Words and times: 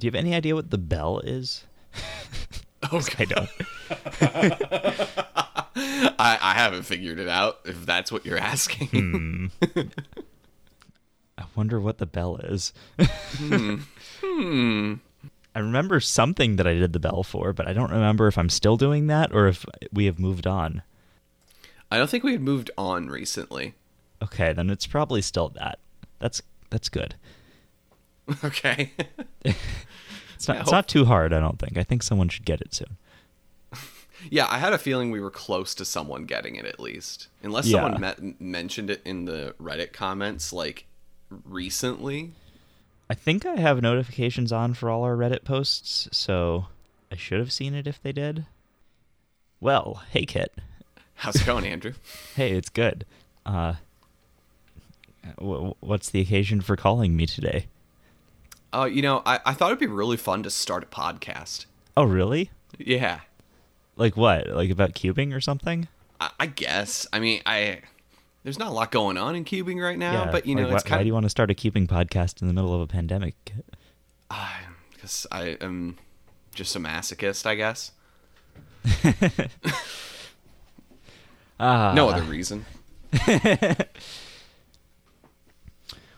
Do 0.00 0.06
you 0.06 0.08
have 0.08 0.18
any 0.18 0.34
idea 0.34 0.54
what 0.54 0.70
the 0.70 0.78
bell 0.78 1.20
is? 1.20 1.64
Okay. 2.92 3.24
I 3.24 3.26
don't. 3.26 3.50
I, 6.18 6.38
I 6.40 6.54
haven't 6.54 6.84
figured 6.84 7.18
it 7.18 7.28
out. 7.28 7.60
If 7.66 7.84
that's 7.84 8.10
what 8.10 8.24
you're 8.24 8.38
asking. 8.38 9.50
I 11.36 11.44
wonder 11.54 11.78
what 11.78 11.98
the 11.98 12.06
bell 12.06 12.38
is. 12.38 12.72
Hmm. 12.98 13.80
I 15.54 15.58
remember 15.58 16.00
something 16.00 16.56
that 16.56 16.66
I 16.66 16.72
did 16.72 16.94
the 16.94 16.98
bell 16.98 17.22
for, 17.22 17.52
but 17.52 17.68
I 17.68 17.74
don't 17.74 17.90
remember 17.90 18.28
if 18.28 18.38
I'm 18.38 18.48
still 18.48 18.78
doing 18.78 19.08
that 19.08 19.30
or 19.34 19.46
if 19.46 19.66
we 19.92 20.06
have 20.06 20.18
moved 20.18 20.46
on. 20.46 20.80
I 21.90 21.98
don't 21.98 22.08
think 22.08 22.24
we 22.24 22.32
had 22.32 22.40
moved 22.40 22.70
on 22.78 23.08
recently. 23.08 23.74
Okay, 24.22 24.54
then 24.54 24.70
it's 24.70 24.86
probably 24.86 25.20
still 25.20 25.50
that. 25.50 25.78
That's 26.18 26.40
that's 26.70 26.88
good. 26.88 27.16
Okay. 28.44 28.92
It's 29.44 30.48
not 30.48 30.56
Yeah, 30.56 30.60
it's 30.62 30.70
not 30.72 30.88
too 30.88 31.04
hard, 31.04 31.32
I 31.32 31.40
don't 31.40 31.58
think. 31.58 31.76
I 31.76 31.82
think 31.82 32.02
someone 32.02 32.28
should 32.28 32.44
get 32.44 32.60
it 32.60 32.72
soon. 32.74 32.96
yeah, 34.30 34.46
I 34.48 34.58
had 34.58 34.72
a 34.72 34.78
feeling 34.78 35.10
we 35.10 35.20
were 35.20 35.30
close 35.30 35.74
to 35.76 35.84
someone 35.84 36.24
getting 36.24 36.54
it 36.56 36.64
at 36.64 36.78
least. 36.80 37.28
Unless 37.42 37.66
Yeah. 37.66 37.80
someone 37.82 38.00
met, 38.00 38.40
mentioned 38.40 38.88
it 38.90 39.02
in 39.04 39.24
the 39.26 39.54
Reddit 39.60 39.92
comments 39.92 40.52
like 40.52 40.86
recently. 41.44 42.30
I 43.08 43.14
think 43.14 43.44
I 43.44 43.56
have 43.56 43.82
notifications 43.82 44.52
on 44.52 44.74
for 44.74 44.88
all 44.88 45.02
our 45.02 45.16
Reddit 45.16 45.42
posts, 45.44 46.08
so 46.12 46.66
I 47.10 47.16
should 47.16 47.40
have 47.40 47.52
seen 47.52 47.74
it 47.74 47.86
if 47.88 48.00
they 48.00 48.12
did. 48.12 48.46
Well, 49.60 50.02
hey 50.10 50.24
Kit. 50.24 50.52
How's 51.16 51.36
it 51.36 51.44
going, 51.46 51.66
Andrew? 51.66 51.92
Hey, 52.36 52.52
it's 52.52 52.68
good. 52.70 53.04
Uh 53.44 53.74
wh- 55.38 55.72
what's 55.82 56.08
the 56.10 56.20
occasion 56.20 56.60
for 56.60 56.76
calling 56.76 57.16
me 57.16 57.26
today? 57.26 57.66
Uh, 58.72 58.84
you 58.84 59.02
know, 59.02 59.22
I, 59.26 59.40
I 59.44 59.54
thought 59.54 59.68
it'd 59.68 59.78
be 59.80 59.86
really 59.86 60.16
fun 60.16 60.42
to 60.44 60.50
start 60.50 60.82
a 60.82 60.86
podcast. 60.86 61.66
Oh, 61.96 62.04
really? 62.04 62.50
Yeah. 62.78 63.20
Like 63.96 64.16
what? 64.16 64.48
Like 64.48 64.70
about 64.70 64.94
cubing 64.94 65.34
or 65.34 65.40
something? 65.40 65.88
I, 66.20 66.30
I 66.40 66.46
guess. 66.46 67.06
I 67.12 67.18
mean, 67.18 67.42
I 67.46 67.80
there's 68.42 68.58
not 68.58 68.68
a 68.68 68.72
lot 68.72 68.90
going 68.90 69.18
on 69.18 69.36
in 69.36 69.44
cubing 69.44 69.82
right 69.82 69.98
now, 69.98 70.30
but 70.30 70.46
you 70.46 70.54
know, 70.54 70.62
like, 70.62 70.76
it's 70.76 70.90
why, 70.90 70.96
why 70.96 71.02
do 71.02 71.06
you 71.06 71.14
want 71.14 71.24
to 71.24 71.30
start 71.30 71.50
a 71.50 71.54
cubing 71.54 71.86
podcast 71.86 72.40
in 72.40 72.48
the 72.48 72.54
middle 72.54 72.74
of 72.74 72.80
a 72.80 72.86
pandemic? 72.86 73.34
because 74.92 75.26
I 75.32 75.56
am 75.60 75.98
just 76.54 76.76
a 76.76 76.78
masochist, 76.78 77.46
I 77.46 77.54
guess. 77.54 77.92
Ah, 81.58 81.92
No 81.96 82.08
other 82.08 82.22
reason. 82.22 82.64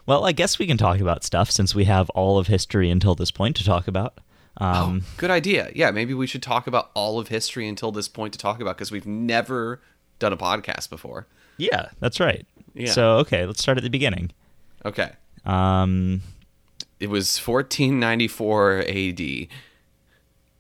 Well, 0.07 0.25
I 0.25 0.33
guess 0.33 0.59
we 0.59 0.67
can 0.67 0.77
talk 0.77 1.01
about 1.01 1.23
stuff 1.25 1.51
since 1.51 1.75
we 1.75 1.85
have 1.85 2.11
all 2.11 2.39
of 2.39 2.49
history 2.49 2.91
until 2.91 3.15
this 3.15 3.31
point 3.31 3.57
to 3.57 3.65
talk 3.65 3.87
about. 3.87 4.19
Um, 4.59 5.05
Good 5.17 5.31
idea. 5.31 5.71
Yeah, 5.75 5.91
maybe 5.93 6.13
we 6.13 6.27
should 6.27 6.43
talk 6.43 6.67
about 6.67 6.91
all 6.95 7.19
of 7.19 7.29
history 7.29 7.67
until 7.69 7.93
this 7.93 8.09
point 8.09 8.33
to 8.35 8.39
talk 8.39 8.61
about 8.61 8.77
because 8.77 8.91
we've 8.91 9.07
never 9.07 9.81
done 10.19 10.33
a 10.33 10.37
podcast 10.37 10.91
before. 10.91 11.27
Yeah, 11.57 11.89
that's 12.01 12.19
right. 12.21 12.47
Yeah. 12.75 12.91
So, 12.91 13.17
okay, 13.19 13.47
let's 13.47 13.61
start 13.63 13.79
at 13.79 13.85
the 13.85 13.91
beginning. 13.91 14.33
Okay. 14.85 15.13
Um, 15.45 16.23
It 17.01 17.09
was 17.09 17.39
1494 17.39 18.85
AD. 18.89 19.49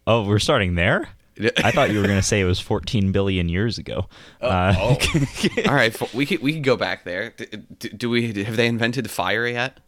oh, 0.06 0.24
we're 0.26 0.38
starting 0.38 0.74
there? 0.76 1.08
I 1.64 1.70
thought 1.70 1.90
you 1.90 1.98
were 2.00 2.06
going 2.06 2.18
to 2.18 2.26
say 2.26 2.40
it 2.40 2.44
was 2.44 2.60
14 2.60 3.12
billion 3.12 3.48
years 3.48 3.78
ago. 3.78 4.06
uh, 4.40 4.74
oh. 4.76 4.96
All 5.68 5.74
right, 5.74 6.14
we 6.14 6.26
could 6.26 6.40
we 6.42 6.52
could 6.54 6.64
go 6.64 6.76
back 6.76 7.04
there. 7.04 7.30
D- 7.36 7.46
d- 7.78 7.88
Do 7.90 8.10
we 8.10 8.32
have 8.44 8.56
they 8.56 8.66
invented 8.66 9.10
fire 9.10 9.46
yet? 9.46 9.80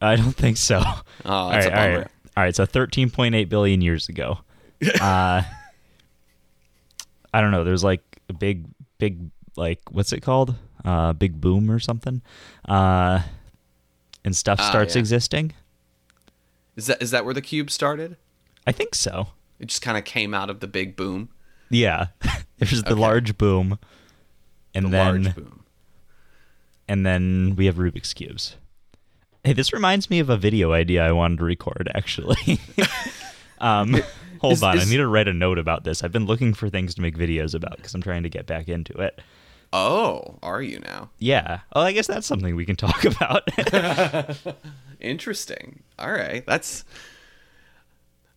I 0.00 0.16
don't 0.16 0.32
think 0.36 0.56
so. 0.56 0.80
Oh, 0.84 1.02
all 1.24 1.50
that's 1.50 1.66
right, 1.66 1.74
a 1.74 1.76
all 1.80 1.86
bummer. 1.88 1.98
right, 1.98 2.08
all 2.36 2.42
right. 2.44 2.54
So 2.56 2.66
13.8 2.66 3.48
billion 3.48 3.80
years 3.80 4.08
ago. 4.08 4.38
Uh, 5.00 5.42
I 7.34 7.40
don't 7.40 7.50
know. 7.50 7.64
There's 7.64 7.82
like 7.84 8.02
a 8.28 8.32
big, 8.32 8.64
big, 8.98 9.30
like 9.56 9.80
what's 9.90 10.12
it 10.12 10.20
called? 10.20 10.54
Uh, 10.84 11.12
big 11.12 11.40
boom 11.40 11.70
or 11.70 11.78
something. 11.80 12.22
Uh, 12.66 13.20
and 14.24 14.34
stuff 14.36 14.58
Ah, 14.60 14.68
starts 14.70 14.94
yeah. 14.94 15.00
existing. 15.00 15.52
Is 16.76 16.86
that 16.86 17.02
is 17.02 17.10
that 17.10 17.24
where 17.24 17.34
the 17.34 17.42
cube 17.42 17.70
started? 17.70 18.16
I 18.66 18.72
think 18.72 18.94
so. 18.94 19.28
It 19.60 19.66
just 19.66 19.82
kind 19.82 19.98
of 19.98 20.04
came 20.04 20.34
out 20.34 20.50
of 20.50 20.60
the 20.60 20.66
big 20.68 20.94
boom, 20.96 21.28
Yeah. 21.70 22.06
There's 22.58 22.82
the 22.82 22.92
Okay. 22.92 23.00
large 23.00 23.38
boom, 23.38 23.78
and 24.74 24.86
the 24.86 24.90
then 24.90 25.22
large 25.24 25.34
boom. 25.34 25.64
and 26.88 27.04
then 27.06 27.54
we 27.56 27.66
have 27.66 27.76
Rubik's 27.76 28.12
cubes. 28.14 28.56
Hey, 29.44 29.52
this 29.52 29.72
reminds 29.72 30.10
me 30.10 30.18
of 30.18 30.28
a 30.30 30.36
video 30.36 30.72
idea 30.72 31.06
I 31.06 31.12
wanted 31.12 31.38
to 31.38 31.44
record. 31.44 31.88
Actually, 31.94 32.58
um, 33.60 33.96
hold 34.40 34.54
Is- 34.54 34.62
on, 34.62 34.78
I 34.78 34.84
need 34.84 34.96
to 34.98 35.06
write 35.06 35.28
a 35.28 35.32
note 35.34 35.58
about 35.58 35.84
this. 35.84 36.02
I've 36.02 36.12
been 36.12 36.26
looking 36.26 36.52
for 36.54 36.68
things 36.68 36.94
to 36.96 37.00
make 37.02 37.16
videos 37.16 37.54
about 37.54 37.76
because 37.76 37.94
I'm 37.94 38.02
trying 38.02 38.24
to 38.24 38.28
get 38.28 38.46
back 38.46 38.68
into 38.68 38.92
it. 39.00 39.20
Oh, 39.72 40.38
are 40.42 40.62
you 40.62 40.80
now? 40.80 41.10
Yeah. 41.18 41.60
Oh, 41.74 41.82
I 41.82 41.92
guess 41.92 42.06
that's 42.06 42.26
something 42.26 42.56
we 42.56 42.64
can 42.64 42.76
talk 42.76 43.04
about. 43.04 43.48
Interesting. 45.00 45.82
All 45.98 46.10
right, 46.10 46.44
that's. 46.46 46.84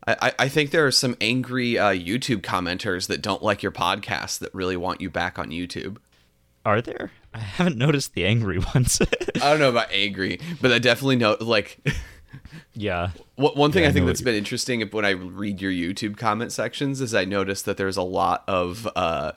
I, 0.08 0.16
I- 0.22 0.34
I 0.40 0.50
think 0.50 0.72
there 0.72 0.86
are 0.86 0.92
some 0.92 1.16
angry 1.22 1.78
uh, 1.78 1.90
YouTube 1.92 2.42
commenters 2.42 3.08
that 3.08 3.22
don't 3.22 3.44
like 3.44 3.62
your 3.64 3.72
podcast 3.72 4.40
that 4.40 4.54
really 4.54 4.78
want 4.78 5.02
you 5.02 5.10
back 5.10 5.38
on 5.40 5.50
YouTube. 5.50 5.98
Are 6.66 6.82
there? 6.82 7.12
I 7.34 7.40
haven't 7.40 7.78
noticed 7.78 8.14
the 8.14 8.26
angry 8.26 8.60
ones. 8.76 9.02
I 9.02 9.40
don't 9.52 9.60
know 9.60 9.70
about 9.70 9.92
angry, 9.92 10.40
but 10.62 10.72
I 10.72 10.80
definitely 10.80 11.16
know 11.16 11.38
like 11.40 11.80
yeah. 12.74 13.12
One 13.36 13.54
one 13.54 13.72
thing 13.72 13.82
Yeah, 13.84 13.88
I 13.88 13.90
I 13.90 13.94
think 13.94 14.04
know 14.04 14.08
that's 14.08 14.22
been 14.22 14.36
interesting 14.36 14.82
when 14.90 15.06
I 15.06 15.12
read 15.12 15.62
your 15.62 15.72
YouTube 15.72 16.18
comment 16.18 16.52
sections 16.52 17.02
is 17.02 17.16
I 17.16 17.26
noticed 17.26 17.66
that 17.66 17.78
there's 17.78 17.98
a 17.98 18.04
lot 18.04 18.44
of 18.48 18.88
uh, 18.96 19.32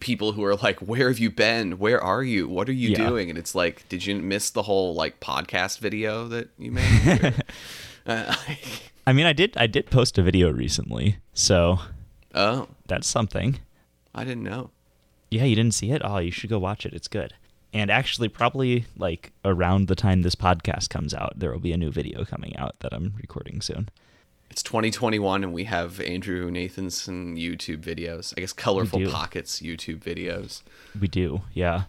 people 0.00 0.32
who 0.32 0.42
are 0.44 0.56
like, 0.56 0.80
"Where 0.80 1.08
have 1.08 1.18
you 1.20 1.30
been? 1.30 1.78
Where 1.78 2.00
are 2.02 2.22
you? 2.24 2.48
What 2.48 2.68
are 2.68 2.72
you 2.72 2.90
Yeah. 2.90 3.06
doing?" 3.08 3.28
And 3.30 3.38
it's 3.38 3.54
like, 3.54 3.88
"Did 3.88 4.04
you 4.06 4.16
miss 4.16 4.50
the 4.50 4.62
whole 4.62 4.94
like 4.94 5.20
podcast 5.20 5.78
video 5.78 6.26
that 6.28 6.48
you 6.58 6.72
made?" 6.72 7.34
Or- 8.06 8.12
uh, 8.12 8.34
I 9.06 9.12
mean, 9.12 9.26
I 9.26 9.32
did. 9.32 9.56
I 9.56 9.66
did 9.66 9.90
post 9.90 10.18
a 10.18 10.22
video 10.22 10.50
recently, 10.50 11.18
so 11.32 11.80
oh, 12.34 12.68
that's 12.86 13.06
something. 13.06 13.58
I 14.14 14.24
didn't 14.24 14.44
know. 14.44 14.70
Yeah, 15.30 15.44
you 15.44 15.56
didn't 15.56 15.74
see 15.74 15.90
it? 15.90 16.00
Oh, 16.04 16.18
you 16.18 16.30
should 16.30 16.50
go 16.50 16.58
watch 16.58 16.86
it. 16.86 16.94
It's 16.94 17.08
good. 17.08 17.34
And 17.72 17.90
actually, 17.90 18.28
probably 18.28 18.86
like 18.96 19.32
around 19.44 19.88
the 19.88 19.96
time 19.96 20.22
this 20.22 20.36
podcast 20.36 20.90
comes 20.90 21.12
out, 21.12 21.32
there 21.36 21.50
will 21.50 21.58
be 21.58 21.72
a 21.72 21.76
new 21.76 21.90
video 21.90 22.24
coming 22.24 22.56
out 22.56 22.78
that 22.80 22.94
I'm 22.94 23.14
recording 23.20 23.60
soon. 23.60 23.88
It's 24.48 24.62
2021 24.62 25.42
and 25.42 25.52
we 25.52 25.64
have 25.64 26.00
Andrew 26.00 26.48
Nathaniel 26.50 27.36
YouTube 27.36 27.78
videos. 27.78 28.32
I 28.36 28.40
guess 28.40 28.52
Colorful. 28.52 29.10
Pockets 29.10 29.60
YouTube 29.60 29.98
videos. 29.98 30.62
We 30.98 31.08
do, 31.08 31.42
yeah. 31.52 31.84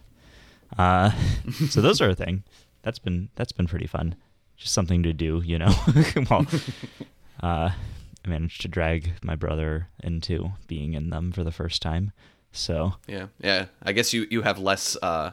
Uh, 0.76 1.12
so 1.68 1.80
those 1.80 2.00
are 2.00 2.08
a 2.08 2.14
thing. 2.16 2.42
That's 2.82 2.98
been 2.98 3.28
that's 3.36 3.52
been 3.52 3.68
pretty 3.68 3.86
fun. 3.86 4.16
Just 4.56 4.72
something 4.72 5.02
to 5.02 5.12
do, 5.12 5.42
you 5.44 5.58
know. 5.58 5.74
well, 6.30 6.46
uh, 7.42 7.70
I 7.70 8.28
managed 8.28 8.62
to 8.62 8.68
drag 8.68 9.12
my 9.22 9.36
brother 9.36 9.88
into 10.02 10.52
being 10.66 10.94
in 10.94 11.10
them 11.10 11.30
for 11.32 11.44
the 11.44 11.52
first 11.52 11.82
time. 11.82 12.12
So 12.52 12.94
Yeah, 13.06 13.26
yeah. 13.40 13.66
I 13.82 13.92
guess 13.92 14.12
you 14.14 14.26
you 14.30 14.42
have 14.42 14.58
less 14.58 14.96
uh, 15.02 15.32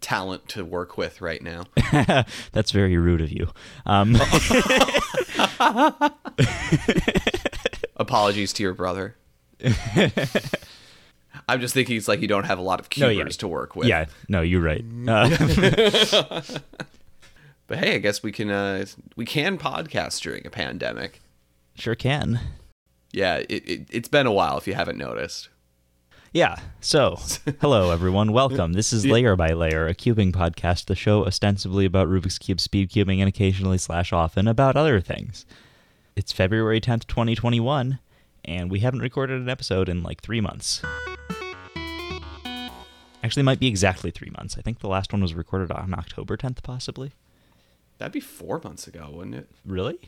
talent 0.00 0.48
to 0.50 0.64
work 0.64 0.96
with 0.96 1.20
right 1.20 1.42
now. 1.42 1.64
that's 2.52 2.70
very 2.70 2.96
rude 2.96 3.20
of 3.20 3.32
you. 3.32 3.48
Um, 3.86 4.16
Apologies 7.96 8.52
to 8.54 8.62
your 8.62 8.74
brother. 8.74 9.16
I'm 11.48 11.60
just 11.60 11.74
thinking 11.74 11.96
it's 11.96 12.08
like 12.08 12.20
you 12.20 12.28
don't 12.28 12.44
have 12.44 12.58
a 12.58 12.62
lot 12.62 12.80
of 12.80 12.88
No, 12.96 13.08
yeah. 13.08 13.24
to 13.24 13.48
work 13.48 13.76
with. 13.76 13.88
yeah, 13.88 14.06
no, 14.28 14.40
you're 14.40 14.60
right. 14.62 14.84
Uh, 15.08 16.42
But 17.70 17.78
hey, 17.78 17.94
I 17.94 17.98
guess 17.98 18.20
we 18.20 18.32
can 18.32 18.50
uh, 18.50 18.84
we 19.14 19.24
can 19.24 19.56
podcast 19.56 20.20
during 20.22 20.44
a 20.44 20.50
pandemic. 20.50 21.20
sure 21.76 21.94
can. 21.94 22.40
Yeah, 23.12 23.36
it, 23.48 23.68
it 23.68 23.86
it's 23.88 24.08
been 24.08 24.26
a 24.26 24.32
while 24.32 24.58
if 24.58 24.66
you 24.66 24.74
haven't 24.74 24.98
noticed. 24.98 25.50
Yeah. 26.32 26.56
So, 26.80 27.20
hello 27.60 27.92
everyone. 27.92 28.32
Welcome. 28.32 28.72
This 28.72 28.92
is 28.92 29.06
Layer 29.06 29.36
by 29.36 29.50
Layer, 29.50 29.86
a 29.86 29.94
cubing 29.94 30.32
podcast, 30.32 30.86
the 30.86 30.96
show 30.96 31.24
ostensibly 31.24 31.84
about 31.84 32.08
Rubik's 32.08 32.40
Cube 32.40 32.58
speed 32.58 32.90
cubing 32.90 33.20
and 33.20 33.28
occasionally 33.28 33.78
slash 33.78 34.12
often 34.12 34.48
about 34.48 34.74
other 34.74 35.00
things. 35.00 35.46
It's 36.16 36.32
February 36.32 36.80
10th, 36.80 37.06
2021, 37.06 38.00
and 38.46 38.68
we 38.68 38.80
haven't 38.80 38.98
recorded 38.98 39.40
an 39.40 39.48
episode 39.48 39.88
in 39.88 40.02
like 40.02 40.22
3 40.22 40.40
months. 40.40 40.82
Actually, 43.22 43.42
it 43.42 43.44
might 43.44 43.60
be 43.60 43.68
exactly 43.68 44.10
3 44.10 44.30
months. 44.36 44.58
I 44.58 44.60
think 44.60 44.80
the 44.80 44.88
last 44.88 45.12
one 45.12 45.22
was 45.22 45.34
recorded 45.34 45.70
on 45.70 45.94
October 45.94 46.36
10th 46.36 46.64
possibly. 46.64 47.12
That'd 48.00 48.12
be 48.12 48.20
four 48.20 48.60
months 48.64 48.86
ago, 48.88 49.10
wouldn't 49.12 49.36
it? 49.36 49.48
Really? 49.64 49.98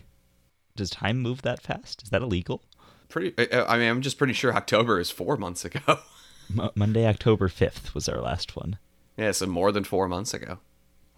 Does 0.75 0.91
time 0.91 1.21
move 1.21 1.43
that 1.43 1.63
fast? 1.63 2.03
Is 2.03 2.09
that 2.11 2.23
illegal? 2.23 2.65
Pretty. 3.11 3.35
I 3.55 3.77
mean, 3.77 3.89
I'm 3.91 4.01
just 4.01 4.17
pretty 4.17 4.33
sure 4.33 4.55
October 4.55 4.99
is 4.99 5.11
four 5.11 5.37
months 5.37 5.65
ago. 5.67 5.81
M- 6.59 6.71
Monday, 6.75 7.07
October 7.07 7.49
5th 7.49 7.93
was 7.95 8.09
our 8.09 8.19
last 8.21 8.57
one. 8.57 8.79
yeah, 9.19 9.31
so 9.33 9.47
more 9.47 9.71
than 9.73 9.85
four 9.85 10.09
months 10.09 10.33
ago. 10.33 10.59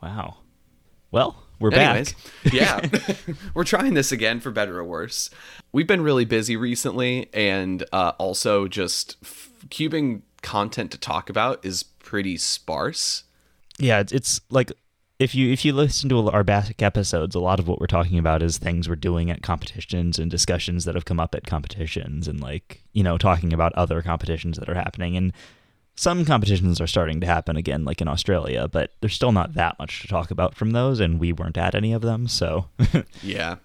Wow. 0.03 0.39
Well, 1.13 1.45
We're 1.61 1.73
Anyways, 1.73 2.13
back. 2.43 2.53
yeah, 2.53 2.81
we're 3.55 3.63
trying 3.63 3.95
this 3.95 4.11
again 4.11 4.41
for 4.41 4.51
better 4.51 4.79
or 4.81 4.85
worse. 4.85 5.31
We've 5.71 5.87
been 5.87 6.03
really 6.03 6.25
busy 6.25 6.57
recently, 6.57 7.29
and 7.33 7.85
uh, 7.93 8.13
also 8.19 8.67
just 8.67 9.17
f- 9.23 9.53
cubing 9.69 10.23
content 10.43 10.91
to 10.91 10.99
talk 10.99 11.31
about 11.31 11.65
is 11.65 11.85
pretty 11.85 12.37
sparse. 12.37 13.23
Yeah, 13.79 14.01
it's, 14.01 14.13
it's 14.13 14.41
like 14.51 14.73
if 15.19 15.35
you 15.35 15.53
if 15.53 15.65
you 15.65 15.73
listen 15.73 16.09
to 16.09 16.29
our 16.31 16.45
back 16.45 16.83
episodes, 16.83 17.35
a 17.35 17.41
lot 17.41 17.61
of 17.61 17.69
what 17.69 17.81
we're 17.81 17.87
talking 17.87 18.19
about 18.19 18.43
is 18.43 18.59
things 18.59 18.89
we're 18.89 18.97
doing 18.97 19.31
at 19.31 19.43
competitions 19.43 20.19
and 20.19 20.31
discussions 20.31 20.85
that 20.85 20.95
have 20.95 21.05
come 21.05 21.21
up 21.21 21.35
at 21.35 21.47
competitions, 21.47 22.27
and 22.27 22.41
like 22.41 22.83
you 22.93 23.03
know 23.03 23.17
talking 23.17 23.53
about 23.53 23.73
other 23.75 24.03
competitions 24.03 24.59
that 24.59 24.69
are 24.69 24.75
happening. 24.75 25.17
And 25.17 25.33
some 25.97 26.25
competitions 26.25 26.81
are 26.81 26.89
starting 26.89 27.21
to 27.21 27.27
happen 27.27 27.57
again, 27.57 27.85
like 27.85 28.01
in 28.01 28.09
Australia, 28.09 28.67
but 28.67 28.91
there's 29.01 29.15
still 29.15 29.31
not 29.31 29.55
that 29.55 29.79
much 29.79 30.03
to 30.03 30.09
talk 30.09 30.33
about 30.33 30.57
from 30.57 30.73
those, 30.73 30.99
and 30.99 31.21
we 31.21 31.33
weren't 31.33 31.57
at 31.57 31.75
any 31.75 31.93
of 31.93 32.03
them, 32.03 32.27
so 32.27 32.67
Yeah. 33.23 33.57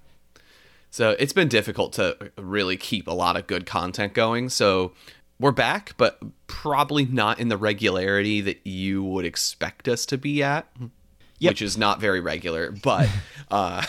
So 0.91 1.15
it's 1.19 1.33
been 1.33 1.47
difficult 1.47 1.93
to 1.93 2.31
really 2.37 2.77
keep 2.77 3.07
a 3.07 3.13
lot 3.13 3.35
of 3.37 3.47
good 3.47 3.65
content 3.65 4.13
going. 4.13 4.49
So 4.49 4.93
we're 5.39 5.51
back, 5.51 5.93
but 5.97 6.19
probably 6.47 7.05
not 7.05 7.39
in 7.39 7.49
the 7.49 7.57
regularity 7.57 8.41
that 8.41 8.65
you 8.65 9.03
would 9.03 9.25
expect 9.25 9.87
us 9.87 10.05
to 10.07 10.17
be 10.17 10.41
at, 10.43 10.67
Yep. 11.39 11.51
which 11.51 11.61
is 11.61 11.77
not 11.77 11.99
very 11.99 12.19
regular. 12.19 12.71
But 12.71 13.09
uh, 13.51 13.83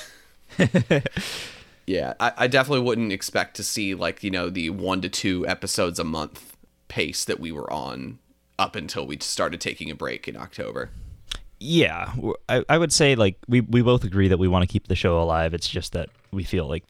yeah, 1.86 2.14
I, 2.20 2.32
I 2.36 2.46
definitely 2.46 2.84
wouldn't 2.84 3.12
expect 3.12 3.56
to 3.56 3.62
see 3.62 3.94
like 3.94 4.22
you 4.22 4.30
know 4.30 4.50
the 4.50 4.70
one 4.70 5.00
to 5.02 5.08
two 5.08 5.46
episodes 5.46 5.98
a 5.98 6.04
month 6.04 6.56
pace 6.88 7.24
that 7.24 7.40
we 7.40 7.52
were 7.52 7.72
on 7.72 8.18
up 8.58 8.76
until 8.76 9.06
we 9.06 9.16
started 9.20 9.60
taking 9.60 9.90
a 9.90 9.94
break 9.94 10.28
in 10.28 10.36
October. 10.36 10.90
yeah, 11.58 12.12
I, 12.48 12.64
I 12.68 12.78
would 12.78 12.92
say 12.92 13.14
like 13.14 13.36
we 13.48 13.60
we 13.62 13.82
both 13.82 14.04
agree 14.04 14.28
that 14.28 14.38
we 14.38 14.48
want 14.48 14.62
to 14.62 14.72
keep 14.72 14.88
the 14.88 14.96
show 14.96 15.20
alive. 15.20 15.54
It's 15.54 15.68
just 15.68 15.92
that 15.92 16.08
we 16.30 16.44
feel 16.44 16.66
like 16.66 16.84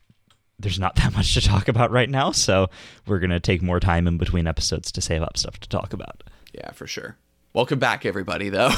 there's 0.59 0.79
not 0.79 0.95
that 0.97 1.13
much 1.15 1.33
to 1.33 1.41
talk 1.41 1.67
about 1.67 1.91
right 1.91 2.09
now, 2.09 2.31
so 2.31 2.69
we're 3.07 3.19
gonna 3.19 3.39
take 3.39 3.61
more 3.61 3.79
time 3.79 4.07
in 4.07 4.17
between 4.17 4.47
episodes 4.47 4.91
to 4.93 5.01
save 5.01 5.21
up 5.21 5.37
stuff 5.37 5.59
to 5.59 5.69
talk 5.69 5.93
about. 5.93 6.23
Yeah, 6.53 6.71
for 6.71 6.87
sure. 6.87 7.17
Welcome 7.53 7.79
back, 7.79 8.05
everybody, 8.05 8.47
though. 8.47 8.71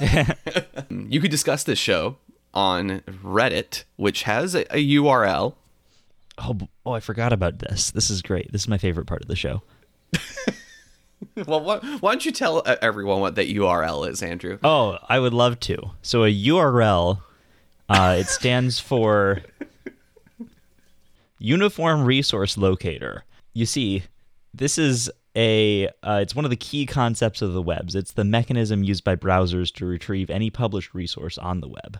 you 0.88 1.20
could 1.20 1.30
discuss 1.30 1.62
this 1.64 1.78
show 1.78 2.16
on 2.54 3.00
Reddit, 3.22 3.84
which 3.96 4.22
has 4.22 4.54
a, 4.54 4.62
a 4.74 4.82
URL. 4.96 5.54
Oh, 6.38 6.58
oh, 6.86 6.92
I 6.92 7.00
forgot 7.00 7.34
about 7.34 7.58
this. 7.58 7.90
This 7.90 8.08
is 8.08 8.22
great. 8.22 8.50
This 8.50 8.62
is 8.62 8.68
my 8.68 8.78
favorite 8.78 9.06
part 9.06 9.20
of 9.20 9.28
the 9.28 9.36
show. 9.36 9.62
Well, 11.46 11.60
why, 11.60 11.78
why 11.78 12.12
don't 12.12 12.24
you 12.24 12.32
tell 12.32 12.62
uh, 12.64 12.76
everyone 12.80 13.20
what 13.20 13.34
that 13.36 13.48
URL 13.48 14.08
is, 14.08 14.22
Andrew? 14.22 14.58
Oh, 14.62 14.98
I 15.08 15.18
would 15.18 15.32
love 15.32 15.58
to. 15.60 15.90
So 16.02 16.22
a 16.22 16.32
URL, 16.32 17.18
uh, 17.88 18.16
it 18.20 18.26
stands 18.28 18.78
for 18.78 19.40
Uniform 21.38 22.04
Resource 22.04 22.56
Locator. 22.56 23.24
You 23.52 23.66
see, 23.66 24.04
this 24.52 24.78
is 24.78 25.10
a 25.36 25.88
uh, 26.02 26.20
it's 26.22 26.34
one 26.34 26.44
of 26.44 26.50
the 26.50 26.56
key 26.56 26.86
concepts 26.86 27.42
of 27.42 27.52
the 27.52 27.62
webs. 27.62 27.94
It's 27.94 28.12
the 28.12 28.24
mechanism 28.24 28.84
used 28.84 29.04
by 29.04 29.16
browsers 29.16 29.72
to 29.74 29.86
retrieve 29.86 30.30
any 30.30 30.50
published 30.50 30.94
resource 30.94 31.38
on 31.38 31.60
the 31.60 31.68
web. 31.68 31.98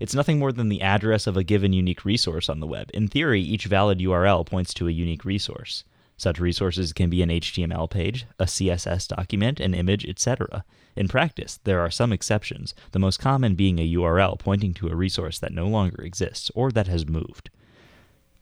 It's 0.00 0.14
nothing 0.14 0.38
more 0.38 0.52
than 0.52 0.68
the 0.68 0.82
address 0.82 1.26
of 1.26 1.36
a 1.36 1.44
given 1.44 1.72
unique 1.72 2.04
resource 2.04 2.48
on 2.48 2.60
the 2.60 2.66
web. 2.66 2.90
In 2.92 3.08
theory, 3.08 3.40
each 3.40 3.66
valid 3.66 4.00
URL 4.00 4.44
points 4.44 4.74
to 4.74 4.88
a 4.88 4.92
unique 4.92 5.24
resource. 5.24 5.84
Such 6.16 6.38
resources 6.40 6.92
can 6.92 7.10
be 7.10 7.22
an 7.22 7.28
HTML 7.28 7.90
page, 7.90 8.26
a 8.38 8.44
CSS 8.44 9.08
document, 9.08 9.60
an 9.60 9.74
image, 9.74 10.06
etc. 10.06 10.64
In 10.96 11.08
practice, 11.08 11.58
there 11.64 11.80
are 11.80 11.90
some 11.90 12.12
exceptions, 12.12 12.74
the 12.92 12.98
most 13.00 13.18
common 13.18 13.56
being 13.56 13.78
a 13.78 13.94
URL 13.94 14.38
pointing 14.38 14.74
to 14.74 14.88
a 14.88 14.94
resource 14.94 15.38
that 15.40 15.52
no 15.52 15.66
longer 15.66 16.02
exists 16.02 16.50
or 16.54 16.70
that 16.70 16.86
has 16.86 17.08
moved. 17.08 17.50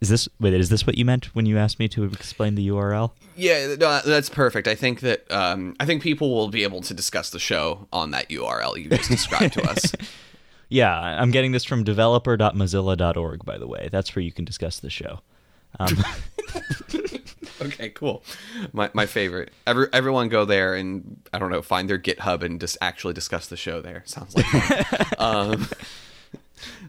Is 0.02 0.08
this 0.08 0.28
wait, 0.40 0.52
is 0.52 0.68
this 0.68 0.84
what 0.84 0.98
you 0.98 1.04
meant 1.04 1.34
when 1.34 1.46
you 1.46 1.56
asked 1.56 1.78
me 1.78 1.86
to 1.88 2.02
explain 2.04 2.56
the 2.56 2.68
URL? 2.68 3.12
Yeah, 3.36 3.76
no, 3.78 4.00
that's 4.04 4.28
perfect. 4.28 4.66
I 4.66 4.74
think 4.74 5.00
that 5.00 5.30
um, 5.30 5.76
I 5.78 5.86
think 5.86 6.02
people 6.02 6.34
will 6.34 6.48
be 6.48 6.64
able 6.64 6.80
to 6.82 6.92
discuss 6.92 7.30
the 7.30 7.38
show 7.38 7.86
on 7.92 8.10
that 8.10 8.28
URL 8.28 8.76
you 8.76 8.90
just 8.90 9.08
described 9.08 9.54
to 9.54 9.62
us. 9.70 9.94
Yeah, 10.68 10.92
I'm 10.92 11.30
getting 11.30 11.52
this 11.52 11.64
from 11.64 11.84
developer.mozilla.org, 11.84 13.44
by 13.44 13.58
the 13.58 13.68
way. 13.68 13.88
That's 13.92 14.14
where 14.16 14.24
you 14.24 14.32
can 14.32 14.44
discuss 14.44 14.80
the 14.80 14.90
show. 14.90 15.20
Um, 15.78 15.96
Okay, 17.62 17.90
cool. 17.90 18.24
My 18.72 18.90
my 18.92 19.06
favorite. 19.06 19.52
Every, 19.66 19.86
everyone 19.92 20.28
go 20.28 20.44
there 20.44 20.74
and 20.74 21.20
I 21.32 21.38
don't 21.38 21.50
know, 21.50 21.62
find 21.62 21.88
their 21.88 21.98
GitHub 21.98 22.42
and 22.42 22.60
just 22.60 22.76
actually 22.80 23.14
discuss 23.14 23.46
the 23.46 23.56
show 23.56 23.80
there. 23.80 24.02
Sounds 24.04 24.34
like 24.36 24.46
fun. 24.46 25.06
um, 25.18 25.68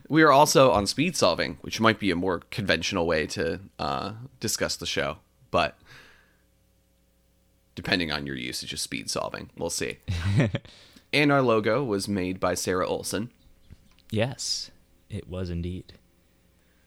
we 0.08 0.22
are 0.22 0.32
also 0.32 0.70
on 0.70 0.86
speed 0.86 1.16
solving, 1.16 1.58
which 1.62 1.80
might 1.80 1.98
be 1.98 2.10
a 2.10 2.16
more 2.16 2.40
conventional 2.50 3.06
way 3.06 3.26
to 3.28 3.60
uh, 3.78 4.12
discuss 4.40 4.76
the 4.76 4.86
show, 4.86 5.18
but 5.50 5.76
depending 7.74 8.12
on 8.12 8.26
your 8.26 8.36
usage 8.36 8.72
of 8.72 8.80
speed 8.80 9.10
solving, 9.10 9.50
we'll 9.56 9.70
see. 9.70 9.98
and 11.12 11.32
our 11.32 11.42
logo 11.42 11.82
was 11.82 12.06
made 12.08 12.38
by 12.38 12.54
Sarah 12.54 12.86
Olson. 12.86 13.30
yes, 14.10 14.70
it 15.10 15.28
was 15.28 15.48
indeed. 15.50 15.94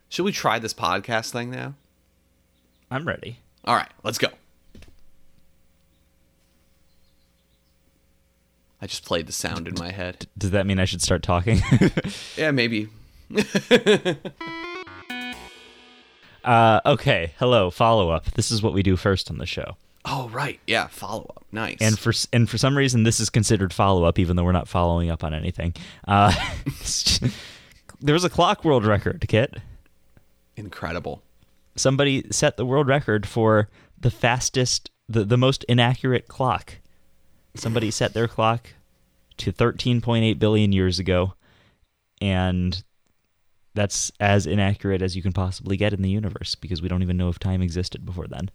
Should 0.09 0.23
we 0.23 0.31
try 0.31 0.59
this 0.59 0.73
podcast 0.73 1.31
thing 1.31 1.49
now? 1.51 1.75
I'm 2.89 3.05
ready. 3.07 3.39
All 3.65 3.75
right, 3.75 3.91
let's 4.03 4.17
go. 4.17 4.27
I 8.81 8.85
just 8.85 9.05
played 9.05 9.25
the 9.27 9.33
sound 9.33 9.67
in 9.67 9.73
my 9.77 9.91
head. 9.91 10.27
Does 10.37 10.51
that 10.51 10.65
mean 10.67 10.79
I 10.79 10.85
should 10.85 11.01
start 11.01 11.23
talking? 11.23 11.61
Yeah, 12.37 12.51
maybe. 12.51 12.89
uh, 16.43 16.79
okay, 16.85 17.33
hello, 17.39 17.69
follow 17.69 18.09
up. 18.09 18.31
This 18.31 18.51
is 18.51 18.61
what 18.61 18.73
we 18.73 18.83
do 18.83 18.95
first 18.95 19.29
on 19.29 19.37
the 19.37 19.45
show. 19.45 19.77
Oh, 20.05 20.29
right. 20.29 20.59
Yeah, 20.65 20.87
follow 20.87 21.25
up. 21.35 21.43
Nice. 21.51 21.77
And 21.81 21.99
for 21.99 22.13
and 22.31 22.49
for 22.49 22.57
some 22.57 22.77
reason, 22.77 23.03
this 23.03 23.19
is 23.19 23.29
considered 23.29 23.73
follow 23.73 24.05
up, 24.05 24.17
even 24.19 24.35
though 24.37 24.43
we're 24.43 24.53
not 24.53 24.69
following 24.69 25.09
up 25.11 25.23
on 25.23 25.33
anything. 25.33 25.73
Uh, 26.07 26.33
there 28.01 28.13
was 28.13 28.23
a 28.23 28.29
clock 28.29 28.63
world 28.63 28.85
record, 28.85 29.25
Kit. 29.27 29.57
incredible. 30.55 31.21
Somebody 31.75 32.25
set 32.31 32.57
the 32.57 32.65
world 32.65 32.87
record 32.87 33.27
for 33.27 33.69
the 33.99 34.09
fastest, 34.09 34.89
the, 35.09 35.23
the 35.25 35.37
most 35.37 35.63
inaccurate 35.65 36.27
clock. 36.27 36.75
Somebody 37.53 37.91
set 37.91 38.13
their 38.13 38.27
clock 38.27 38.69
to 39.37 39.51
13.8 39.51 40.39
billion 40.39 40.71
years 40.71 40.99
ago, 40.99 41.33
and 42.21 42.83
that's 43.77 44.11
as 44.19 44.47
inaccurate 44.47 45.01
as 45.01 45.15
you 45.15 45.21
can 45.21 45.31
possibly 45.31 45.77
get 45.77 45.93
in 45.93 46.01
the 46.01 46.09
universe 46.09 46.55
because 46.55 46.81
we 46.81 46.89
don't 46.89 47.03
even 47.03 47.15
know 47.15 47.29
if 47.29 47.37
time 47.37 47.61
existed 47.61 48.05
before 48.05 48.27
then. 48.27 48.49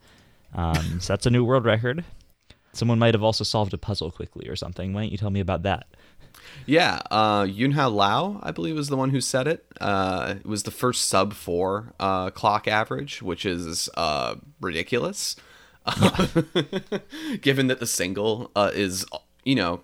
Um, 0.52 0.74
so 1.00 1.12
that's 1.12 1.26
a 1.26 1.30
new 1.30 1.44
world 1.44 1.64
record. 1.64 2.04
Someone 2.72 2.98
might 2.98 3.14
have 3.14 3.22
also 3.22 3.44
solved 3.44 3.72
a 3.72 3.78
puzzle 3.78 4.10
quickly 4.10 4.48
or 4.48 4.56
something. 4.56 4.92
Why 4.92 5.02
don't 5.02 5.12
you 5.12 5.18
tell 5.18 5.30
me 5.30 5.40
about 5.40 5.62
that? 5.62 5.86
Yeah, 6.66 7.00
uh, 7.10 7.42
Yunhao 7.42 7.92
Lou, 7.92 8.40
I 8.42 8.50
believe, 8.50 8.74
was 8.74 8.88
the 8.88 8.96
one 8.96 9.10
who 9.10 9.20
said 9.20 9.46
it. 9.46 9.64
Uh, 9.80 10.34
it 10.40 10.46
was 10.46 10.64
the 10.64 10.70
first 10.70 11.08
sub 11.08 11.34
four 11.34 11.92
uh, 12.00 12.30
clock 12.30 12.66
average, 12.66 13.22
which 13.22 13.46
is 13.46 13.88
uh, 13.96 14.36
ridiculous, 14.60 15.36
given 17.40 17.66
that 17.68 17.78
the 17.78 17.86
single 17.86 18.50
uh, 18.56 18.70
is, 18.72 19.06
you 19.44 19.54
know, 19.54 19.82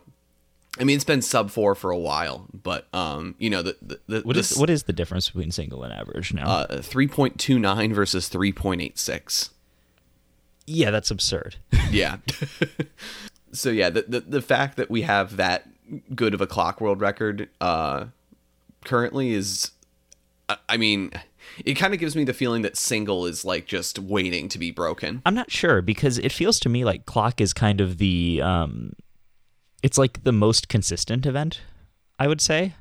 I 0.81 0.85
mean, 0.85 0.97
it's 0.97 1.05
been 1.05 1.23
sub 1.23 1.51
four 1.51 1.75
for 1.75 1.91
a 1.91 1.99
while, 1.99 2.47
but 2.53 2.87
um, 2.95 3.35
you 3.39 3.51
know, 3.51 3.63
the 3.63 3.77
the, 3.83 4.01
the 4.07 4.21
What 4.23 4.37
is 4.37 4.51
this, 4.51 4.59
what 4.59 4.71
is 4.71 4.85
the 4.85 4.93
difference 4.93 5.29
between 5.31 5.51
single 5.51 5.83
and 5.83 5.93
average 5.93 6.33
now? 6.33 6.47
uh, 6.49 6.81
three 6.83 7.09
point 7.09 7.39
two 7.39 7.59
nine 7.59 7.93
versus 7.93 8.29
three 8.29 8.53
point 8.53 8.81
eight 8.81 8.99
six. 8.99 9.51
yeah, 10.67 10.91
that's 10.91 11.11
absurd. 11.11 11.57
Yeah. 11.91 12.19
so 13.53 13.71
yeah, 13.71 13.89
the, 13.91 14.03
the 14.07 14.21
the 14.21 14.43
fact 14.43 14.77
that 14.77 14.91
we 14.91 15.03
have 15.03 15.37
that 15.37 15.67
good 16.15 16.35
of 16.35 16.41
a 16.43 16.47
clock 16.47 16.83
world 16.83 17.01
record 17.01 17.49
uh 17.63 18.07
currently 18.85 19.31
is 19.33 19.71
I- 20.51 20.59
I 20.69 20.77
mean, 20.77 21.11
it 21.65 21.75
kind 21.75 21.95
of 21.95 22.01
gives 22.01 22.15
me 22.15 22.25
the 22.25 22.35
feeling 22.35 22.61
that 22.63 22.77
single 22.77 23.25
is 23.25 23.45
like 23.45 23.67
just 23.67 23.99
waiting 23.99 24.49
to 24.51 24.59
be 24.59 24.71
broken. 24.71 25.23
I'm 25.25 25.35
not 25.35 25.51
sure 25.51 25.81
because 25.81 26.19
it 26.19 26.31
feels 26.31 26.61
to 26.61 26.69
me 26.69 26.85
like 26.85 27.07
clock 27.07 27.41
is 27.41 27.53
kind 27.55 27.81
of 27.81 27.97
the 27.99 28.43
um 28.43 28.93
it's 29.83 29.99
like 29.99 30.25
the 30.25 30.33
most 30.33 30.69
consistent 30.69 31.27
event, 31.27 31.61
I 32.19 32.27
would 32.27 32.41
say, 32.41 32.75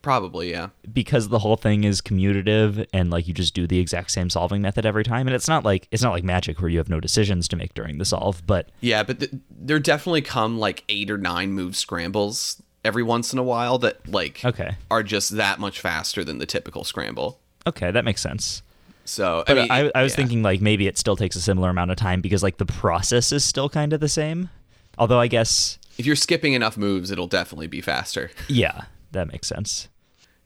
Probably, 0.00 0.50
yeah. 0.50 0.68
because 0.92 1.28
the 1.28 1.40
whole 1.40 1.56
thing 1.56 1.84
is 1.84 2.00
commutative 2.00 2.86
and 2.92 3.10
like 3.10 3.26
you 3.26 3.34
just 3.34 3.52
do 3.52 3.66
the 3.66 3.78
exact 3.80 4.10
same 4.10 4.30
solving 4.30 4.62
method 4.62 4.86
every 4.86 5.02
time 5.02 5.26
and 5.26 5.34
it's 5.34 5.48
not 5.48 5.64
like 5.64 5.88
it's 5.90 6.02
not 6.02 6.12
like 6.12 6.22
magic 6.22 6.60
where 6.60 6.70
you 6.70 6.78
have 6.78 6.88
no 6.88 7.00
decisions 7.00 7.48
to 7.48 7.56
make 7.56 7.74
during 7.74 7.98
the 7.98 8.04
solve, 8.04 8.46
but 8.46 8.70
Yeah, 8.80 9.02
but 9.02 9.18
th- 9.18 9.32
there 9.50 9.78
definitely 9.80 10.22
come 10.22 10.58
like 10.58 10.84
eight 10.88 11.10
or 11.10 11.18
nine 11.18 11.52
move 11.52 11.76
scrambles 11.76 12.62
every 12.84 13.02
once 13.02 13.32
in 13.32 13.38
a 13.38 13.42
while 13.42 13.78
that 13.78 14.08
like 14.08 14.44
okay. 14.44 14.76
are 14.90 15.02
just 15.02 15.36
that 15.36 15.58
much 15.58 15.80
faster 15.80 16.22
than 16.22 16.38
the 16.38 16.46
typical 16.46 16.84
scramble. 16.84 17.40
Okay, 17.66 17.90
that 17.90 18.04
makes 18.04 18.22
sense. 18.22 18.62
So, 19.04 19.42
I, 19.46 19.54
mean, 19.54 19.70
I, 19.70 19.90
I 19.94 20.02
was 20.02 20.12
yeah. 20.12 20.16
thinking 20.16 20.42
like 20.42 20.60
maybe 20.60 20.86
it 20.86 20.96
still 20.96 21.16
takes 21.16 21.34
a 21.34 21.40
similar 21.40 21.70
amount 21.70 21.90
of 21.90 21.96
time 21.96 22.20
because 22.20 22.42
like 22.42 22.58
the 22.58 22.66
process 22.66 23.32
is 23.32 23.44
still 23.44 23.68
kind 23.68 23.92
of 23.92 24.00
the 24.00 24.08
same. 24.08 24.50
Although 24.96 25.20
I 25.20 25.26
guess 25.26 25.78
if 25.98 26.06
you're 26.06 26.16
skipping 26.16 26.54
enough 26.54 26.76
moves, 26.76 27.10
it'll 27.10 27.26
definitely 27.26 27.66
be 27.66 27.80
faster. 27.80 28.30
yeah, 28.48 28.84
that 29.12 29.30
makes 29.30 29.48
sense. 29.48 29.88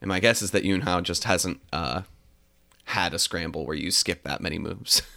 And 0.01 0.09
my 0.09 0.19
guess 0.19 0.43
is 0.43 0.51
that 0.51 0.65
Yunhao 0.65 1.03
just 1.05 1.25
hasn't 1.25 1.61
uh, 1.73 2.03
had 2.87 3.15
a 3.15 3.19
scramble 3.19 3.65
where 3.65 3.77
you 3.77 3.93
skip 3.93 4.25
that 4.25 4.41
many 4.41 4.59
moves. 4.59 5.03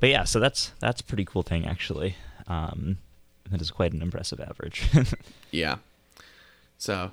But 0.00 0.10
yeah, 0.10 0.24
so 0.24 0.38
that's 0.40 0.72
that's 0.80 1.00
a 1.00 1.04
pretty 1.04 1.24
cool 1.24 1.42
thing 1.42 1.66
actually. 1.66 2.16
Um, 2.46 2.98
that 3.50 3.60
is 3.60 3.70
quite 3.70 3.92
an 3.92 4.02
impressive 4.02 4.40
average. 4.40 4.84
yeah. 5.50 5.76
So 6.76 7.12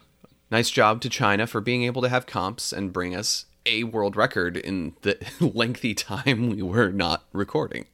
nice 0.51 0.69
job 0.69 1.01
to 1.01 1.10
China 1.10 1.48
for 1.48 1.62
being 1.62 1.84
able 1.84 2.01
to 2.03 2.10
have 2.10 2.25
comps 2.25 2.72
and 2.72 2.93
bring 2.93 3.15
us 3.15 3.45
a 3.65 3.84
world 3.86 4.15
record 4.15 4.57
in 4.57 4.93
the 5.01 5.17
lengthy 5.39 5.93
time 5.93 6.50
we 6.50 6.62
were 6.62 6.91
not 6.91 7.24
recording. 7.34 7.86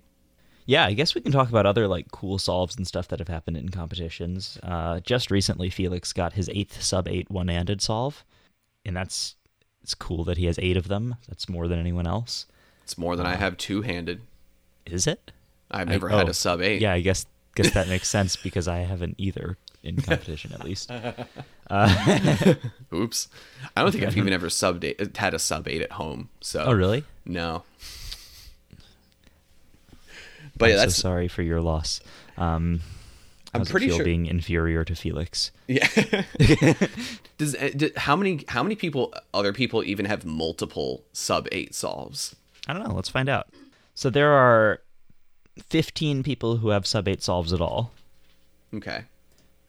Yeah, 0.71 0.85
I 0.85 0.93
guess 0.93 1.13
we 1.13 1.19
can 1.19 1.33
talk 1.33 1.49
about 1.49 1.65
other 1.65 1.85
like 1.85 2.11
cool 2.11 2.37
solves 2.37 2.77
and 2.77 2.87
stuff 2.87 3.09
that 3.09 3.19
have 3.19 3.27
happened 3.27 3.57
in 3.57 3.67
competitions. 3.69 4.57
Uh, 4.63 5.01
just 5.01 5.29
recently, 5.29 5.69
Felix 5.69 6.13
got 6.13 6.31
his 6.31 6.49
eighth 6.53 6.81
sub 6.81 7.09
eight 7.09 7.29
one 7.29 7.49
handed 7.49 7.81
solve, 7.81 8.23
and 8.85 8.95
that's 8.95 9.35
it's 9.83 9.93
cool 9.93 10.23
that 10.23 10.37
he 10.37 10.45
has 10.45 10.57
eight 10.59 10.77
of 10.77 10.87
them. 10.87 11.15
That's 11.27 11.49
more 11.49 11.67
than 11.67 11.77
anyone 11.77 12.07
else. 12.07 12.45
It's 12.85 12.97
more 12.97 13.17
than 13.17 13.25
I 13.25 13.35
have 13.35 13.57
two 13.57 13.81
handed. 13.81 14.21
Is 14.85 15.07
it? 15.07 15.33
I've 15.69 15.89
I- 15.89 15.91
never 15.91 16.07
had 16.07 16.27
oh, 16.27 16.31
a 16.31 16.33
sub 16.33 16.61
eight. 16.61 16.81
Yeah, 16.81 16.93
I 16.93 17.01
guess 17.01 17.25
guess 17.55 17.73
that 17.73 17.89
makes 17.89 18.09
sense 18.09 18.37
because 18.37 18.69
I 18.69 18.79
haven't 18.79 19.15
either 19.17 19.57
in 19.83 19.97
competition 19.97 20.53
at 20.53 20.63
least. 20.63 20.89
Oops. 22.93 23.27
I 23.75 23.81
don't 23.81 23.91
think 23.91 24.05
I've 24.05 24.15
even 24.17 24.31
ever 24.31 24.49
sub 24.49 24.81
eight, 24.85 25.17
had 25.17 25.33
a 25.33 25.39
sub 25.39 25.67
eight 25.67 25.81
at 25.81 25.91
home. 25.91 26.29
So 26.39 26.63
Oh, 26.63 26.71
really? 26.71 27.03
No. 27.25 27.63
But 30.61 30.71
I'm 30.71 30.77
that's 30.77 30.95
so 30.95 31.01
sorry 31.01 31.27
for 31.27 31.41
your 31.41 31.59
loss. 31.61 31.99
Um, 32.37 32.81
I'm 33.53 33.65
pretty 33.65 33.87
feel 33.87 33.97
sure- 33.97 34.05
being 34.05 34.25
inferior 34.27 34.85
to 34.85 34.95
Felix. 34.95 35.51
yeah. 35.67 35.87
Does 37.37 37.55
uh, 37.55 37.89
how 37.97 38.15
many 38.15 38.45
how 38.47 38.63
many 38.63 38.75
people 38.75 39.13
other 39.33 39.51
people 39.51 39.83
even 39.83 40.05
have 40.05 40.23
multiple 40.25 41.03
sub 41.11 41.47
eight 41.51 41.75
solves? 41.75 42.35
I 42.67 42.73
don't 42.73 42.87
know. 42.87 42.93
Let's 42.95 43.09
find 43.09 43.27
out. 43.27 43.47
So 43.95 44.09
there 44.09 44.31
are 44.31 44.79
15 45.67 46.23
people 46.23 46.57
who 46.57 46.69
have 46.69 46.87
sub 46.87 47.07
8 47.07 47.21
solves 47.21 47.51
at 47.51 47.59
all. 47.59 47.91
Okay. 48.73 49.03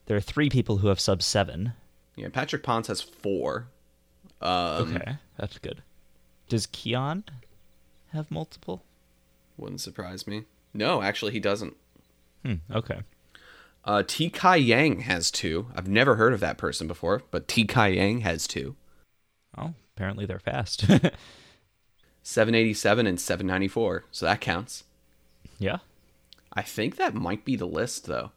There 0.06 0.16
are 0.16 0.20
three 0.20 0.48
people 0.48 0.78
who 0.78 0.88
have 0.88 1.00
sub 1.00 1.22
7. 1.22 1.72
Yeah, 2.16 2.28
Patrick 2.28 2.62
Ponce 2.62 2.86
has 2.86 3.00
four. 3.00 3.66
Um, 4.40 4.94
Okay, 4.96 5.16
that's 5.38 5.58
good. 5.58 5.82
Does 6.48 6.66
Kian 6.66 7.24
have 8.12 8.30
multiple? 8.30 8.84
Wouldn't 9.56 9.80
surprise 9.80 10.26
me. 10.26 10.44
No, 10.74 11.02
actually, 11.02 11.32
he 11.32 11.40
doesn't. 11.40 11.76
Hmm, 12.44 12.54
okay. 12.72 13.00
Uh, 13.84 14.02
T. 14.06 14.30
Kai 14.30 14.56
Yang 14.56 15.00
has 15.00 15.30
two. 15.30 15.66
I've 15.74 15.88
never 15.88 16.14
heard 16.16 16.32
of 16.32 16.40
that 16.40 16.56
person 16.58 16.86
before, 16.86 17.22
but 17.30 17.48
T. 17.48 17.64
Kai 17.64 17.88
Yang 17.88 18.20
has 18.20 18.46
two. 18.46 18.76
Oh, 19.58 19.74
apparently 19.96 20.24
they're 20.26 20.38
fast. 20.38 20.84
787 22.22 23.06
and 23.06 23.20
794. 23.20 24.04
So 24.10 24.26
that 24.26 24.40
counts. 24.40 24.84
yeah. 25.58 25.78
I 26.54 26.60
think 26.62 26.96
that 26.96 27.14
might 27.14 27.46
be 27.46 27.56
the 27.56 27.66
list, 27.66 28.04
though. 28.06 28.30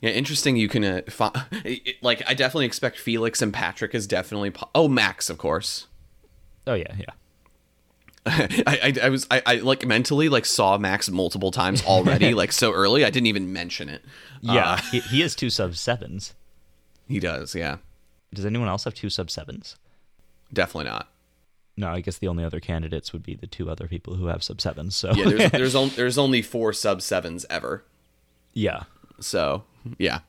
Yeah, 0.00 0.10
interesting. 0.10 0.56
You 0.56 0.68
can 0.70 0.84
uh, 0.84 1.02
fi- 1.08 1.44
it- 1.64 2.02
like. 2.02 2.22
I 2.26 2.32
definitely 2.32 2.64
expect 2.64 2.98
Felix 2.98 3.42
and 3.42 3.52
Patrick 3.52 3.94
is 3.94 4.06
definitely. 4.06 4.50
Po- 4.50 4.70
oh, 4.74 4.88
Max, 4.88 5.28
of 5.28 5.36
course. 5.36 5.86
Oh, 6.66 6.72
yeah, 6.74 6.94
yeah. 6.98 7.12
I, 8.66 8.78
I, 8.82 9.06
I 9.06 9.08
was 9.08 9.26
I, 9.30 9.42
I 9.46 9.54
like 9.56 9.86
mentally 9.86 10.28
like 10.28 10.44
saw 10.46 10.78
Max 10.78 11.08
multiple 11.10 11.50
times 11.50 11.84
already 11.84 12.34
like 12.42 12.52
so 12.52 12.72
early 12.72 13.04
I 13.04 13.10
didn't 13.10 13.26
even 13.28 13.52
mention 13.52 13.88
it. 13.88 14.04
Yeah, 14.40 14.72
Uh, 14.72 14.76
he, 14.92 15.00
he 15.00 15.20
has 15.22 15.34
two 15.34 15.50
sub 15.50 15.72
7s. 15.72 16.32
he 17.08 17.18
does. 17.20 17.54
Yeah, 17.54 17.78
Does 18.32 18.46
anyone 18.46 18.68
else 18.68 18.84
have 18.84 18.94
two 18.94 19.10
sub 19.10 19.28
7s? 19.28 19.76
definitely 20.52 20.90
not. 20.90 21.08
No, 21.76 21.88
I 21.88 22.00
guess 22.00 22.18
the 22.18 22.26
only 22.28 22.42
other 22.44 22.58
candidates 22.58 23.12
would 23.12 23.22
be 23.22 23.34
the 23.36 23.46
two 23.46 23.70
other 23.70 23.86
people 23.86 24.14
who 24.16 24.26
have 24.26 24.42
sub 24.42 24.58
7s. 24.58 24.92
So, 24.94 25.12
Yeah, 25.12 25.24
there's 25.28 25.50
there's, 25.52 25.74
on, 25.74 25.88
there's 25.90 26.18
only 26.18 26.42
four 26.42 26.72
sub 26.72 27.02
sevens 27.02 27.46
ever. 27.50 27.84
yeah. 28.52 28.84
So 29.20 29.64
yeah, 29.98 30.20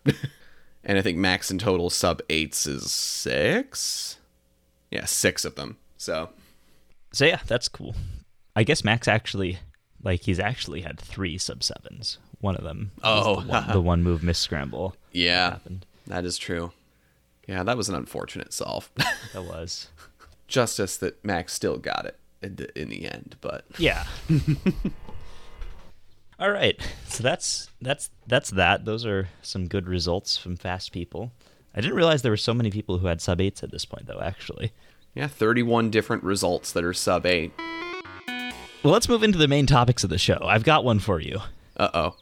and 0.84 0.98
I 0.98 1.02
think 1.04 1.18
Max 1.20 1.52
in 1.52 1.60
total 1.60 1.92
sub 1.92 2.22
eights 2.28 2.66
is 2.66 2.92
six. 2.92 4.18
Yeah, 4.90 5.06
six 5.06 5.46
of 5.46 5.54
them. 5.54 5.78
So 5.98 6.30
So 7.12 7.26
yeah, 7.26 7.40
that's 7.48 7.68
cool. 7.68 7.96
I 8.56 8.64
guess 8.64 8.84
Max 8.84 9.08
actually, 9.08 9.60
like, 10.04 10.22
he's 10.24 10.40
actually 10.40 10.82
had 10.82 11.00
three 11.00 11.38
sub 11.38 11.64
sevens. 11.64 12.18
One 12.42 12.56
of 12.56 12.64
them, 12.64 12.92
Oh. 13.04 13.42
the 13.42 13.48
one, 13.48 13.68
the 13.72 13.82
one 13.82 14.04
move 14.04 14.24
miss 14.24 14.40
scramble 14.40 14.96
yeah, 15.12 15.52
happened. 15.52 15.86
that 16.08 16.24
is 16.26 16.38
true. 16.38 16.72
Yeah, 17.48 17.64
that 17.64 17.76
was 17.78 17.90
an 17.90 17.96
unfortunate 17.96 18.54
solve. 18.54 18.90
That 19.34 19.44
was, 19.44 19.90
Justice 20.48 20.98
that 20.98 21.24
Max 21.26 21.54
still 21.54 21.78
got 21.78 22.06
it 22.06 22.18
in 22.42 22.56
the, 22.56 22.80
in 22.82 22.90
the 22.90 23.06
end, 23.06 23.36
but 23.42 23.66
yeah. 23.78 24.06
All 26.40 26.52
right, 26.52 26.80
so 27.08 27.22
that's 27.22 27.70
that's 27.82 28.10
that's 28.26 28.52
that. 28.52 28.86
Those 28.86 29.06
are 29.06 29.28
some 29.42 29.68
good 29.68 29.88
results 29.90 30.38
from 30.38 30.56
fast 30.56 30.94
people. 30.94 31.34
I 31.76 31.82
didn't 31.82 31.98
realize 31.98 32.22
there 32.22 32.32
were 32.32 32.38
so 32.38 32.54
many 32.54 32.72
people 32.72 32.98
who 33.00 33.08
had 33.08 33.20
sub 33.20 33.42
eights 33.42 33.62
at 33.62 33.72
this 33.72 33.84
point, 33.84 34.08
though. 34.08 34.22
Actually, 34.22 34.72
yeah, 35.16 35.28
31 35.28 35.90
different 35.90 36.24
results 36.24 36.72
that 36.72 36.84
are 36.84 36.94
sub 36.94 37.26
eight. 37.26 37.52
well, 38.84 38.94
let's 38.94 39.10
move 39.10 39.24
into 39.24 39.38
the 39.38 39.48
main 39.48 39.66
topics 39.66 40.04
of 40.04 40.10
the 40.10 40.18
show. 40.18 40.40
I've 40.44 40.64
got 40.64 40.84
one 40.84 41.00
for 41.00 41.20
you: 41.20 41.40
Uh 41.78 41.90
oh. 41.94 42.16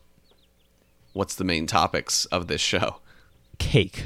What's 1.14 1.36
the 1.36 1.44
main 1.44 1.66
topics 1.68 2.26
of 2.26 2.48
this 2.48 2.62
show? 2.62 2.98
cake. 3.60 4.06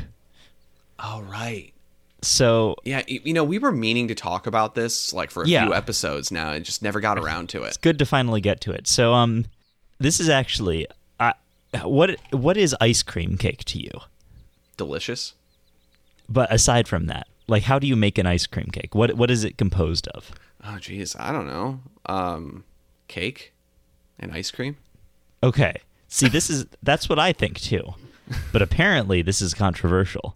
All 0.97 1.21
right. 1.23 1.73
So 2.21 2.75
Yeah, 2.85 3.01
you 3.07 3.33
know, 3.33 3.43
we 3.43 3.57
were 3.59 3.71
meaning 3.71 4.07
to 4.07 4.15
talk 4.15 4.47
about 4.47 4.75
this 4.75 5.11
like 5.11 5.29
for 5.31 5.43
a 5.43 5.47
Yeah. 5.47 5.65
few 5.65 5.73
episodes 5.73 6.31
now 6.31 6.51
and 6.51 6.63
just 6.63 6.81
never 6.81 6.99
got 7.01 7.17
around 7.17 7.49
to 7.49 7.63
it. 7.63 7.67
It's 7.69 7.77
good 7.77 7.99
to 7.99 8.05
finally 8.05 8.39
get 8.39 8.61
to 8.61 8.71
it. 8.71 8.87
So, 8.87 9.13
um, 9.13 9.45
this 9.99 10.19
is 10.21 10.29
actually, 10.29 10.87
uh, 11.19 11.33
what 11.83 12.17
what 12.31 12.55
is 12.57 12.73
ice 12.79 13.03
cream 13.03 13.37
cake 13.37 13.63
to 13.65 13.79
you? 13.79 13.91
Delicious. 14.77 15.33
But 16.29 16.51
aside 16.53 16.87
from 16.87 17.07
that, 17.07 17.27
like, 17.51 17.63
how 17.63 17.77
do 17.77 17.85
you 17.85 17.95
make 17.95 18.17
an 18.17 18.25
ice 18.25 18.47
cream 18.47 18.69
cake? 18.71 18.95
What 18.95 19.15
what 19.15 19.29
is 19.29 19.43
it 19.43 19.57
composed 19.57 20.07
of? 20.09 20.31
Oh 20.63 20.77
geez, 20.79 21.15
I 21.19 21.31
don't 21.31 21.47
know. 21.47 21.81
Um 22.07 22.63
cake 23.07 23.53
and 24.17 24.31
ice 24.31 24.51
cream? 24.51 24.77
Okay, 25.43 25.75
see, 26.07 26.27
this 26.29 26.49
is 26.49 26.65
that's 26.83 27.09
what 27.09 27.19
I 27.19 27.33
think 27.33 27.59
too, 27.59 27.93
but 28.51 28.61
apparently 28.61 29.21
this 29.21 29.41
is 29.41 29.53
controversial. 29.53 30.35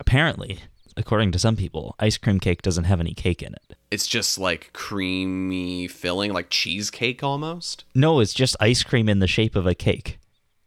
Apparently, 0.00 0.60
according 0.96 1.32
to 1.32 1.38
some 1.38 1.54
people, 1.54 1.94
ice 2.00 2.16
cream 2.16 2.40
cake 2.40 2.62
doesn't 2.62 2.84
have 2.84 3.00
any 3.00 3.14
cake 3.14 3.42
in 3.42 3.54
it. 3.54 3.76
It's 3.90 4.06
just 4.06 4.38
like 4.38 4.72
creamy 4.72 5.86
filling, 5.86 6.32
like 6.32 6.50
cheesecake 6.50 7.22
almost. 7.22 7.84
No, 7.94 8.20
it's 8.20 8.34
just 8.34 8.56
ice 8.58 8.82
cream 8.82 9.08
in 9.08 9.20
the 9.20 9.28
shape 9.28 9.54
of 9.54 9.66
a 9.66 9.74
cake, 9.74 10.18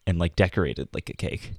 and 0.05 0.19
like 0.19 0.35
decorated 0.35 0.89
like 0.93 1.09
a 1.09 1.13
cake. 1.13 1.53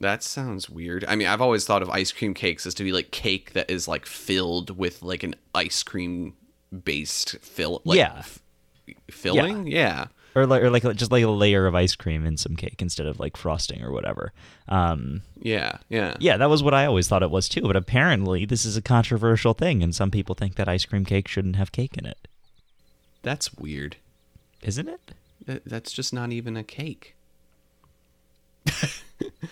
That 0.00 0.22
sounds 0.22 0.70
weird. 0.70 1.04
I 1.08 1.16
mean, 1.16 1.26
I've 1.26 1.40
always 1.40 1.64
thought 1.64 1.82
of 1.82 1.90
ice 1.90 2.12
cream 2.12 2.32
cakes 2.34 2.66
as 2.66 2.74
to 2.74 2.84
be 2.84 2.92
like 2.92 3.10
cake 3.10 3.52
that 3.54 3.68
is 3.70 3.88
like 3.88 4.06
filled 4.06 4.76
with 4.78 5.02
like 5.02 5.22
an 5.24 5.34
ice 5.54 5.82
cream 5.82 6.34
based 6.84 7.36
fill 7.40 7.82
like 7.84 7.98
Yeah. 7.98 8.18
f- 8.18 8.38
filling? 9.10 9.66
Yeah. 9.66 10.06
or 10.36 10.46
like, 10.46 10.62
or 10.62 10.70
like 10.70 10.84
just 10.94 11.10
like 11.10 11.24
a 11.24 11.28
layer 11.28 11.66
of 11.66 11.74
ice 11.74 11.96
cream 11.96 12.24
in 12.24 12.36
some 12.36 12.54
cake 12.54 12.80
instead 12.80 13.06
of 13.08 13.18
like 13.18 13.36
frosting 13.36 13.82
or 13.82 13.90
whatever. 13.90 14.32
Um, 14.68 15.22
Yeah. 15.40 15.78
Yeah. 15.88 16.16
yeah, 16.20 16.36
that 16.36 16.48
was 16.50 16.62
what 16.62 16.74
I 16.74 16.86
always 16.86 17.08
thought 17.08 17.24
it 17.24 17.30
was 17.30 17.48
too. 17.48 17.62
But 17.62 17.74
apparently, 17.74 18.44
this 18.44 18.64
is 18.64 18.76
a 18.76 18.82
controversial 18.82 19.52
thing, 19.54 19.82
and 19.82 19.92
some 19.94 20.12
people 20.12 20.36
think 20.36 20.54
that 20.56 20.68
ice 20.68 20.84
cream 20.84 21.04
cake 21.04 21.26
shouldn't 21.26 21.56
have 21.56 21.72
cake 21.72 21.96
in 21.96 22.06
it. 22.06 22.28
That's 23.22 23.52
weird. 23.54 23.96
Isn't 24.62 24.88
it? 24.88 25.12
That, 25.46 25.64
that's 25.64 25.92
just 25.92 26.12
not 26.12 26.30
even 26.30 26.56
a 26.56 26.62
cake. 26.62 27.16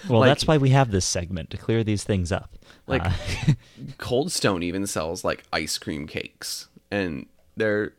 Well, 0.08 0.20
Like- 0.20 0.28
that's 0.30 0.46
why 0.46 0.58
we 0.58 0.70
have 0.70 0.90
this 0.92 1.04
segment 1.04 1.50
to 1.50 1.56
clear 1.56 1.82
these 1.82 2.04
things 2.04 2.30
up. 2.30 2.54
Like- 2.86 3.04
Uh, 3.04 3.12
Cold 3.98 4.30
Stone 4.30 4.62
even 4.62 4.86
sells 4.86 5.24
like 5.24 5.42
ice 5.52 5.76
cream 5.78 6.06
cakes, 6.06 6.68
and 6.90 7.26
they're 7.56 7.92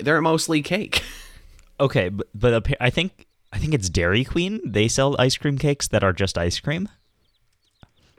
they're 0.00 0.20
mostly 0.22 0.62
cake. 0.62 1.02
okay, 1.80 2.08
but 2.08 2.26
but 2.34 2.66
I 2.80 2.88
think 2.90 3.26
I 3.52 3.58
think 3.58 3.74
it's 3.74 3.88
Dairy 3.90 4.24
Queen. 4.24 4.60
They 4.64 4.88
sell 4.88 5.14
ice 5.18 5.36
cream 5.36 5.58
cakes 5.58 5.88
that 5.88 6.02
are 6.02 6.12
just 6.12 6.38
ice 6.38 6.58
cream. 6.58 6.88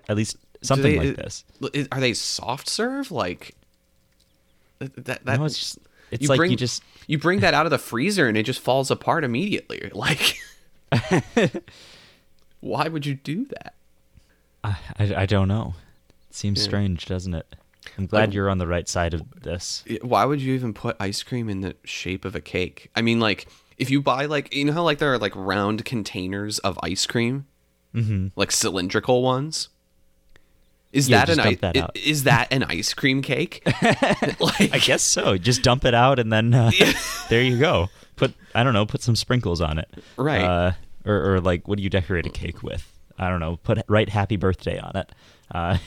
At 0.07 0.15
least 0.17 0.37
something 0.61 0.99
they- 0.99 1.07
like 1.07 1.17
this. 1.17 1.43
Is- 1.73 1.87
Are 1.91 1.99
they 1.99 2.13
soft 2.13 2.69
serve? 2.69 3.11
Like 3.11 3.55
that? 4.79 4.95
that, 5.05 5.25
that 5.25 5.39
no, 5.39 5.45
it's 5.45 5.57
just 5.57 5.79
it's 6.11 6.23
you 6.23 6.29
like 6.29 6.37
bring 6.37 6.51
you 6.51 6.57
just 6.57 6.83
you 7.07 7.17
bring 7.17 7.39
that 7.39 7.53
out 7.55 7.65
of 7.65 7.71
the 7.71 7.79
freezer 7.79 8.27
and 8.27 8.37
it 8.37 8.43
just 8.43 8.59
falls 8.59 8.91
apart 8.91 9.23
immediately. 9.23 9.89
Like, 9.93 10.37
why 12.61 12.87
would 12.87 13.05
you 13.05 13.15
do 13.15 13.45
that? 13.45 13.75
I, 14.63 14.77
I, 14.97 15.15
I 15.17 15.25
don't 15.25 15.47
know. 15.47 15.73
It 16.29 16.35
seems 16.35 16.61
strange, 16.61 17.05
doesn't 17.05 17.33
it? 17.33 17.55
I'm 17.97 18.05
glad 18.05 18.29
Like- 18.29 18.33
you're 18.35 18.49
on 18.49 18.57
the 18.59 18.67
right 18.67 18.87
side 18.87 19.13
of 19.13 19.23
this. 19.41 19.83
Why 20.01 20.23
would 20.25 20.41
you 20.41 20.53
even 20.53 20.73
put 20.73 20.95
ice 20.99 21.23
cream 21.23 21.49
in 21.49 21.61
the 21.61 21.75
shape 21.83 22.25
of 22.25 22.35
a 22.35 22.41
cake? 22.41 22.89
I 22.95 23.01
mean, 23.01 23.19
like 23.19 23.47
if 23.77 23.89
you 23.89 24.01
buy 24.01 24.25
like 24.25 24.53
you 24.53 24.63
know 24.65 24.73
how 24.73 24.83
like 24.83 24.99
there 24.99 25.11
are 25.13 25.17
like 25.17 25.35
round 25.35 25.83
containers 25.83 26.59
of 26.59 26.79
ice 26.83 27.05
cream, 27.05 27.47
mm-hmm. 27.93 28.27
like 28.35 28.51
cylindrical 28.51 29.23
ones. 29.23 29.69
Is 30.91 31.07
Yeah, 31.09 31.25
that 31.25 31.29
an 31.33 31.39
ice? 31.39 31.57
that 31.61 31.77
out. 31.77 31.97
Is 31.97 32.23
that 32.25 32.51
an 32.51 32.63
ice 32.63 32.93
cream 32.93 33.21
cake? 33.21 33.61
like, 34.39 34.73
I 34.73 34.79
guess 34.79 35.01
so. 35.01 35.37
Just 35.37 35.63
dump 35.63 35.85
it 35.85 35.93
out 35.93 36.19
and 36.19 36.31
then 36.31 36.53
uh, 36.53 36.69
there 37.29 37.41
you 37.41 37.57
go. 37.57 37.89
Put 38.17 38.33
I 38.53 38.63
don't 38.63 38.73
know, 38.73 38.85
put 38.85 39.01
some 39.01 39.15
sprinkles 39.15 39.61
on 39.61 39.79
it. 39.79 39.89
Right. 40.17 40.43
Uh, 40.43 40.71
or, 41.05 41.35
or 41.35 41.39
like 41.41 41.67
what 41.67 41.77
do 41.77 41.83
you 41.83 41.89
decorate 41.89 42.25
a 42.25 42.29
cake 42.29 42.63
with? 42.63 42.91
I 43.17 43.29
don't 43.29 43.39
know. 43.39 43.57
Put 43.57 43.79
write 43.87 44.09
happy 44.09 44.35
birthday 44.35 44.79
on 44.79 44.95
it. 44.95 45.11
Uh, 45.53 45.77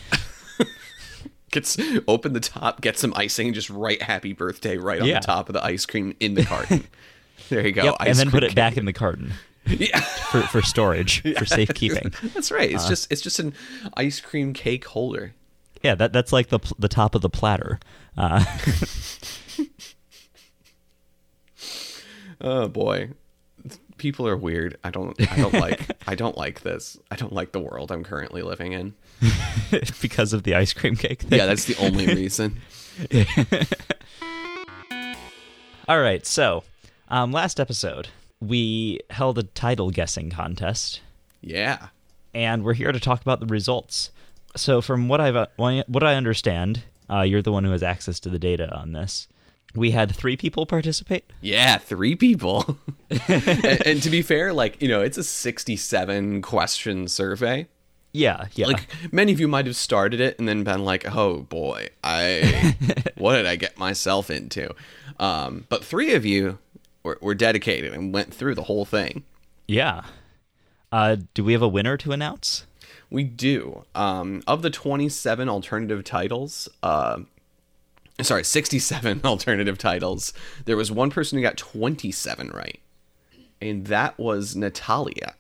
gets 1.51 1.77
open 2.09 2.33
the 2.33 2.41
top, 2.41 2.81
get 2.81 2.99
some 2.99 3.13
icing, 3.17 3.47
and 3.49 3.55
just 3.55 3.71
write 3.71 4.03
"Happy 4.03 4.33
Birthday" 4.33 4.77
right 4.77 5.01
on 5.01 5.07
Yeah. 5.09 5.21
the 5.21 5.27
top 5.27 5.49
of 5.49 5.53
the 5.55 5.65
ice 5.65 5.87
cream 5.87 6.15
in 6.21 6.35
the 6.35 6.45
carton. 6.45 6.85
there 7.49 7.67
you 7.67 7.73
go. 7.73 7.85
yep, 7.85 7.97
and 8.01 8.17
then 8.17 8.31
put 8.31 8.43
it 8.45 8.55
back 8.55 8.77
in 8.77 8.85
the 8.85 8.93
carton. 8.93 9.33
Yeah, 9.67 9.99
for, 10.01 10.43
for 10.43 10.61
storage 10.61 11.23
for 11.39 11.47
safekeeping. 11.47 12.13
that's 12.35 12.51
right. 12.51 12.71
Uh. 12.71 12.75
It's 12.75 12.87
just 12.87 13.11
it's 13.11 13.23
just 13.23 13.39
an 13.39 13.55
ice 13.97 14.21
cream 14.21 14.53
cake 14.53 14.85
holder. 14.85 15.33
Yeah, 15.83 15.95
that 15.95 16.13
that's 16.13 16.35
like 16.35 16.49
the 16.51 16.59
the 16.79 16.87
top 16.89 17.15
of 17.15 17.23
the 17.23 17.31
platter. 17.31 17.81
Uh, 18.15 18.45
Oh 22.41 22.69
boy, 22.69 23.11
people 24.05 24.29
are 24.29 24.37
weird. 24.37 24.77
I 24.85 24.91
don't 24.91 25.19
I 25.33 25.37
don't 25.37 25.55
like 25.67 25.91
I 26.07 26.15
don't 26.15 26.37
like 26.37 26.61
this. 26.61 26.99
I 27.11 27.17
don't 27.17 27.33
like 27.33 27.53
the 27.53 27.59
world 27.61 27.91
I'm 27.91 28.05
currently 28.05 28.43
living 28.43 28.73
in. 28.73 28.93
because 30.03 30.35
of 30.35 30.43
the 30.43 30.55
ice 30.55 30.75
cream 30.75 30.95
cake. 30.95 31.23
Thing. 31.23 31.39
Yeah, 31.39 31.47
that's 31.47 31.65
the 31.65 31.75
only 31.79 32.07
reason. 32.15 32.61
All 35.89 36.01
right, 36.01 36.25
so 36.27 36.65
um, 37.09 37.33
last 37.33 37.59
episode 37.59 38.09
we 38.41 39.01
held 39.09 39.39
a 39.39 39.43
title 39.43 39.91
guessing 39.91 40.29
contest, 40.29 41.01
Yeah. 41.41 41.89
and 42.35 42.63
we're 42.63 42.75
here 42.75 42.93
to 42.93 43.01
talk 43.01 43.23
about 43.23 43.41
the 43.41 43.47
results. 43.47 44.11
So, 44.57 44.83
from 44.83 45.09
what 45.09 45.21
I've 45.21 45.37
uh, 45.37 45.47
what 45.57 46.03
I 46.05 46.15
understand, 46.15 46.83
uh, 47.09 47.23
you're 47.23 47.41
the 47.43 47.53
one 47.53 47.65
who 47.65 47.71
has 47.71 47.83
access 47.83 48.21
to 48.21 48.29
the 48.29 48.39
data 48.39 48.71
on 48.75 48.93
this. 48.93 49.29
We 49.75 49.91
had 49.91 50.15
three 50.15 50.37
people 50.37 50.67
participate. 50.67 51.25
Yeah, 51.41 51.79
three 51.79 52.15
people. 52.15 52.79
and, 53.29 53.87
and 53.87 54.03
to 54.03 54.11
be 54.11 54.23
fair, 54.23 54.53
like, 54.53 54.81
you 54.81 54.89
know, 54.89 55.01
it's 55.01 55.19
a 55.19 55.25
67 55.25 56.43
question 56.43 57.09
survey. 57.09 57.67
Yeah, 58.13 58.47
yeah, 58.55 58.67
Like 58.69 58.87
many 59.11 59.33
of 59.33 59.41
you 59.41 59.49
might 59.49 59.67
have 59.67 59.75
started 59.75 60.21
it 60.21 60.39
and 60.39 60.47
then 60.47 60.63
been 60.63 60.85
like, 60.85 61.05
"Oh 61.17 61.39
boy, 61.41 61.89
I 62.05 62.77
what 63.17 63.35
did 63.35 63.47
I 63.47 63.57
get 63.57 63.77
myself 63.77 64.31
into?" 64.31 64.73
Um, 65.19 65.65
but 65.69 65.85
three 65.85 66.15
of 66.15 66.25
you 66.25 66.59
were, 67.03 67.19
were 67.21 67.35
dedicated 67.35 67.93
and 67.93 68.15
went 68.15 68.33
through 68.33 68.55
the 68.55 68.63
whole 68.63 68.85
thing. 68.85 69.25
yeah. 69.67 70.03
Uh, 70.93 71.17
do 71.35 71.43
we 71.43 71.55
have 71.55 71.63
a 71.63 71.67
winner 71.67 71.97
to 71.97 72.13
announce? 72.13 72.67
We 73.11 73.25
do. 73.25 73.83
Um, 73.97 74.45
of 74.47 74.63
the 74.63 74.71
27 74.71 75.49
alternative 75.49 76.05
titles, 76.05 76.69
uh, 76.85 77.19
sorry, 78.23 78.45
67 78.45 79.21
alternative 79.25 79.79
titles, 79.79 80.33
there 80.65 80.77
was 80.77 80.91
one 80.93 81.11
person 81.11 81.39
who 81.39 81.43
got 81.43 81.57
27 81.57 82.51
right, 82.51 82.81
and 83.61 83.87
that 83.87 84.19
was 84.19 84.55
Natalia. 84.55 85.35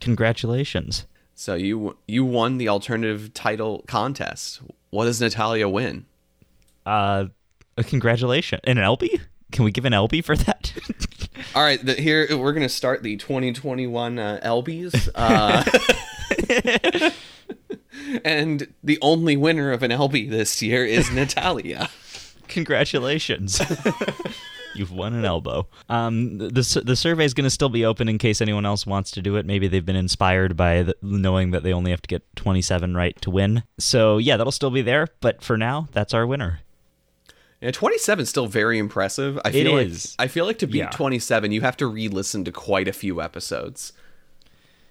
Congratulations. 0.00 1.06
So 1.34 1.54
you 1.54 1.96
you 2.06 2.24
won 2.24 2.58
the 2.58 2.68
alternative 2.68 3.34
title 3.34 3.84
contest. 3.86 4.60
What 4.90 5.06
does 5.06 5.20
Natalia 5.20 5.68
win? 5.68 6.06
Uh, 6.86 7.26
a 7.76 7.84
congratulations. 7.84 8.60
And 8.64 8.78
an 8.78 8.84
LB? 8.84 9.20
Can 9.50 9.64
we 9.64 9.72
give 9.72 9.84
an 9.84 9.92
LB 9.92 10.24
for 10.24 10.36
that? 10.36 10.72
All 11.54 11.62
right, 11.62 11.84
the, 11.84 11.94
here 11.94 12.36
we're 12.36 12.52
gonna 12.52 12.68
start 12.68 13.02
the 13.02 13.16
2021 13.16 14.18
uh, 14.18 14.40
LBs, 14.42 15.10
uh, 15.14 17.10
and 18.24 18.72
the 18.82 18.98
only 19.02 19.36
winner 19.36 19.72
of 19.72 19.82
an 19.82 19.90
LB 19.90 20.30
this 20.30 20.62
year 20.62 20.84
is 20.84 21.10
Natalia. 21.10 21.90
Congratulations. 22.48 23.60
You've 24.74 24.90
won 24.90 25.14
an 25.14 25.24
elbow. 25.24 25.68
Um, 25.88 26.38
the 26.38 26.82
the 26.84 26.96
survey 26.96 27.24
is 27.24 27.32
going 27.32 27.44
to 27.44 27.50
still 27.50 27.68
be 27.68 27.84
open 27.84 28.08
in 28.08 28.18
case 28.18 28.40
anyone 28.40 28.66
else 28.66 28.84
wants 28.84 29.12
to 29.12 29.22
do 29.22 29.36
it. 29.36 29.46
Maybe 29.46 29.68
they've 29.68 29.86
been 29.86 29.94
inspired 29.94 30.56
by 30.56 30.82
the, 30.82 30.96
knowing 31.00 31.52
that 31.52 31.62
they 31.62 31.72
only 31.72 31.92
have 31.92 32.02
to 32.02 32.08
get 32.08 32.24
27 32.34 32.96
right 32.96 33.20
to 33.22 33.30
win. 33.30 33.62
So 33.78 34.18
yeah, 34.18 34.36
that'll 34.36 34.50
still 34.50 34.70
be 34.72 34.82
there. 34.82 35.06
But 35.20 35.42
for 35.42 35.56
now, 35.56 35.86
that's 35.92 36.12
our 36.12 36.26
winner. 36.26 36.60
Yeah, 37.60 37.70
27 37.70 38.24
is 38.24 38.28
still 38.28 38.46
very 38.46 38.78
impressive. 38.78 39.38
I 39.44 39.52
feel 39.52 39.72
like 39.76 39.86
is. 39.86 40.16
I 40.18 40.26
feel 40.26 40.44
like 40.44 40.58
to 40.58 40.66
beat 40.66 40.78
Yeah. 40.78 40.90
27, 40.90 41.52
you 41.52 41.60
have 41.62 41.76
to 41.78 41.86
re-listen 41.86 42.44
to 42.44 42.52
quite 42.52 42.88
a 42.88 42.92
few 42.92 43.22
episodes. 43.22 43.92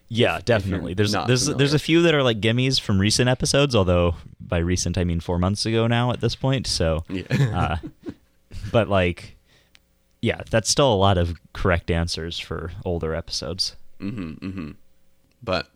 Yeah, 0.09 0.39
definitely. 0.43 0.93
There's 0.93 1.11
there's 1.11 1.43
familiar. 1.43 1.57
there's 1.57 1.73
a 1.73 1.79
few 1.79 2.01
that 2.03 2.13
are 2.13 2.23
like 2.23 2.39
gimmies 2.39 2.79
from 2.79 2.99
recent 2.99 3.29
episodes. 3.29 3.75
Although 3.75 4.15
by 4.39 4.59
recent 4.59 4.97
I 4.97 5.03
mean 5.03 5.19
four 5.19 5.39
months 5.39 5.65
ago 5.65 5.87
now 5.87 6.11
at 6.11 6.21
this 6.21 6.35
point. 6.35 6.67
So, 6.67 7.03
uh, 7.31 7.77
but 8.71 8.89
like, 8.89 9.35
yeah, 10.21 10.41
that's 10.49 10.69
still 10.69 10.93
a 10.93 10.95
lot 10.95 11.17
of 11.17 11.35
correct 11.53 11.89
answers 11.89 12.37
for 12.39 12.71
older 12.85 13.15
episodes. 13.15 13.75
But 15.41 15.67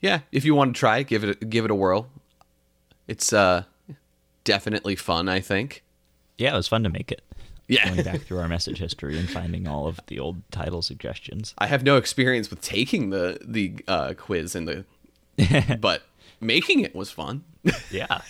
yeah, 0.00 0.20
if 0.30 0.44
you 0.44 0.54
want 0.54 0.74
to 0.74 0.78
try, 0.78 1.02
give 1.02 1.24
it 1.24 1.50
give 1.50 1.64
it 1.64 1.70
a 1.70 1.74
whirl. 1.74 2.08
It's 3.08 3.32
uh 3.32 3.64
definitely 4.44 4.96
fun, 4.96 5.28
I 5.28 5.40
think. 5.40 5.82
Yeah, 6.38 6.54
it 6.54 6.56
was 6.56 6.68
fun 6.68 6.82
to 6.84 6.88
make 6.88 7.10
it. 7.12 7.22
Yeah. 7.68 7.88
Going 7.88 8.02
back 8.02 8.22
through 8.22 8.38
our 8.38 8.48
message 8.48 8.78
history 8.78 9.18
and 9.18 9.30
finding 9.30 9.66
all 9.66 9.86
of 9.86 10.00
the 10.08 10.18
old 10.18 10.42
title 10.50 10.82
suggestions. 10.82 11.54
I 11.58 11.66
have 11.66 11.84
no 11.84 11.96
experience 11.96 12.50
with 12.50 12.60
taking 12.60 13.10
the 13.10 13.38
the 13.42 13.76
uh, 13.88 14.14
quiz 14.16 14.54
and 14.54 14.68
the, 14.68 15.76
but 15.80 16.02
making 16.40 16.80
it 16.80 16.94
was 16.94 17.10
fun. 17.10 17.44
Yeah. 17.90 18.20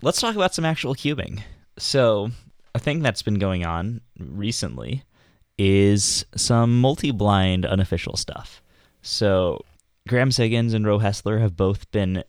Let's 0.00 0.20
talk 0.20 0.34
about 0.34 0.54
some 0.54 0.64
actual 0.64 0.94
cubing. 0.94 1.42
So, 1.78 2.30
a 2.74 2.78
thing 2.78 3.00
that's 3.00 3.22
been 3.22 3.38
going 3.38 3.64
on 3.64 4.00
recently 4.18 5.02
is 5.58 6.24
some 6.36 6.80
multi 6.80 7.10
blind 7.10 7.64
unofficial 7.66 8.16
stuff. 8.16 8.62
So, 9.02 9.64
Graham 10.08 10.30
Siggins 10.30 10.74
and 10.74 10.86
Rowe 10.86 10.98
Hessler 10.98 11.40
have 11.40 11.56
both 11.56 11.90
been 11.90 12.24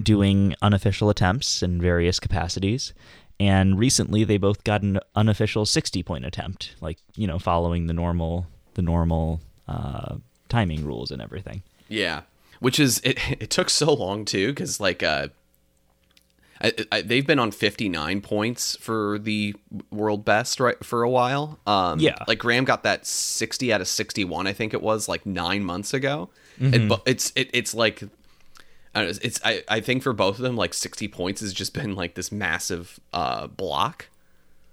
doing 0.00 0.54
unofficial 0.62 1.10
attempts 1.10 1.62
in 1.62 1.80
various 1.80 2.20
capacities. 2.20 2.92
And 3.40 3.78
recently 3.78 4.22
they 4.22 4.36
both 4.36 4.62
got 4.64 4.82
an 4.82 5.00
unofficial 5.16 5.64
60 5.66 6.02
point 6.04 6.24
attempt, 6.26 6.74
like, 6.80 6.98
you 7.16 7.26
know, 7.26 7.38
following 7.38 7.86
the 7.86 7.94
normal 7.94 8.46
the 8.74 8.82
normal 8.82 9.40
uh, 9.66 10.16
timing 10.48 10.84
rules 10.84 11.10
and 11.10 11.20
everything. 11.22 11.62
Yeah, 11.88 12.20
which 12.60 12.78
is 12.78 13.00
it. 13.02 13.18
It 13.40 13.48
took 13.50 13.70
so 13.70 13.92
long 13.94 14.24
too 14.26 14.48
because 14.48 14.78
like 14.78 15.02
uh, 15.02 15.28
I, 16.62 16.72
I, 16.92 17.00
they've 17.00 17.26
been 17.26 17.38
on 17.38 17.50
fifty 17.50 17.88
nine 17.88 18.20
points 18.20 18.76
for 18.76 19.18
the 19.18 19.54
world 19.90 20.24
best 20.26 20.60
right 20.60 20.82
for 20.84 21.02
a 21.02 21.08
while. 21.10 21.58
Um, 21.66 21.98
Yeah. 21.98 22.16
like 22.28 22.38
Graham 22.38 22.64
got 22.66 22.82
that 22.82 23.06
sixty 23.06 23.72
out 23.72 23.80
of 23.80 23.88
sixty 23.88 24.24
one. 24.24 24.46
I 24.46 24.52
think 24.52 24.74
it 24.74 24.82
was 24.82 25.08
like 25.08 25.24
nine 25.24 25.64
months 25.64 25.94
ago. 25.94 26.28
Mm-hmm. 26.60 26.92
It, 26.92 27.00
it's 27.06 27.32
it, 27.34 27.48
it's 27.54 27.74
like. 27.74 28.02
I 28.94 29.02
know, 29.04 29.12
it's 29.22 29.40
I, 29.44 29.62
I 29.68 29.80
think 29.80 30.02
for 30.02 30.12
both 30.12 30.36
of 30.36 30.42
them 30.42 30.56
like 30.56 30.74
60 30.74 31.06
points 31.08 31.40
has 31.40 31.52
just 31.52 31.74
been 31.74 31.94
like 31.94 32.14
this 32.14 32.32
massive 32.32 32.98
uh 33.12 33.46
block 33.46 34.08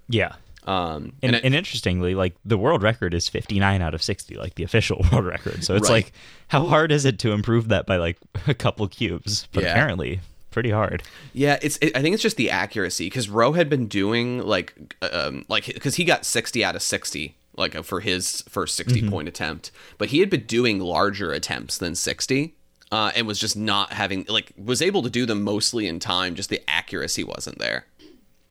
Yeah. 0.08 0.34
um 0.66 1.12
And, 1.22 1.34
and, 1.34 1.34
it- 1.36 1.44
and 1.44 1.54
interestingly, 1.54 2.14
like 2.14 2.34
the 2.44 2.58
world 2.58 2.82
record 2.82 3.14
is 3.14 3.28
59 3.28 3.80
out 3.80 3.94
of 3.94 4.02
60, 4.02 4.34
like 4.36 4.54
the 4.56 4.64
official 4.64 5.04
world 5.12 5.24
record. 5.26 5.62
So 5.64 5.76
it's 5.76 5.88
Right. 5.88 6.04
like, 6.04 6.12
how 6.48 6.66
hard 6.66 6.90
is 6.92 7.04
it 7.04 7.18
to 7.20 7.32
improve 7.32 7.68
that 7.68 7.86
by 7.86 7.96
like 7.96 8.18
a 8.48 8.54
couple 8.54 8.86
cubes? 8.88 9.46
But 9.52 9.62
Yeah. 9.64 9.70
apparently, 9.70 10.20
pretty 10.50 10.70
hard. 10.70 11.02
Yeah, 11.32 11.58
it's. 11.62 11.76
It, 11.80 11.96
I 11.96 12.02
think 12.02 12.14
it's 12.14 12.22
just 12.22 12.36
the 12.38 12.50
accuracy 12.50 13.06
because 13.06 13.28
Rowe 13.28 13.52
had 13.52 13.68
been 13.70 13.86
doing 13.86 14.40
like, 14.40 14.74
um, 15.12 15.44
like 15.48 15.66
because 15.66 15.94
he 15.96 16.04
got 16.04 16.24
sixty 16.24 16.64
out 16.64 16.74
of 16.74 16.82
sixty, 16.82 17.36
like 17.56 17.76
uh, 17.76 17.82
for 17.82 18.00
his 18.00 18.42
first 18.48 18.74
60 18.74 19.08
point 19.08 19.28
attempt, 19.28 19.70
but 19.98 20.08
he 20.08 20.18
had 20.18 20.28
been 20.30 20.44
doing 20.46 20.80
larger 20.80 21.30
attempts 21.32 21.78
than 21.78 21.94
sixty, 21.94 22.54
uh, 22.92 23.12
and 23.14 23.26
was 23.26 23.38
just 23.38 23.56
not 23.56 23.92
having 23.92 24.24
like 24.28 24.52
was 24.56 24.80
able 24.82 25.02
to 25.02 25.10
do 25.10 25.26
them 25.26 25.42
mostly 25.42 25.86
in 25.86 25.98
time. 26.00 26.34
Just 26.34 26.50
the 26.50 26.62
accuracy 26.68 27.24
wasn't 27.24 27.58
there. 27.58 27.86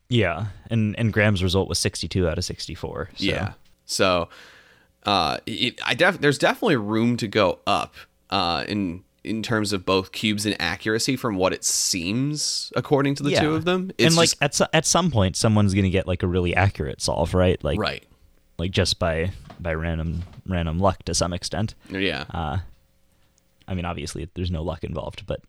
Yeah. 0.10 0.47
And 0.69 0.97
and 0.97 1.12
Graham's 1.12 1.43
result 1.43 1.67
was 1.69 1.80
62 1.80 2.28
out 2.28 2.38
of 2.38 2.45
64. 2.45 3.10
So. 3.15 3.23
Yeah. 3.23 3.54
So, 3.86 4.30
uh, 5.06 5.38
it, 5.45 5.80
I 5.86 5.93
def- 5.93 6.19
there's 6.19 6.38
definitely 6.38 6.76
room 6.76 7.15
to 7.17 7.28
go 7.28 7.60
up, 7.65 7.95
uh, 8.30 8.63
in 8.67 9.04
in 9.23 9.43
terms 9.43 9.73
of 9.73 9.86
both 9.86 10.13
cubes 10.13 10.45
and 10.45 10.56
accuracy 10.62 11.17
from 11.17 11.36
what 11.36 11.52
it 11.52 11.63
seems 11.63 12.71
according 12.78 13.15
to 13.15 13.23
the 13.23 13.32
Yeah. 13.32 13.41
two 13.41 13.56
of 13.56 13.65
them. 13.65 13.91
and 14.00 14.15
like 14.15 14.30
just- 14.30 14.41
at 14.43 14.54
so- 14.56 14.67
at 14.73 14.86
some 14.86 15.12
point, 15.12 15.36
someone's 15.36 15.73
gonna 15.73 15.89
get 15.89 16.08
like 16.08 16.23
a 16.23 16.28
really 16.28 16.56
accurate 16.56 17.02
solve, 17.02 17.34
right? 17.34 17.62
Like 17.63 17.80
right. 17.80 18.04
like 18.58 18.71
just 18.71 19.00
by 19.00 19.32
by 19.60 19.73
random 19.73 20.23
random 20.47 20.80
luck 20.80 21.04
to 21.04 21.13
some 21.13 21.34
extent. 21.34 21.73
Yeah. 21.89 22.26
Uh, 22.30 22.58
I 23.67 23.73
mean, 23.73 23.86
obviously, 23.86 24.30
there's 24.34 24.51
no 24.51 24.63
luck 24.63 24.84
involved, 24.84 25.25
but 25.25 25.41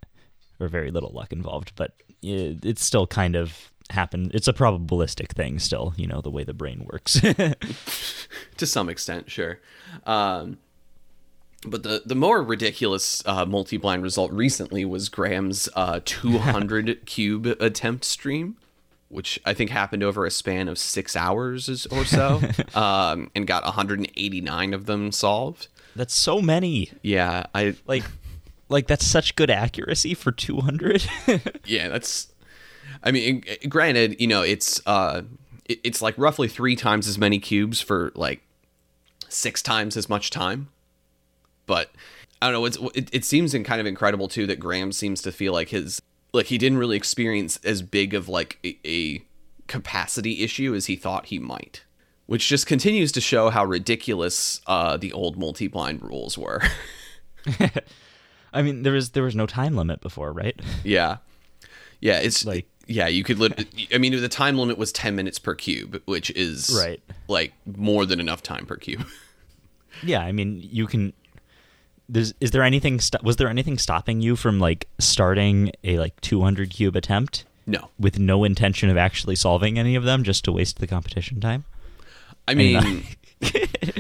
or 0.61 0.69
very 0.69 0.91
little 0.91 1.11
luck 1.13 1.33
involved, 1.33 1.73
but 1.77 1.93
it, 2.23 2.65
it's 2.65 2.85
still 2.85 3.07
kind 3.07 3.37
of 3.37 3.71
happened. 3.91 4.33
It's 4.35 4.49
a 4.49 4.53
probabilistic 4.53 5.29
thing, 5.33 5.59
still. 5.59 5.95
You 5.97 6.07
know 6.09 6.21
the 6.21 6.31
way 6.31 6.45
the 6.45 6.53
brain 6.55 6.87
works. 6.91 7.21
to 8.57 8.67
some 8.67 8.89
extent, 8.89 9.31
sure. 9.31 9.61
Um, 10.07 10.59
But 11.67 11.83
the, 11.83 12.03
the 12.07 12.15
more 12.15 12.43
ridiculous 12.43 13.23
uh, 13.27 13.45
multi 13.45 13.77
blind 13.77 14.03
result 14.03 14.31
recently 14.33 14.85
was 14.85 15.09
Graham's 15.09 15.69
uh, 15.75 16.01
200 16.05 17.01
cube 17.07 17.47
attempt 17.61 18.05
stream, 18.05 18.57
which 19.09 19.41
I 19.45 19.55
think 19.55 19.71
happened 19.71 20.03
over 20.05 20.25
a 20.27 20.31
span 20.31 20.69
of 20.69 20.79
six 20.79 21.17
hours 21.17 21.87
or 21.87 22.05
so, 22.05 22.41
um, 22.75 23.31
and 23.35 23.47
got 23.47 23.65
189 23.65 24.75
of 24.75 24.87
them 24.87 25.11
solved. 25.13 25.69
That's 25.99 26.15
so 26.15 26.41
many. 26.41 26.93
Yeah, 27.03 27.47
I 27.53 27.75
Like, 27.89 28.05
like 28.69 28.87
that's 28.87 29.05
such 29.05 29.35
good 29.35 29.51
accuracy 29.51 30.15
for 30.15 30.31
200. 30.31 31.05
yeah, 31.65 31.89
that's. 31.89 32.29
I 33.03 33.11
mean, 33.11 33.43
granted, 33.69 34.21
you 34.21 34.29
know, 34.29 34.43
it's 34.43 34.81
uh, 34.87 35.23
it, 35.65 35.81
it's 35.83 36.01
like 36.01 36.15
roughly 36.17 36.47
three 36.47 36.77
times 36.77 37.09
as 37.09 37.19
many 37.19 37.41
cubes 37.41 37.81
for 37.81 38.13
like 38.15 38.43
six 39.29 39.61
times 39.61 39.97
as 39.97 40.09
much 40.09 40.31
time. 40.31 40.69
But 41.67 41.91
I 42.41 42.47
don't 42.47 42.55
know. 42.55 42.65
It's 42.65 42.79
it, 42.97 43.13
it 43.13 43.25
seems 43.25 43.53
in 43.53 43.65
kind 43.65 43.81
of 43.81 43.87
incredible 43.87 44.29
too 44.29 44.47
that 44.47 44.61
Graham 44.61 44.93
seems 44.93 45.21
to 45.23 45.33
feel 45.33 45.53
like 45.53 45.71
his 45.71 46.01
like 46.33 46.47
he 46.47 46.59
didn't 46.59 46.79
really 46.79 46.97
experience 46.97 47.59
as 47.65 47.83
big 47.83 48.15
of 48.15 48.29
like 48.29 48.59
a, 48.65 48.79
a 48.87 49.23
capacity 49.67 50.45
issue 50.45 50.77
as 50.77 50.87
he 50.87 50.95
thought 50.95 51.27
he 51.27 51.41
might, 51.41 51.83
which 52.29 52.47
just 52.49 52.67
continues 52.67 53.11
to 53.13 53.21
show 53.21 53.51
how 53.51 53.65
ridiculous 53.65 54.61
uh, 54.69 54.97
the 54.97 55.13
old 55.13 55.37
multi-blind 55.37 56.01
rules 56.03 56.39
were. 56.39 56.63
I 58.53 58.63
mean, 58.63 58.83
there 58.83 58.93
was 58.93 59.11
there 59.11 59.23
was 59.25 59.35
no 59.35 59.47
time 59.47 59.75
limit 59.77 60.01
before, 60.01 60.33
right? 60.33 60.59
yeah, 60.85 61.17
yeah. 62.01 62.19
It's 62.21 62.45
Like- 62.45 62.69
yeah, 62.87 63.07
you 63.09 63.23
could. 63.23 63.39
Lit- 63.39 63.69
I 63.93 63.99
mean, 63.99 64.19
the 64.19 64.29
time 64.29 64.57
limit 64.57 64.79
was 64.79 64.93
ten 64.93 65.15
minutes 65.15 65.39
per 65.39 65.55
cube, 65.55 66.01
which 66.07 66.31
is 66.31 66.75
Right. 66.83 67.03
like 67.29 67.53
more 67.77 68.07
than 68.07 68.19
enough 68.21 68.43
time 68.43 68.65
per 68.67 68.77
cube. 68.77 69.05
Yeah, 70.03 70.21
I 70.21 70.31
mean, 70.33 70.61
you 70.63 70.87
can. 70.87 71.13
There's 72.09 72.33
is 72.41 72.53
there 72.53 72.63
anything? 72.63 73.01
St- 73.01 73.23
was 73.25 73.35
there 73.37 73.49
anything 73.49 73.79
stopping 73.79 74.21
you 74.21 74.37
from 74.37 74.61
like 74.61 74.87
starting 75.01 75.73
a 75.83 75.99
like 75.99 76.21
200 76.21 76.71
cube 76.71 76.95
attempt 76.95 77.45
no, 77.67 77.89
with 77.99 78.17
no 78.19 78.45
intention 78.45 78.91
of 78.91 78.97
actually 78.97 79.35
solving 79.35 79.77
any 79.79 79.97
of 79.97 80.05
them, 80.05 80.23
just 80.23 80.45
to 80.45 80.53
waste 80.53 80.79
the 80.79 80.87
competition 80.87 81.41
time? 81.41 81.65
I 82.49 82.55
mean, 82.55 83.05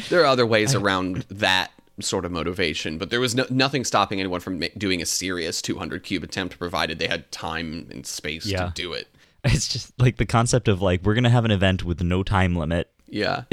there 0.09 0.23
are 0.23 0.27
other 0.27 0.47
ways 0.47 0.75
around 0.81 1.25
that 1.31 1.71
sort 2.01 2.25
of 2.25 2.31
motivation, 2.33 2.97
but 2.99 3.11
there 3.11 3.21
was 3.21 3.35
no, 3.35 3.45
nothing 3.51 3.85
stopping 3.85 4.21
anyone 4.21 4.41
from 4.41 4.59
ma- 4.61 4.67
doing 4.77 5.03
a 5.03 5.07
serious 5.07 5.61
200 5.61 6.03
cube 6.03 6.23
attempt, 6.25 6.59
provided 6.59 6.99
they 6.99 7.09
had 7.09 7.31
time 7.33 7.89
and 7.91 8.07
space 8.07 8.47
Yeah. 8.47 8.67
to 8.67 8.73
do 8.75 8.93
it. 8.93 9.09
It's 9.45 9.69
just 9.69 9.93
like 10.01 10.17
the 10.17 10.27
concept 10.27 10.67
of 10.69 10.83
like 10.83 11.03
we're 11.05 11.15
gonna 11.15 11.31
have 11.31 11.45
an 11.45 11.51
event 11.53 11.85
with 11.85 12.03
no 12.03 12.23
time 12.23 12.57
limit. 12.57 12.91
Yeah. 13.09 13.43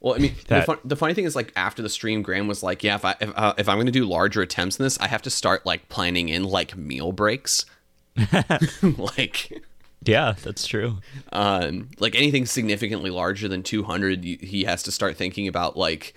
Well, 0.00 0.14
I 0.14 0.18
mean, 0.18 0.34
the, 0.46 0.62
fun, 0.62 0.78
the 0.84 0.94
funny 0.94 1.12
thing 1.12 1.24
is, 1.24 1.34
like 1.34 1.52
after 1.56 1.82
the 1.82 1.88
stream, 1.88 2.22
Graham 2.22 2.46
was 2.46 2.62
like, 2.62 2.84
"Yeah, 2.84 2.94
if 2.94 3.04
I 3.04 3.16
if, 3.20 3.32
uh, 3.34 3.54
if 3.58 3.68
I'm 3.68 3.78
going 3.78 3.86
to 3.86 3.92
do 3.92 4.04
larger 4.04 4.40
attempts 4.42 4.78
in 4.78 4.84
this, 4.84 4.96
I 5.00 5.08
have 5.08 5.22
to 5.22 5.30
start 5.30 5.66
like 5.66 5.88
planning 5.88 6.28
in 6.28 6.44
like 6.44 6.76
meal 6.76 7.10
breaks, 7.10 7.66
like." 8.82 9.52
Yeah, 10.04 10.34
that's 10.42 10.66
true. 10.66 10.98
um, 11.32 11.88
like 11.98 12.14
anything 12.14 12.46
significantly 12.46 13.10
larger 13.10 13.48
than 13.48 13.62
200 13.62 14.24
he 14.24 14.64
has 14.64 14.82
to 14.84 14.92
start 14.92 15.16
thinking 15.16 15.48
about 15.48 15.76
like 15.76 16.14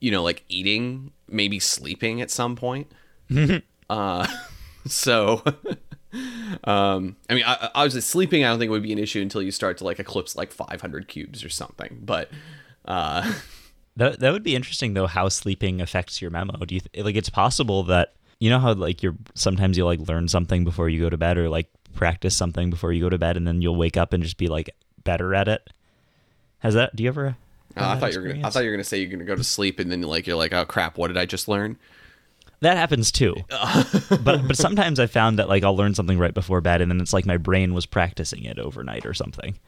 you 0.00 0.10
know 0.10 0.22
like 0.22 0.44
eating 0.48 1.12
maybe 1.28 1.58
sleeping 1.58 2.20
at 2.20 2.30
some 2.30 2.56
point 2.56 2.90
uh, 3.90 4.26
so 4.86 5.42
um, 6.64 7.16
i 7.28 7.34
mean 7.34 7.44
I, 7.46 7.70
obviously 7.74 8.00
sleeping 8.00 8.44
i 8.44 8.48
don't 8.48 8.58
think 8.58 8.70
would 8.70 8.82
be 8.82 8.92
an 8.92 8.98
issue 8.98 9.20
until 9.20 9.42
you 9.42 9.50
start 9.50 9.78
to 9.78 9.84
like 9.84 9.98
eclipse 9.98 10.36
like 10.36 10.52
500 10.52 11.08
cubes 11.08 11.44
or 11.44 11.48
something 11.48 12.00
but 12.02 12.30
uh, 12.84 13.32
That 13.96 14.20
that 14.20 14.32
would 14.32 14.42
be 14.44 14.54
interesting 14.54 14.94
though. 14.94 15.06
How 15.08 15.28
sleeping 15.28 15.80
affects 15.80 16.22
your 16.22 16.30
memo. 16.30 16.56
Do 16.64 16.74
you 16.76 16.80
th- 16.80 17.04
like? 17.04 17.16
It's 17.16 17.28
possible 17.28 17.82
that 17.84 18.14
you 18.38 18.48
know 18.48 18.60
how 18.60 18.72
like 18.72 19.02
you're 19.02 19.16
sometimes 19.34 19.76
you 19.76 19.84
like 19.84 19.98
learn 20.08 20.28
something 20.28 20.64
before 20.64 20.88
you 20.88 21.00
go 21.00 21.10
to 21.10 21.16
bed, 21.18 21.36
or 21.36 21.48
like 21.50 21.68
practice 21.98 22.34
something 22.36 22.70
before 22.70 22.92
you 22.92 23.02
go 23.02 23.08
to 23.10 23.18
bed, 23.18 23.36
and 23.36 23.46
then 23.46 23.60
you'll 23.60 23.76
wake 23.76 23.96
up 23.98 24.12
and 24.14 24.22
just 24.22 24.38
be 24.38 24.48
like 24.48 24.70
better 25.04 25.34
at 25.34 25.48
it. 25.48 25.68
Has 26.60 26.74
that? 26.74 26.96
Do 26.96 27.02
you 27.02 27.08
ever? 27.10 27.36
uh, 27.76 27.88
i 27.94 27.98
thought 27.98 28.12
you 28.14 28.20
were 28.20 28.28
gonna, 28.28 28.46
i 28.46 28.50
thought 28.50 28.60
you 28.64 28.70
were 28.70 28.74
gonna 28.76 28.82
say 28.82 28.98
you're 28.98 29.10
gonna 29.10 29.24
go 29.24 29.36
to 29.36 29.44
sleep 29.44 29.78
and 29.78 29.92
then 29.92 30.00
like 30.00 30.26
you're 30.26 30.36
like 30.36 30.52
oh 30.54 30.64
crap 30.64 30.96
what 30.96 31.08
did 31.08 31.16
i 31.18 31.24
just 31.26 31.46
learn 31.48 31.76
That 32.60 32.76
happens 32.76 33.12
too. 33.12 33.36
but 34.22 34.48
but 34.48 34.56
sometimes 34.56 34.98
I 34.98 35.06
found 35.06 35.38
that 35.38 35.48
like 35.48 35.62
I'll 35.62 35.76
learn 35.76 35.94
something 35.94 36.18
right 36.18 36.34
before 36.34 36.60
bed, 36.60 36.80
and 36.80 36.90
then 36.90 37.00
it's 37.00 37.12
like 37.12 37.26
my 37.26 37.36
brain 37.36 37.74
was 37.74 37.86
practicing 37.86 38.42
it 38.44 38.58
overnight 38.58 39.06
or 39.06 39.14
something, 39.14 39.58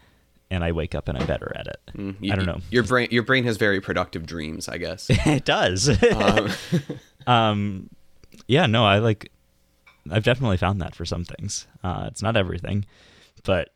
and 0.51 0.65
I 0.65 0.73
wake 0.73 0.95
up 0.97 1.07
and 1.09 1.17
I'm 1.17 1.27
better 1.27 1.53
at 1.55 1.67
it. 1.69 1.79
You- 2.21 2.33
I 2.33 2.37
don't 2.37 2.47
know. 2.47 2.59
your 2.71 2.83
brain 2.83 3.09
your 3.13 3.23
brain 3.23 3.45
has 3.45 3.59
very 3.59 3.81
productive 3.81 4.27
dreams 4.27 4.69
i 4.69 4.79
guess 4.79 5.07
it 5.11 5.45
does. 5.45 5.89
um, 6.13 6.49
um, 7.29 7.91
yeah, 8.49 8.67
no, 8.67 8.85
I 8.85 8.99
like. 8.99 9.31
I've 10.11 10.25
definitely 10.25 10.57
found 10.57 10.81
that 10.81 10.95
for 10.95 11.05
some 11.05 11.25
things. 11.25 11.67
Uh, 11.83 12.05
it's 12.07 12.23
not 12.23 12.37
everything, 12.37 12.85
but 13.45 13.71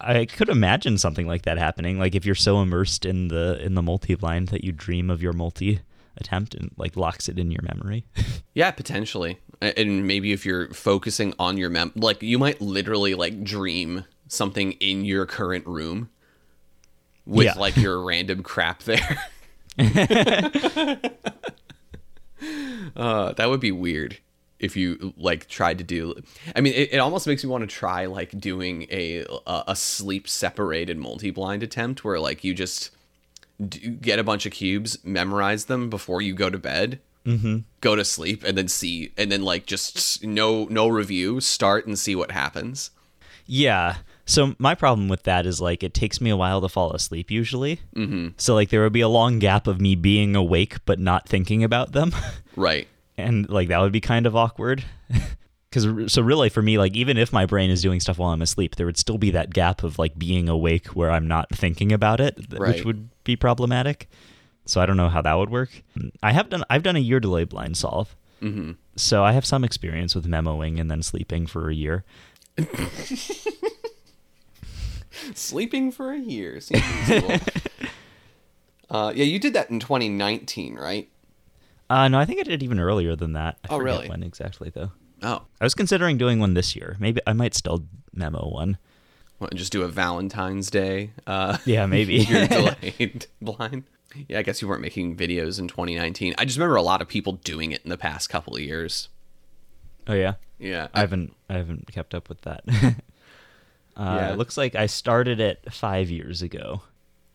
I 0.00 0.24
could 0.24 0.48
imagine 0.48 0.98
something 0.98 1.26
like 1.26 1.42
that 1.42 1.58
happening. 1.58 1.98
Like 1.98 2.14
if 2.14 2.24
you're 2.24 2.34
so 2.34 2.60
immersed 2.60 3.04
in 3.04 3.28
the 3.28 3.62
in 3.64 3.74
the 3.74 3.82
multi 3.82 4.14
blind 4.14 4.48
that 4.48 4.64
you 4.64 4.72
dream 4.72 5.10
of 5.10 5.22
your 5.22 5.32
multi 5.32 5.80
attempt 6.16 6.54
and 6.54 6.70
like 6.76 6.96
locks 6.96 7.28
it 7.28 7.38
in 7.38 7.50
your 7.50 7.62
memory. 7.62 8.04
Yeah, 8.52 8.72
potentially. 8.72 9.38
And 9.62 10.08
maybe 10.08 10.32
if 10.32 10.44
you're 10.44 10.74
focusing 10.74 11.34
on 11.38 11.56
your 11.56 11.70
mem, 11.70 11.92
like 11.94 12.20
you 12.20 12.36
might 12.36 12.60
literally 12.60 13.14
like 13.14 13.44
dream 13.44 14.04
something 14.26 14.72
in 14.72 15.04
your 15.04 15.24
current 15.24 15.64
room 15.68 16.10
with 17.26 17.46
Yeah. 17.46 17.54
like 17.54 17.76
your 17.76 18.02
random 18.02 18.42
crap 18.42 18.82
there. 18.82 18.98
uh, 22.96 23.32
that 23.34 23.48
would 23.48 23.60
be 23.60 23.70
weird 23.72 24.18
if 24.60 24.76
you 24.76 25.14
like 25.16 25.48
tried 25.48 25.78
to 25.78 25.84
do. 25.84 26.14
I 26.54 26.60
mean, 26.60 26.74
it, 26.74 26.92
it 26.92 26.98
almost 26.98 27.26
makes 27.26 27.42
me 27.42 27.50
want 27.50 27.62
to 27.62 27.74
try 27.74 28.06
like 28.06 28.38
doing 28.38 28.86
a 28.90 29.24
a, 29.46 29.64
a 29.68 29.76
sleep 29.76 30.28
separated 30.28 30.98
multi 30.98 31.30
blind 31.30 31.62
attempt 31.62 32.04
where 32.04 32.20
like 32.20 32.44
you 32.44 32.54
just 32.54 32.90
d- 33.68 33.88
get 34.00 34.18
a 34.18 34.24
bunch 34.24 34.46
of 34.46 34.52
cubes, 34.52 34.98
memorize 35.04 35.64
them 35.64 35.90
before 35.90 36.22
you 36.22 36.34
go 36.34 36.50
to 36.50 36.58
bed, 36.58 37.00
go 37.80 37.94
to 37.96 38.04
sleep, 38.04 38.42
and 38.44 38.56
then 38.58 38.66
see, 38.68 39.12
and 39.16 39.30
then 39.30 39.42
like 39.42 39.66
just 39.66 40.24
no 40.24 40.64
no 40.70 40.88
review, 40.88 41.40
start 41.40 41.86
and 41.86 41.98
see 41.98 42.14
what 42.14 42.30
happens. 42.30 42.90
yeah. 43.46 43.96
So 44.26 44.54
my 44.60 44.76
problem 44.76 45.08
with 45.08 45.24
that 45.24 45.44
is 45.44 45.60
like 45.60 45.82
it 45.82 45.92
takes 45.92 46.20
me 46.20 46.30
a 46.30 46.36
while 46.36 46.60
to 46.60 46.68
fall 46.68 46.92
asleep 46.92 47.32
usually. 47.32 47.80
Mm-hmm. 47.96 48.28
So 48.36 48.54
like 48.54 48.68
there 48.68 48.82
would 48.82 48.92
be 48.92 49.00
a 49.00 49.08
long 49.08 49.40
gap 49.40 49.66
of 49.66 49.80
me 49.80 49.96
being 49.96 50.36
awake 50.36 50.76
but 50.84 51.00
not 51.00 51.28
thinking 51.28 51.64
about 51.64 51.90
them. 51.92 52.12
Right. 52.56 52.86
And 53.20 53.48
like 53.48 53.68
that 53.68 53.80
would 53.80 53.92
be 53.92 54.00
kind 54.00 54.26
of 54.26 54.34
awkward 54.36 54.84
because 55.70 56.12
so 56.12 56.20
really 56.22 56.48
for 56.48 56.62
me 56.62 56.78
like 56.78 56.94
even 56.96 57.16
if 57.16 57.32
my 57.32 57.46
brain 57.46 57.70
is 57.70 57.80
doing 57.82 58.00
stuff 58.00 58.18
while 58.18 58.30
i'm 58.30 58.42
asleep 58.42 58.76
there 58.76 58.86
would 58.86 58.96
still 58.98 59.18
be 59.18 59.30
that 59.30 59.52
gap 59.52 59.82
of 59.82 59.98
like 59.98 60.18
being 60.18 60.48
awake 60.48 60.88
where 60.88 61.10
i'm 61.10 61.28
not 61.28 61.48
thinking 61.50 61.92
about 61.92 62.20
it 62.20 62.36
th- 62.36 62.60
which 62.60 62.84
would 62.84 63.08
be 63.24 63.36
problematic 63.36 64.08
so 64.64 64.80
i 64.80 64.86
don't 64.86 64.96
know 64.96 65.08
how 65.08 65.22
that 65.22 65.34
would 65.34 65.50
work 65.50 65.82
i 66.22 66.32
have 66.32 66.48
done 66.48 66.64
i've 66.70 66.82
done 66.82 66.96
a 66.96 67.00
year 67.00 67.20
delay 67.20 67.44
blind 67.44 67.76
solve 67.76 68.16
Mm-hmm. 68.42 68.72
so 68.96 69.22
i 69.22 69.32
have 69.32 69.44
some 69.44 69.64
experience 69.64 70.14
with 70.14 70.26
memoing 70.26 70.80
and 70.80 70.90
then 70.90 71.02
sleeping 71.02 71.46
for 71.46 71.68
a 71.68 71.74
year 71.74 72.04
Sleeping 75.34 75.90
for 75.92 76.12
a 76.12 76.18
year 76.18 76.60
seems 76.60 76.82
reasonable. 77.08 77.36
uh, 78.90 79.12
yeah, 79.14 79.24
you 79.24 79.38
did 79.38 79.52
that 79.54 79.70
in 79.70 79.80
2019, 79.80 80.76
right? 80.76 81.08
Uh 81.90 82.08
no 82.08 82.18
i 82.18 82.24
think 82.24 82.40
i 82.40 82.42
did 82.42 82.62
even 82.62 82.80
earlier 82.80 83.14
than 83.14 83.34
that 83.34 83.58
I 83.68 83.74
Oh, 83.74 83.78
really? 83.78 84.08
when 84.08 84.22
exactly 84.22 84.70
though 84.70 84.92
Oh, 85.22 85.42
i 85.60 85.64
was 85.64 85.74
considering 85.74 86.16
doing 86.16 86.38
one 86.40 86.54
this 86.54 86.74
year 86.74 86.96
maybe 86.98 87.20
i 87.26 87.34
might 87.34 87.54
still 87.54 87.84
memo 88.14 88.48
one 88.48 88.78
well, 89.38 89.48
just 89.54 89.72
do 89.72 89.80
a 89.84 89.88
Valentine's 89.88 90.68
Day. 90.70 91.12
Uh, 91.26 91.56
yeah 91.64 91.86
maybe 91.86 92.14
you're 92.28 92.46
delayed 92.46 93.24
blind. 93.40 93.84
Yeah, 94.28 94.38
I 94.40 94.42
guess 94.42 94.60
you 94.60 94.68
weren't 94.68 94.82
making 94.82 95.16
videos 95.16 95.58
in 95.58 95.66
2019. 95.66 96.34
I 96.36 96.44
just 96.44 96.58
remember 96.58 96.76
a 96.76 96.82
lot 96.82 97.00
of 97.00 97.08
people 97.08 97.32
doing 97.34 97.70
it 97.72 97.80
in 97.82 97.88
the 97.88 97.96
past 97.96 98.28
couple 98.28 98.54
of 98.54 98.60
years. 98.60 99.08
oh 100.08 100.12
yeah 100.12 100.34
Yeah, 100.58 100.88
I 100.92 101.00
haven't 101.00 101.34
I 101.48 101.54
haven't 101.54 101.90
kept 101.90 102.14
up 102.14 102.28
with 102.28 102.42
that. 102.42 102.64
uh, 102.68 102.92
Yeah. 103.96 104.32
It 104.32 104.36
looks 104.36 104.58
like 104.58 104.74
I 104.74 104.84
started 104.84 105.40
it 105.40 105.72
five 105.72 106.10
years 106.10 106.42
ago, 106.42 106.82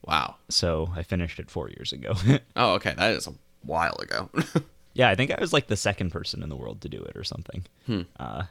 wow. 0.06 0.36
so 0.48 0.89
I 0.96 1.02
finished 1.02 1.39
it 1.39 1.50
four 1.50 1.70
years 1.72 1.91
ago. 1.91 2.13
Oh, 2.56 2.74
okay, 2.76 2.94
that 2.98 3.13
is 3.13 3.26
a 3.26 3.34
while 3.65 3.95
ago. 3.99 4.30
yeah, 4.93 5.10
I 5.10 5.15
think 5.15 5.32
I 5.32 5.38
was 5.39 5.54
like 5.54 5.67
the 5.67 5.75
second 5.75 6.12
person 6.12 6.43
in 6.43 6.49
the 6.49 6.56
world 6.56 6.82
to 6.82 6.89
do 6.89 7.01
it 7.01 7.15
or 7.15 7.23
something. 7.23 7.65
Uh, 8.17 8.43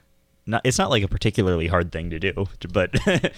not, 0.46 0.62
it's 0.64 0.78
not 0.78 0.90
like 0.90 1.02
a 1.02 1.08
particularly 1.08 1.66
hard 1.66 1.92
thing 1.92 2.10
to 2.10 2.18
do, 2.18 2.46
but 2.72 2.94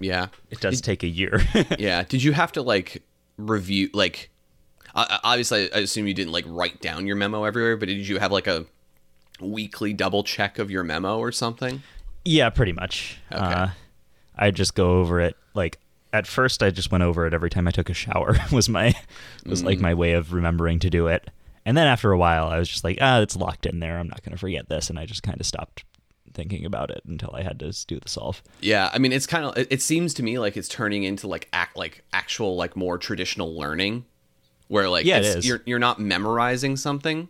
yeah, 0.00 0.28
it 0.50 0.60
does 0.60 0.80
take 0.80 1.02
a 1.02 1.08
year. 1.08 1.40
yeah. 1.78 2.02
Did 2.04 2.22
you 2.22 2.32
have 2.32 2.52
to 2.52 2.62
like 2.62 3.02
review 3.36 3.90
like? 3.92 4.30
Obviously, 4.94 5.70
I 5.74 5.80
assume 5.80 6.06
you 6.06 6.14
didn't 6.14 6.32
like 6.32 6.46
write 6.48 6.80
down 6.80 7.06
your 7.06 7.16
memo 7.16 7.44
everywhere, 7.44 7.76
but 7.76 7.88
did 7.88 8.08
you 8.08 8.18
have 8.18 8.32
like 8.32 8.46
a 8.46 8.64
weekly 9.40 9.92
double 9.92 10.22
check 10.24 10.58
of 10.58 10.70
your 10.70 10.82
memo 10.84 11.18
or 11.18 11.30
something? 11.32 11.82
yeah, 12.24 12.48
pretty 12.48 12.72
much. 12.72 13.18
Okay. 13.30 13.42
Uh, 13.42 13.68
I 14.36 14.50
just 14.50 14.74
go 14.74 14.98
over 15.00 15.20
it 15.20 15.36
like. 15.54 15.78
At 16.16 16.26
first, 16.26 16.62
I 16.62 16.70
just 16.70 16.90
went 16.90 17.04
over 17.04 17.26
it 17.26 17.34
every 17.34 17.50
time 17.50 17.68
I 17.68 17.70
took 17.70 17.90
a 17.90 17.94
shower. 17.94 18.36
was 18.52 18.68
my 18.68 18.94
was 19.44 19.62
like 19.62 19.80
my 19.80 19.94
way 19.94 20.12
of 20.12 20.32
remembering 20.32 20.78
to 20.80 20.90
do 20.90 21.08
it, 21.08 21.30
And 21.64 21.76
then 21.76 21.86
after 21.86 22.10
a 22.12 22.18
while, 22.18 22.46
I 22.46 22.58
was 22.58 22.68
just 22.68 22.84
like, 22.84 22.98
ah, 23.00 23.20
it's 23.20 23.36
locked 23.36 23.66
in 23.66 23.80
there. 23.80 23.98
I'm 23.98 24.08
not 24.08 24.22
going 24.22 24.32
to 24.32 24.38
forget 24.38 24.68
this, 24.68 24.88
and 24.88 24.98
I 24.98 25.04
just 25.04 25.22
kind 25.22 25.40
of 25.40 25.46
stopped 25.46 25.84
thinking 26.32 26.64
about 26.64 26.90
it 26.90 27.02
until 27.06 27.30
I 27.34 27.42
had 27.42 27.58
to 27.60 27.72
do 27.86 27.98
the 27.98 28.08
solve. 28.08 28.42
Yeah, 28.60 28.90
I 28.92 28.98
mean, 28.98 29.12
it's 29.12 29.26
kind 29.26 29.44
of. 29.44 29.58
It, 29.58 29.68
it 29.70 29.82
seems 29.82 30.14
to 30.14 30.22
me 30.22 30.38
like 30.38 30.56
it's 30.56 30.68
turning 30.68 31.02
into 31.04 31.26
like 31.26 31.48
act 31.52 31.76
like 31.76 32.04
actual 32.12 32.56
like 32.56 32.76
more 32.76 32.98
traditional 32.98 33.56
learning, 33.58 34.04
where 34.68 34.88
like 34.88 35.06
Yeah, 35.06 35.18
it 35.18 35.24
it's, 35.24 35.46
you're 35.46 35.62
you're 35.66 35.78
not 35.78 35.98
memorizing 35.98 36.76
something, 36.76 37.28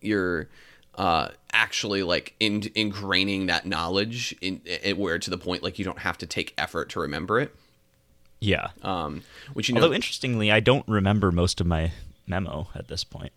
you're 0.00 0.48
uh 0.96 1.28
actually 1.52 2.02
like 2.02 2.34
in, 2.40 2.60
ingraining 2.62 3.46
that 3.46 3.66
knowledge 3.66 4.34
in 4.40 4.60
it 4.64 4.98
where 4.98 5.18
to 5.18 5.30
the 5.30 5.38
point 5.38 5.62
like 5.62 5.78
you 5.78 5.84
don't 5.84 6.00
have 6.00 6.18
to 6.18 6.26
take 6.26 6.54
effort 6.58 6.88
to 6.90 7.00
remember 7.00 7.38
it. 7.38 7.54
Yeah. 8.40 8.68
Um, 8.82 9.22
which 9.52 9.68
you 9.68 9.74
know, 9.74 9.82
Although 9.82 9.94
interestingly, 9.94 10.50
I 10.50 10.60
don't 10.60 10.86
remember 10.86 11.32
most 11.32 11.60
of 11.60 11.66
my 11.66 11.92
memo 12.26 12.68
at 12.74 12.88
this 12.88 13.04
point. 13.04 13.32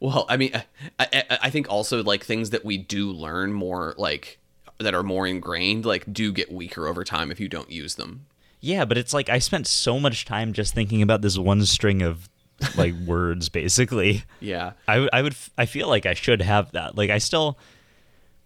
Well, 0.00 0.26
I 0.28 0.36
mean, 0.36 0.52
I, 0.98 1.06
I, 1.12 1.38
I 1.42 1.50
think 1.50 1.68
also 1.70 2.02
like 2.02 2.24
things 2.24 2.50
that 2.50 2.64
we 2.64 2.76
do 2.76 3.10
learn 3.10 3.52
more 3.52 3.94
like 3.96 4.38
that 4.78 4.94
are 4.94 5.02
more 5.02 5.26
ingrained 5.26 5.84
like 5.84 6.12
do 6.12 6.32
get 6.32 6.50
weaker 6.50 6.88
over 6.88 7.04
time 7.04 7.30
if 7.30 7.38
you 7.38 7.48
don't 7.48 7.70
use 7.70 7.94
them. 7.94 8.26
Yeah, 8.60 8.84
but 8.84 8.98
it's 8.98 9.12
like 9.12 9.28
I 9.28 9.38
spent 9.38 9.66
so 9.66 9.98
much 9.98 10.24
time 10.24 10.52
just 10.52 10.74
thinking 10.74 11.02
about 11.02 11.22
this 11.22 11.38
one 11.38 11.64
string 11.66 12.02
of 12.02 12.28
like 12.76 12.94
words, 13.06 13.48
basically. 13.48 14.24
Yeah. 14.40 14.72
I 14.86 15.22
would 15.22 15.36
I 15.56 15.66
feel 15.66 15.88
like 15.88 16.06
I 16.06 16.14
should 16.14 16.42
have 16.42 16.72
that. 16.72 16.96
Like 16.96 17.10
I 17.10 17.18
still 17.18 17.58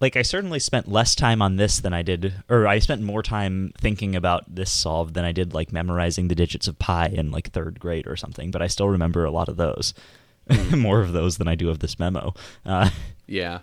like 0.00 0.16
I 0.16 0.22
certainly 0.22 0.59
spent 0.59 0.90
less 0.90 1.14
time 1.14 1.40
on 1.40 1.56
this 1.56 1.80
than 1.80 1.92
I 1.94 2.02
did 2.02 2.35
or 2.48 2.66
I 2.66 2.78
spent 2.78 3.00
more 3.02 3.22
time 3.22 3.72
thinking 3.78 4.14
about 4.14 4.54
this 4.54 4.70
solved 4.70 5.14
than 5.14 5.24
I 5.24 5.32
did 5.32 5.54
like 5.54 5.72
memorizing 5.72 6.28
the 6.28 6.35
digits 6.35 6.68
of 6.68 6.78
pi 6.78 7.06
in 7.09 7.30
like 7.30 7.52
3rd 7.52 7.78
grade 7.78 8.06
or 8.06 8.16
something, 8.16 8.50
but 8.50 8.61
I 8.62 8.66
still 8.66 8.88
remember 8.88 9.24
a 9.24 9.30
lot 9.30 9.48
of 9.48 9.56
those. 9.56 9.94
more 10.76 11.00
of 11.00 11.12
those 11.12 11.38
than 11.38 11.48
I 11.48 11.54
do 11.56 11.70
of 11.70 11.80
this 11.80 11.98
memo. 11.98 12.32
Uh, 12.64 12.90
Yeah. 13.26 13.61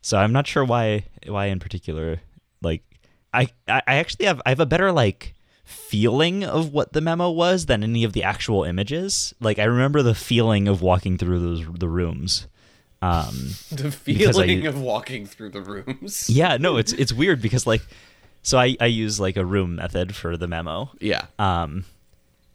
so 0.00 0.18
I'm 0.18 0.32
not 0.32 0.46
sure 0.48 0.64
why 0.64 1.04
why 1.26 1.46
in 1.46 1.60
particular 1.60 2.20
like 2.60 2.82
I 3.32 3.48
I 3.68 3.82
I 3.86 3.94
actually 3.96 4.26
have 4.26 4.40
I 4.44 4.48
have 4.50 4.60
a 4.60 4.66
better 4.66 4.90
like 4.90 5.34
feeling 5.64 6.42
of 6.44 6.72
what 6.72 6.92
the 6.92 7.00
memo 7.00 7.30
was 7.30 7.66
than 7.66 7.84
any 7.84 8.02
of 8.04 8.12
the 8.14 8.24
actual 8.24 8.64
images. 8.64 9.32
Like 9.40 9.58
I 9.60 9.64
remember 9.64 10.02
the 10.02 10.14
feeling 10.14 10.66
of 10.66 10.82
walking 10.82 11.16
through 11.18 11.38
those 11.38 11.64
the 11.78 11.88
rooms. 11.88 12.48
Um 13.02 13.34
The 13.70 13.94
Because 14.04 14.38
I- 14.38 14.46
feeling 14.46 14.66
of 14.66 14.80
walking 14.80 15.26
through 15.26 15.50
the 15.50 15.60
rooms. 15.60 16.30
yeah, 16.30 16.56
no, 16.58 16.76
it's 16.78 16.92
it's 16.92 17.12
weird 17.12 17.42
because 17.42 17.66
like 17.66 17.82
so 18.42 18.58
I 18.58 18.76
I 18.80 18.86
use 18.86 19.20
like 19.20 19.36
a 19.36 19.44
room 19.44 19.76
method 19.76 20.14
for 20.16 20.36
the 20.36 20.46
memo. 20.48 20.90
Yeah. 21.00 21.26
Um 21.38 21.84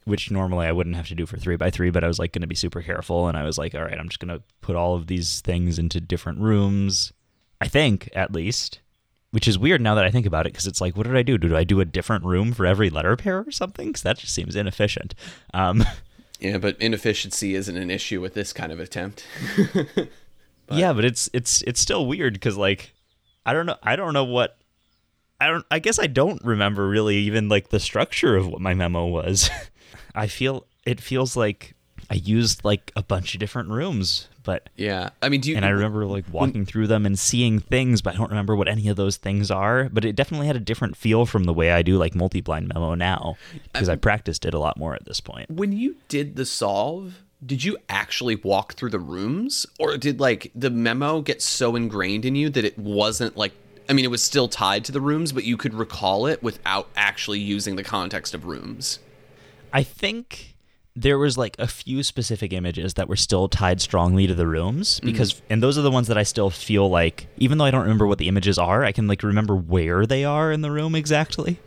which 0.05 0.31
normally 0.31 0.65
I 0.67 0.71
wouldn't 0.71 0.95
have 0.95 1.10
to 1.10 1.15
do 1.15 1.25
for 1.25 1.36
three 1.36 1.57
by 1.57 1.69
three, 1.69 1.89
but 1.89 2.01
I 2.01 2.07
was 2.07 2.17
like 2.17 2.31
going 2.31 2.39
to 2.41 2.47
be 2.47 2.55
super 2.55 2.81
careful, 2.81 3.27
and 3.27 3.36
I 3.38 3.43
was 3.43 3.57
like, 3.57 3.75
all 3.75 3.83
right, 3.83 3.99
I'm 3.99 4.07
just 4.07 4.21
going 4.21 4.33
to 4.33 4.41
put 4.62 4.77
all 4.77 4.95
of 4.95 5.07
these 5.07 5.41
things 5.41 5.77
into 5.77 5.99
different 5.99 6.39
rooms. 6.39 7.12
I 7.60 7.67
think 7.67 8.07
at 8.15 8.31
least, 8.31 8.79
which 9.31 9.49
is 9.49 9.60
weird 9.60 9.81
now 9.81 9.95
that 9.95 10.05
I 10.05 10.10
think 10.10 10.25
about 10.25 10.45
it, 10.47 10.53
because 10.53 10.65
it's 10.65 10.79
like, 10.79 10.95
what 10.95 11.07
did 11.07 11.17
I 11.17 11.23
do? 11.23 11.38
Did 11.38 11.53
I 11.53 11.65
do 11.65 11.81
a 11.81 11.86
different 11.86 12.23
room 12.23 12.53
for 12.53 12.65
every 12.65 12.89
letter 12.89 13.17
pair 13.17 13.39
or 13.39 13.51
something? 13.51 13.88
Because 13.88 14.03
that 14.03 14.17
just 14.17 14.33
seems 14.33 14.55
inefficient. 14.55 15.13
Um, 15.53 15.83
Yeah, 16.39 16.57
but 16.60 16.79
inefficiency 16.79 17.53
isn't 17.55 17.75
an 17.75 17.89
issue 17.91 18.21
with 18.21 18.33
this 18.33 18.53
kind 18.53 18.71
of 18.71 18.79
attempt. 18.79 19.25
Yeah, 20.71 20.93
but 20.93 21.06
it's 21.06 21.30
it's 21.34 21.62
it's 21.63 21.80
still 21.80 22.06
weird 22.06 22.34
because 22.34 22.58
like 22.58 22.93
I 23.45 23.53
don't 23.53 23.65
know 23.65 23.77
I 23.84 23.95
don't 23.95 24.13
know 24.13 24.23
what 24.23 24.58
I 25.39 25.47
don't 25.47 25.65
I 25.69 25.80
guess 25.80 25.99
I 25.99 26.08
don't 26.08 26.43
remember 26.43 26.88
really 26.88 27.17
even 27.17 27.49
like 27.49 27.69
the 27.69 27.80
structure 27.80 28.36
of 28.36 28.47
what 28.47 28.62
my 28.62 28.73
memo 28.73 29.06
was. 29.06 29.49
I 30.15 30.27
feel 30.27 30.65
it 30.86 30.99
feels 30.99 31.36
like 31.36 31.73
I 32.10 32.15
used 32.15 32.63
like 32.63 32.91
a 32.95 33.03
bunch 33.03 33.34
of 33.34 33.39
different 33.39 33.69
rooms, 33.69 34.30
but 34.43 34.69
yeah. 34.77 35.10
I 35.21 35.27
mean, 35.27 35.41
do 35.41 35.51
you 35.51 35.58
and 35.58 35.65
I 35.65 35.69
remember 35.69 36.06
like 36.06 36.25
walking 36.32 36.65
through 36.65 36.88
them 36.88 37.06
and 37.06 37.19
seeing 37.19 37.60
things, 37.60 38.01
but 38.01 38.13
I 38.13 38.17
don't 38.17 38.30
remember 38.30 38.56
what 38.56 38.69
any 38.69 38.88
of 38.88 38.95
those 38.95 39.17
things 39.17 39.51
are. 39.51 39.89
But 39.91 40.06
it 40.06 40.15
definitely 40.15 40.47
had 40.47 40.56
a 40.56 40.62
different 40.62 40.95
feel 40.95 41.25
from 41.25 41.43
the 41.43 41.53
way 41.53 41.71
I 41.71 41.82
do 41.82 41.97
like 41.97 42.15
multi-blind 42.15 42.69
memo 42.73 42.95
now 42.95 43.36
because 43.73 43.89
I 43.89 43.97
practiced 43.97 44.45
it 44.45 44.53
a 44.53 44.60
lot 44.60 44.77
more 44.77 44.95
at 44.95 45.06
this 45.06 45.19
point. 45.19 45.51
when 45.51 45.73
you 45.73 45.97
did 46.08 46.38
the 46.38 46.45
solve, 46.45 47.23
did 47.45 47.63
you 47.63 47.78
actually 47.88 48.36
walk 48.36 48.73
through 48.73 48.89
the 48.89 49.00
rooms 49.00 49.65
or 49.80 49.95
did 49.97 50.19
like 50.19 50.52
the 50.56 50.69
memo 50.69 51.21
get 51.21 51.41
so 51.41 51.76
ingrained 51.76 52.26
in 52.26 52.36
you 52.36 52.50
that 52.50 52.65
it 52.65 52.78
wasn't 52.78 53.38
like 53.38 53.54
I 53.89 53.93
mean, 53.93 54.06
it 54.06 54.12
was 54.12 54.21
still 54.21 54.50
tied 54.50 54.84
to 54.86 54.91
the 54.91 55.00
rooms, 55.00 55.32
but 55.32 55.45
you 55.45 55.56
could 55.56 55.73
recall 55.73 56.26
it 56.26 56.43
without 56.43 56.89
actually 56.97 57.39
using 57.39 57.78
the 57.78 57.84
context 57.84 58.34
of 58.34 58.45
rooms. 58.45 59.00
I 59.71 59.84
think 59.84 60.56
there 60.95 61.17
was 61.17 61.38
like 61.38 61.56
a 61.60 61.67
few 61.67 62.02
specific 62.04 62.52
images 62.52 62.95
that 62.95 63.08
were 63.08 63.15
still 63.15 63.47
tied 63.47 63.80
strongly 63.80 64.26
to 64.26 64.34
the 64.34 64.47
rooms 64.47 65.00
because 65.02 65.41
and 65.47 65.62
those 65.62 65.78
are 65.78 65.84
the 65.84 65.91
ones 65.91 66.08
that 66.08 66.17
I 66.17 66.23
still 66.23 66.50
feel 66.50 66.89
like 66.89 67.28
even 67.38 67.60
though 67.60 67.65
I 67.65 67.71
don't 67.71 67.84
remember 67.84 68.08
what 68.08 68.17
the 68.17 68.28
images 68.28 68.58
are, 68.58 68.84
I 68.84 68.91
can 68.91 69.08
like 69.08 69.21
remember 69.21 69.56
where 69.56 70.06
they 70.06 70.26
are 70.26 70.52
in 70.52 70.62
the 70.62 70.71
room 70.71 70.95
exactly. 70.95 71.60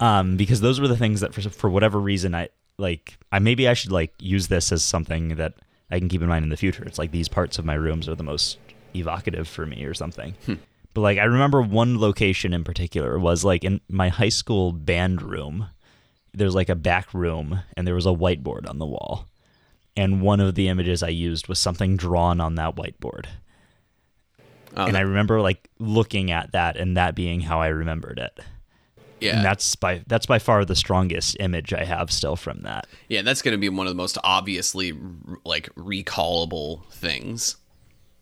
Um, 0.00 0.36
because 0.36 0.60
those 0.60 0.80
were 0.80 0.88
the 0.88 0.96
things 0.96 1.20
that 1.20 1.32
for 1.32 1.40
for 1.48 1.70
whatever 1.70 2.00
reason 2.00 2.34
I 2.34 2.48
like 2.78 3.18
I 3.32 3.38
maybe 3.38 3.68
I 3.68 3.74
should 3.74 3.92
like 3.92 4.12
use 4.18 4.48
this 4.48 4.72
as 4.72 4.84
something 4.84 5.36
that 5.36 5.54
I 5.90 5.98
can 5.98 6.08
keep 6.08 6.22
in 6.22 6.28
mind 6.28 6.44
in 6.44 6.50
the 6.50 6.56
future. 6.56 6.84
It's 6.84 6.98
like 6.98 7.10
these 7.10 7.28
parts 7.28 7.58
of 7.58 7.64
my 7.64 7.74
rooms 7.74 8.08
are 8.08 8.14
the 8.14 8.22
most 8.22 8.58
evocative 8.94 9.48
for 9.48 9.66
me 9.66 9.84
or 9.84 9.94
something. 9.94 10.34
Hmm. 10.46 10.54
But 10.94 11.02
like 11.02 11.18
I 11.18 11.24
remember 11.24 11.62
one 11.62 12.00
location 12.00 12.52
in 12.52 12.64
particular 12.64 13.18
was 13.18 13.44
like 13.44 13.64
in 13.64 13.80
my 13.88 14.08
high 14.08 14.30
school 14.30 14.72
band 14.72 15.22
room. 15.22 15.68
There's 16.32 16.54
like 16.54 16.68
a 16.68 16.74
back 16.74 17.14
room 17.14 17.60
and 17.76 17.86
there 17.86 17.94
was 17.94 18.06
a 18.06 18.10
whiteboard 18.10 18.68
on 18.68 18.78
the 18.78 18.86
wall. 18.86 19.26
And 19.96 20.20
one 20.20 20.40
of 20.40 20.54
the 20.54 20.68
images 20.68 21.02
I 21.02 21.08
used 21.08 21.48
was 21.48 21.58
something 21.58 21.96
drawn 21.96 22.40
on 22.40 22.56
that 22.56 22.76
whiteboard. 22.76 23.26
Oh, 24.76 24.84
and 24.84 24.96
I 24.96 25.00
remember 25.00 25.40
like 25.40 25.70
looking 25.78 26.30
at 26.30 26.52
that 26.52 26.76
and 26.76 26.96
that 26.98 27.14
being 27.14 27.40
how 27.40 27.60
I 27.60 27.68
remembered 27.68 28.18
it. 28.18 28.38
Yeah, 29.20 29.36
And 29.36 29.44
that's 29.44 29.76
by 29.76 30.02
that's 30.06 30.26
by 30.26 30.38
far 30.38 30.64
the 30.64 30.76
strongest 30.76 31.36
image 31.40 31.72
I 31.72 31.84
have 31.84 32.10
still 32.10 32.36
from 32.36 32.62
that. 32.62 32.86
yeah, 33.08 33.22
that's 33.22 33.42
going 33.42 33.52
to 33.52 33.58
be 33.58 33.68
one 33.68 33.86
of 33.86 33.90
the 33.92 33.96
most 33.96 34.18
obviously 34.24 34.92
like 35.44 35.74
recallable 35.74 36.86
things. 36.90 37.56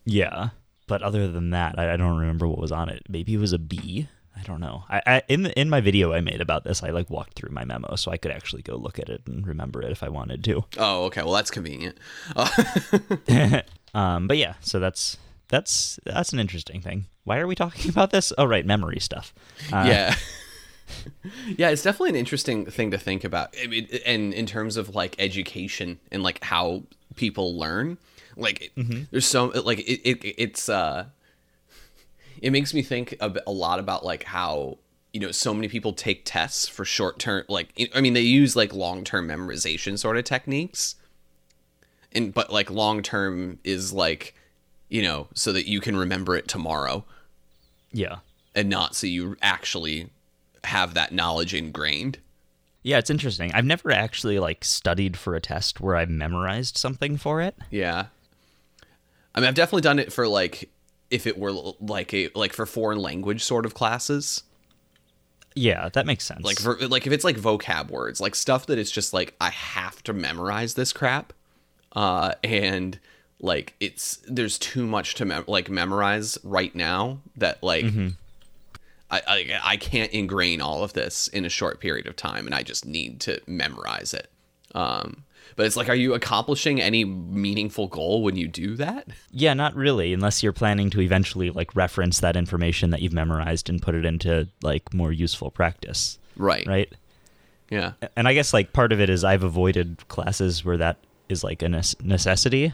Yeah. 0.05 0.49
But 0.87 1.01
other 1.01 1.27
than 1.27 1.49
that, 1.49 1.79
I, 1.79 1.93
I 1.93 1.97
don't 1.97 2.17
remember 2.17 2.47
what 2.47 2.59
was 2.59 2.71
on 2.71 2.89
it. 2.89 3.03
Maybe 3.09 3.33
it 3.33 3.39
was 3.39 3.53
a 3.53 3.57
B. 3.59 4.07
I 4.37 4.43
don't 4.43 4.59
know. 4.59 4.83
I, 4.89 5.01
I 5.07 5.21
in 5.27 5.43
the, 5.43 5.59
in 5.59 5.69
my 5.69 5.79
video 5.81 6.13
I 6.13 6.19
made 6.21 6.41
about 6.41 6.63
this, 6.65 6.83
I 6.83 6.89
like 6.89 7.09
walked 7.09 7.33
through 7.35 7.51
my 7.51 7.63
memo 7.65 7.95
so 7.95 8.11
I 8.11 8.17
could 8.17 8.31
actually 8.31 8.61
go 8.61 8.75
look 8.75 8.99
at 8.99 9.09
it 9.09 9.21
and 9.25 9.47
remember 9.47 9.81
it 9.81 9.91
if 9.91 10.03
I 10.03 10.09
wanted 10.09 10.43
to. 10.43 10.65
Oh, 10.77 11.05
okay. 11.05 11.23
Well, 11.23 11.33
that's 11.33 11.51
convenient. 11.51 11.97
Um, 13.95 14.27
but 14.27 14.35
yeah, 14.37 14.55
so 14.59 14.79
that's 14.79 15.17
that's 15.47 15.97
that's 16.05 16.33
an 16.33 16.39
interesting 16.39 16.81
thing. 16.81 17.05
Why 17.23 17.37
are 17.37 17.47
we 17.47 17.55
talking 17.55 17.89
about 17.89 18.11
this? 18.11 18.33
Oh, 18.37 18.43
right, 18.43 18.65
memory 18.65 18.99
stuff. 18.99 19.33
Uh, 19.71 19.85
yeah. 19.87 20.15
yeah, 21.57 21.69
it's 21.69 21.83
definitely 21.83 22.09
an 22.11 22.15
interesting 22.15 22.65
thing 22.65 22.91
to 22.91 22.97
think 22.97 23.23
about. 23.23 23.55
I 23.61 23.67
mean, 23.67 23.87
and 24.05 24.33
in 24.33 24.45
terms 24.45 24.77
of 24.77 24.95
like 24.95 25.15
education 25.19 25.99
and 26.11 26.23
like 26.23 26.43
how 26.43 26.83
people 27.15 27.57
learn, 27.57 27.97
like 28.37 28.71
there's 29.11 29.25
so 29.25 29.45
like 29.47 29.79
it, 29.79 30.01
it 30.07 30.35
it's 30.37 30.69
uh 30.69 31.05
it 32.41 32.51
makes 32.51 32.73
me 32.73 32.81
think 32.81 33.15
a, 33.19 33.33
a 33.47 33.51
lot 33.51 33.79
about 33.79 34.05
like 34.05 34.23
how 34.23 34.77
you 35.13 35.19
know 35.19 35.31
so 35.31 35.53
many 35.53 35.67
people 35.67 35.93
take 35.93 36.23
tests 36.25 36.67
for 36.67 36.83
short 36.83 37.19
term 37.19 37.43
like 37.47 37.89
i 37.95 38.01
mean 38.01 38.13
they 38.13 38.21
use 38.21 38.55
like 38.55 38.73
long 38.73 39.03
term 39.03 39.27
memorization 39.27 39.97
sort 39.97 40.17
of 40.17 40.25
techniques 40.25 40.95
and 42.11 42.33
but 42.33 42.51
like 42.51 42.69
long 42.69 43.01
term 43.01 43.57
is 43.63 43.93
like 43.93 44.35
you 44.89 45.01
know 45.01 45.27
so 45.33 45.53
that 45.53 45.67
you 45.67 45.79
can 45.79 45.95
remember 45.95 46.35
it 46.35 46.47
tomorrow 46.47 47.05
yeah. 47.91 48.17
and 48.53 48.69
not 48.69 48.93
so 48.93 49.07
you 49.07 49.37
actually 49.41 50.09
have 50.65 50.93
that 50.93 51.13
knowledge 51.13 51.53
ingrained. 51.53 52.19
Yeah, 52.83 52.99
it's 52.99 53.09
interesting. 53.09 53.51
I've 53.53 53.65
never 53.65 53.91
actually 53.91 54.37
like 54.37 54.63
studied 54.63 55.17
for 55.17 55.35
a 55.35 55.41
test 55.41 55.81
where 55.81 55.95
I 55.95 56.05
memorized 56.05 56.77
something 56.77 57.17
for 57.17 57.41
it. 57.41 57.55
Yeah. 57.71 58.05
I 59.33 59.39
mean, 59.39 59.47
I've 59.47 59.55
definitely 59.55 59.81
done 59.81 59.97
it 59.99 60.13
for 60.13 60.27
like 60.27 60.69
if 61.09 61.25
it 61.25 61.37
were 61.37 61.51
like 61.79 62.13
a 62.13 62.29
like 62.35 62.53
for 62.53 62.65
foreign 62.65 62.99
language 62.99 63.43
sort 63.43 63.65
of 63.65 63.73
classes. 63.73 64.43
Yeah, 65.55 65.89
that 65.93 66.05
makes 66.05 66.25
sense. 66.25 66.43
Like 66.43 66.59
for 66.59 66.75
like 66.87 67.07
if 67.07 67.13
it's 67.13 67.23
like 67.23 67.37
vocab 67.37 67.89
words, 67.89 68.21
like 68.21 68.35
stuff 68.35 68.67
that 68.67 68.77
it's 68.77 68.91
just 68.91 69.13
like 69.13 69.33
I 69.41 69.49
have 69.49 70.03
to 70.03 70.13
memorize 70.13 70.75
this 70.75 70.93
crap. 70.93 71.33
Uh 71.93 72.33
and 72.43 72.99
like 73.39 73.73
it's 73.79 74.17
there's 74.27 74.57
too 74.57 74.85
much 74.85 75.15
to 75.15 75.25
mem- 75.25 75.45
like 75.47 75.69
memorize 75.69 76.37
right 76.43 76.75
now 76.75 77.19
that 77.37 77.63
like 77.63 77.85
I, 79.15 79.21
I 79.27 79.59
I 79.73 79.77
can't 79.77 80.11
ingrain 80.13 80.61
all 80.61 80.83
of 80.83 80.93
this 80.93 81.27
in 81.29 81.45
a 81.45 81.49
short 81.49 81.79
period 81.79 82.07
of 82.07 82.15
time, 82.15 82.45
and 82.45 82.55
I 82.55 82.63
just 82.63 82.85
need 82.85 83.19
to 83.21 83.39
memorize 83.47 84.13
it. 84.13 84.29
Um, 84.73 85.23
but 85.55 85.65
it's 85.65 85.77
like, 85.77 85.87
are 85.89 85.95
you 85.95 86.13
accomplishing 86.13 86.81
any 86.81 87.05
meaningful 87.05 87.87
goal 87.87 88.23
when 88.23 88.35
you 88.35 88.47
do 88.47 88.75
that? 88.75 89.07
Yeah, 89.31 89.53
not 89.53 89.73
really, 89.75 90.11
unless 90.13 90.43
you're 90.43 90.51
planning 90.51 90.89
to 90.89 91.01
eventually 91.01 91.49
like 91.49 91.73
reference 91.75 92.19
that 92.19 92.35
information 92.35 92.89
that 92.89 93.01
you've 93.01 93.13
memorized 93.13 93.69
and 93.69 93.81
put 93.81 93.95
it 93.95 94.03
into 94.05 94.49
like 94.61 94.93
more 94.93 95.11
useful 95.13 95.51
practice, 95.51 96.19
Right. 96.35 96.65
right? 96.67 96.91
Yeah. 97.69 97.93
And 98.17 98.27
I 98.27 98.33
guess 98.33 98.53
like 98.53 98.73
part 98.73 98.91
of 98.91 98.99
it 98.99 99.09
is 99.09 99.23
I've 99.23 99.43
avoided 99.43 100.05
classes 100.09 100.65
where 100.65 100.77
that 100.77 100.97
is 101.29 101.43
like 101.43 101.61
a 101.61 101.69
necessity. 101.69 102.73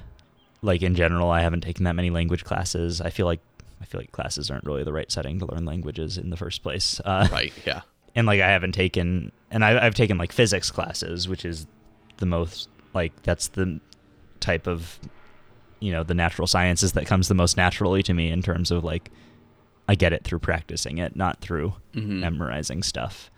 like 0.63 0.81
in 0.81 0.95
general, 0.95 1.29
I 1.29 1.41
haven't 1.41 1.61
taken 1.61 1.83
that 1.85 1.95
many 1.95 2.09
language 2.09 2.43
classes. 2.43 2.99
I 3.01 3.09
feel 3.09 3.25
like 3.25 3.39
I 3.81 3.85
feel 3.85 3.99
like 3.99 4.11
classes 4.11 4.51
aren't 4.51 4.63
really 4.65 4.83
the 4.83 4.93
right 4.93 5.11
setting 5.11 5.39
to 5.39 5.45
learn 5.45 5.65
languages 5.65 6.17
in 6.17 6.29
the 6.29 6.37
first 6.37 6.61
place. 6.63 7.01
Uh, 7.03 7.27
Right. 7.31 7.51
Yeah. 7.65 7.81
and 8.15 8.27
like 8.27 8.39
I 8.41 8.49
haven't 8.49 8.73
taken, 8.73 9.31
and 9.49 9.65
I, 9.65 9.83
I've 9.85 9.95
taken 9.95 10.17
like 10.17 10.31
physics 10.31 10.69
classes, 10.71 11.27
which 11.27 11.43
is 11.45 11.65
the 12.17 12.25
most 12.25 12.69
like 12.93 13.11
that's 13.23 13.47
the 13.49 13.79
type 14.39 14.67
of 14.67 14.99
you 15.79 15.91
know 15.91 16.03
the 16.03 16.13
natural 16.13 16.45
sciences 16.47 16.91
that 16.93 17.05
comes 17.07 17.27
the 17.27 17.33
most 17.33 17.57
naturally 17.57 18.03
to 18.03 18.13
me 18.13 18.29
in 18.29 18.41
terms 18.43 18.69
of 18.71 18.83
like 18.83 19.09
I 19.89 19.95
get 19.95 20.13
it 20.13 20.23
through 20.23 20.39
practicing 20.39 20.99
it, 20.99 21.15
not 21.15 21.41
through 21.41 21.73
Mhm. 21.95 22.19
memorizing 22.19 22.83
stuff. 22.83 23.31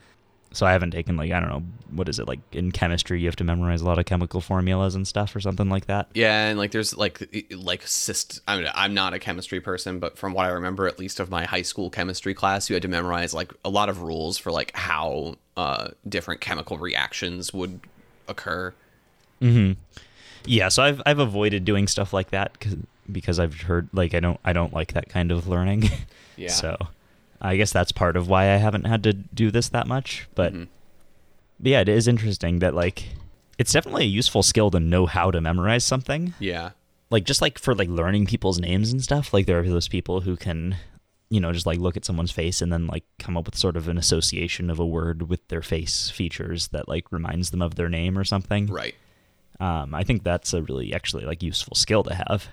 So 0.54 0.66
I 0.66 0.72
haven't 0.72 0.92
taken 0.92 1.18
like 1.18 1.32
I 1.32 1.40
don't 1.40 1.50
know 1.50 1.64
what 1.92 2.08
is 2.08 2.20
it 2.20 2.28
like 2.28 2.40
in 2.52 2.72
chemistry 2.72 3.20
you 3.20 3.28
have 3.28 3.36
to 3.36 3.44
memorize 3.44 3.82
a 3.82 3.86
lot 3.86 4.00
of 4.00 4.06
chemical 4.06 4.40
formulas 4.40 4.96
and 4.96 5.08
stuff 5.08 5.36
or 5.36 5.40
something 5.40 5.70
like 5.70 5.88
that. 5.88 6.08
Yeah, 6.14 6.48
and 6.48 6.58
like 6.58 6.72
there's 6.72 6.96
like 6.96 7.20
like 7.52 7.84
syst- 7.86 8.40
I 8.48 8.58
mean, 8.58 8.70
I'm 8.74 8.94
not 8.94 9.14
a 9.14 9.20
chemistry 9.20 9.60
person, 9.60 10.00
but 10.00 10.18
from 10.18 10.34
what 10.34 10.46
I 10.46 10.50
remember, 10.50 10.88
at 10.88 11.00
least 11.00 11.20
of 11.20 11.30
my 11.30 11.46
high 11.46 11.62
school 11.64 11.90
chemistry 11.90 12.34
class, 12.34 12.70
you 12.70 12.76
had 12.76 12.84
to 12.84 12.88
memorize 12.88 13.34
like 13.34 13.52
a 13.66 13.70
lot 13.70 13.90
of 13.90 14.02
rules 14.02 14.38
for 14.38 14.52
like 14.52 14.76
how 14.76 15.36
uh, 15.58 15.90
different 16.08 16.42
chemical 16.42 16.78
reactions 16.78 17.54
would 17.54 17.80
occur. 18.28 18.74
Hmm. 19.40 19.74
Yeah, 20.46 20.70
so 20.70 20.84
I've 20.84 21.02
I've 21.06 21.20
avoided 21.20 21.66
doing 21.66 21.88
stuff 21.88 22.14
like 22.14 22.30
that 22.30 22.60
cause, 22.60 22.76
because 23.12 23.40
I've 23.40 23.62
heard 23.62 23.90
like 23.94 24.14
I 24.14 24.20
don't 24.20 24.40
I 24.44 24.54
don't 24.54 24.74
like 24.74 24.94
that 24.94 25.10
kind 25.10 25.32
of 25.32 25.48
learning. 25.48 25.90
Yeah. 26.36 26.50
So 26.50 26.78
I 27.44 27.58
guess 27.58 27.72
that's 27.74 27.92
part 27.92 28.16
of 28.16 28.28
why 28.30 28.44
I 28.44 28.58
haven't 28.58 28.86
had 28.86 29.04
to 29.04 29.14
do 29.14 29.52
this 29.52 29.70
that 29.70 29.86
much, 29.88 30.28
but, 30.34 30.54
Mhm. 30.54 30.68
but 31.60 31.70
yeah, 31.72 31.82
it 31.82 31.90
is 31.90 32.08
interesting 32.08 32.60
that 32.60 32.74
like 32.74 33.10
it's 33.60 33.74
definitely 33.74 34.04
a 34.06 34.08
useful 34.08 34.42
skill 34.44 34.72
to 34.72 34.80
know 34.80 35.06
how 35.06 35.30
to 35.30 35.40
memorize 35.42 35.84
something. 35.84 36.34
Yeah. 36.40 36.72
Like 37.12 37.26
just 37.26 37.42
like 37.42 37.60
for 37.60 37.76
like 37.76 37.90
learning 37.90 38.26
people's 38.26 38.60
names 38.60 38.92
and 38.92 39.04
stuff, 39.04 39.34
like 39.34 39.46
there 39.46 39.60
are 39.60 39.64
those 39.70 39.88
people 39.88 40.22
who 40.22 40.36
can 40.36 40.78
you 41.30 41.40
know 41.40 41.52
just 41.52 41.66
like 41.66 41.80
look 41.80 41.98
at 41.98 42.06
someone's 42.06 42.32
face 42.32 42.62
and 42.62 42.72
then 42.72 42.86
like 42.88 43.04
come 43.20 43.36
up 43.38 43.46
with 43.46 43.56
sort 43.58 43.76
of 43.76 43.88
an 43.88 43.98
association 43.98 44.70
of 44.70 44.80
a 44.80 44.86
word 44.86 45.30
with 45.30 45.48
their 45.50 45.62
face 45.62 46.10
features 46.10 46.68
that 46.70 46.88
like 46.88 47.12
reminds 47.12 47.50
them 47.52 47.62
of 47.62 47.76
their 47.76 47.90
name 47.90 48.18
or 48.18 48.24
something. 48.24 48.68
Right. 48.68 48.96
Um, 49.60 49.94
I 49.94 50.04
think 50.04 50.24
that's 50.24 50.54
a 50.54 50.62
really 50.64 50.94
actually 50.94 51.26
like 51.26 51.44
useful 51.44 51.76
skill 51.76 52.04
to 52.04 52.14
have, 52.16 52.50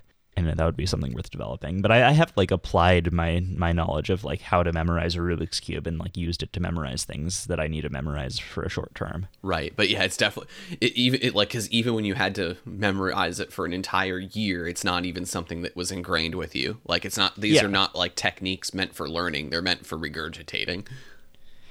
and 0.46 0.58
that 0.58 0.64
would 0.64 0.76
be 0.76 0.86
something 0.86 1.12
worth 1.12 1.30
developing. 1.30 1.80
But 1.82 1.90
I, 1.92 2.08
I 2.08 2.12
have 2.12 2.32
like 2.36 2.50
applied 2.50 3.12
my 3.12 3.40
my 3.54 3.72
knowledge 3.72 4.10
of 4.10 4.24
like 4.24 4.40
how 4.40 4.62
to 4.62 4.72
memorize 4.72 5.14
a 5.14 5.18
Rubik's 5.18 5.60
cube 5.60 5.86
and 5.86 5.98
like 5.98 6.16
used 6.16 6.42
it 6.42 6.52
to 6.54 6.60
memorize 6.60 7.04
things 7.04 7.46
that 7.46 7.60
I 7.60 7.66
need 7.66 7.82
to 7.82 7.90
memorize 7.90 8.38
for 8.38 8.62
a 8.62 8.68
short 8.68 8.94
term. 8.94 9.26
Right. 9.42 9.72
But 9.74 9.88
yeah, 9.88 10.02
it's 10.02 10.16
definitely 10.16 10.52
it, 10.80 10.92
even 10.94 11.20
it, 11.22 11.34
like 11.34 11.48
because 11.48 11.68
even 11.70 11.94
when 11.94 12.04
you 12.04 12.14
had 12.14 12.34
to 12.36 12.56
memorize 12.64 13.40
it 13.40 13.52
for 13.52 13.64
an 13.64 13.72
entire 13.72 14.18
year, 14.18 14.66
it's 14.68 14.84
not 14.84 15.04
even 15.04 15.24
something 15.26 15.62
that 15.62 15.76
was 15.76 15.90
ingrained 15.90 16.34
with 16.34 16.54
you. 16.54 16.78
Like 16.86 17.04
it's 17.04 17.16
not 17.16 17.40
these 17.40 17.56
Yeah. 17.56 17.64
are 17.64 17.68
not 17.68 17.94
like 17.94 18.14
techniques 18.14 18.72
meant 18.74 18.94
for 18.94 19.08
learning; 19.08 19.50
they're 19.50 19.62
meant 19.62 19.86
for 19.86 19.96
regurgitating. 19.98 20.86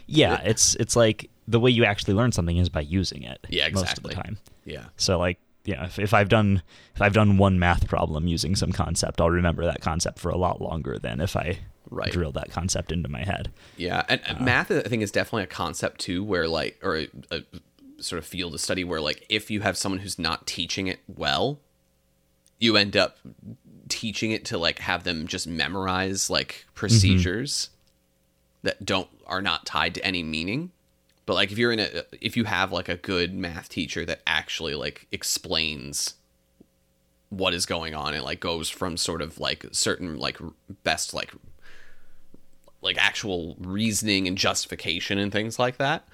Yeah, 0.08 0.42
it's 0.44 0.76
it's 0.76 0.96
like 0.96 1.30
the 1.48 1.60
way 1.60 1.72
you 1.72 1.86
actually 1.86 2.14
learn 2.16 2.32
something 2.32 2.58
is 2.58 2.70
by 2.70 2.82
using 2.82 3.24
it. 3.24 3.40
Yeah, 3.50 3.70
Most 3.70 3.98
of 3.98 4.04
the 4.04 4.10
exactly. 4.10 4.16
time. 4.16 4.38
Yeah. 4.66 4.86
So 4.98 5.18
like 5.20 5.40
yeah, 5.70 5.86
if, 5.86 6.00
if 6.00 6.16
I've 6.16 6.30
done 6.30 6.64
if 6.96 7.02
I've 7.02 7.14
done 7.14 7.38
one 7.38 7.60
math 7.60 7.88
problem 7.88 8.28
using 8.28 8.56
some 8.56 8.72
concept, 8.72 9.22
I'll 9.22 9.30
remember 9.30 9.64
that 9.66 9.82
concept 9.82 10.18
for 10.18 10.30
a 10.30 10.38
lot 10.38 10.60
longer 10.60 10.98
than 10.98 11.22
if 11.22 11.36
I 11.36 11.60
Right. 11.92 12.12
drill 12.12 12.32
that 12.34 12.52
concept 12.52 12.92
into 12.92 13.10
my 13.10 13.24
head. 13.24 13.52
Yeah, 13.76 14.04
and 14.08 14.22
and 14.28 14.40
uh, 14.40 14.44
math 14.44 14.70
I 14.70 14.82
think 14.82 15.02
is 15.02 15.12
definitely 15.12 15.44
a 15.44 15.48
concept 15.48 16.02
too, 16.02 16.24
where 16.24 16.48
like 16.48 16.80
or 16.84 16.98
a, 16.98 17.08
a 17.32 17.42
sort 17.98 18.20
of 18.20 18.26
field 18.26 18.54
of 18.54 18.62
study 18.62 18.84
where 18.84 19.02
like 19.02 19.26
if 19.28 19.50
you 19.50 19.62
have 19.62 19.76
someone 19.76 20.00
who's 20.00 20.20
not 20.20 20.46
teaching 20.46 20.86
it 20.86 21.00
well, 21.08 21.60
you 22.60 22.78
end 22.78 22.96
up 22.96 23.18
teaching 23.90 24.32
it 24.32 24.46
to 24.46 24.58
like 24.60 24.80
have 24.80 25.04
them 25.04 25.26
just 25.26 25.48
memorize 25.48 26.30
like 26.30 26.50
mm-hmm. 26.50 26.74
procedures 26.76 27.70
that 28.62 28.86
don't 28.86 29.10
are 29.26 29.42
not 29.42 29.66
tied 29.66 29.96
to 29.96 30.06
any 30.06 30.22
meaning. 30.22 30.72
But 31.30 31.36
like 31.36 31.52
if 31.52 31.60
you're 31.60 31.72
in 31.72 31.80
a 31.80 31.88
if 32.22 32.36
you 32.36 32.46
have 32.46 32.72
like 32.72 32.90
a 32.90 32.98
good 32.98 33.36
math 33.36 33.70
teacher 33.70 34.04
that 34.04 34.24
actually 34.26 34.74
like 34.74 35.06
explains 35.12 36.16
what 37.30 37.54
is 37.54 37.68
going 37.68 37.94
on 37.94 38.16
and 38.16 38.24
like 38.24 38.40
goes 38.40 38.68
from 38.68 38.98
sort 38.98 39.22
of 39.22 39.40
like 39.40 39.64
certain 39.72 40.18
like 40.18 40.40
best 40.82 41.14
like 41.14 41.32
like 42.82 42.98
actual 42.98 43.56
reasoning 43.60 44.28
and 44.28 44.40
justification 44.40 45.20
and 45.20 45.32
things 45.32 45.60
like 45.60 45.78
that 45.78 46.08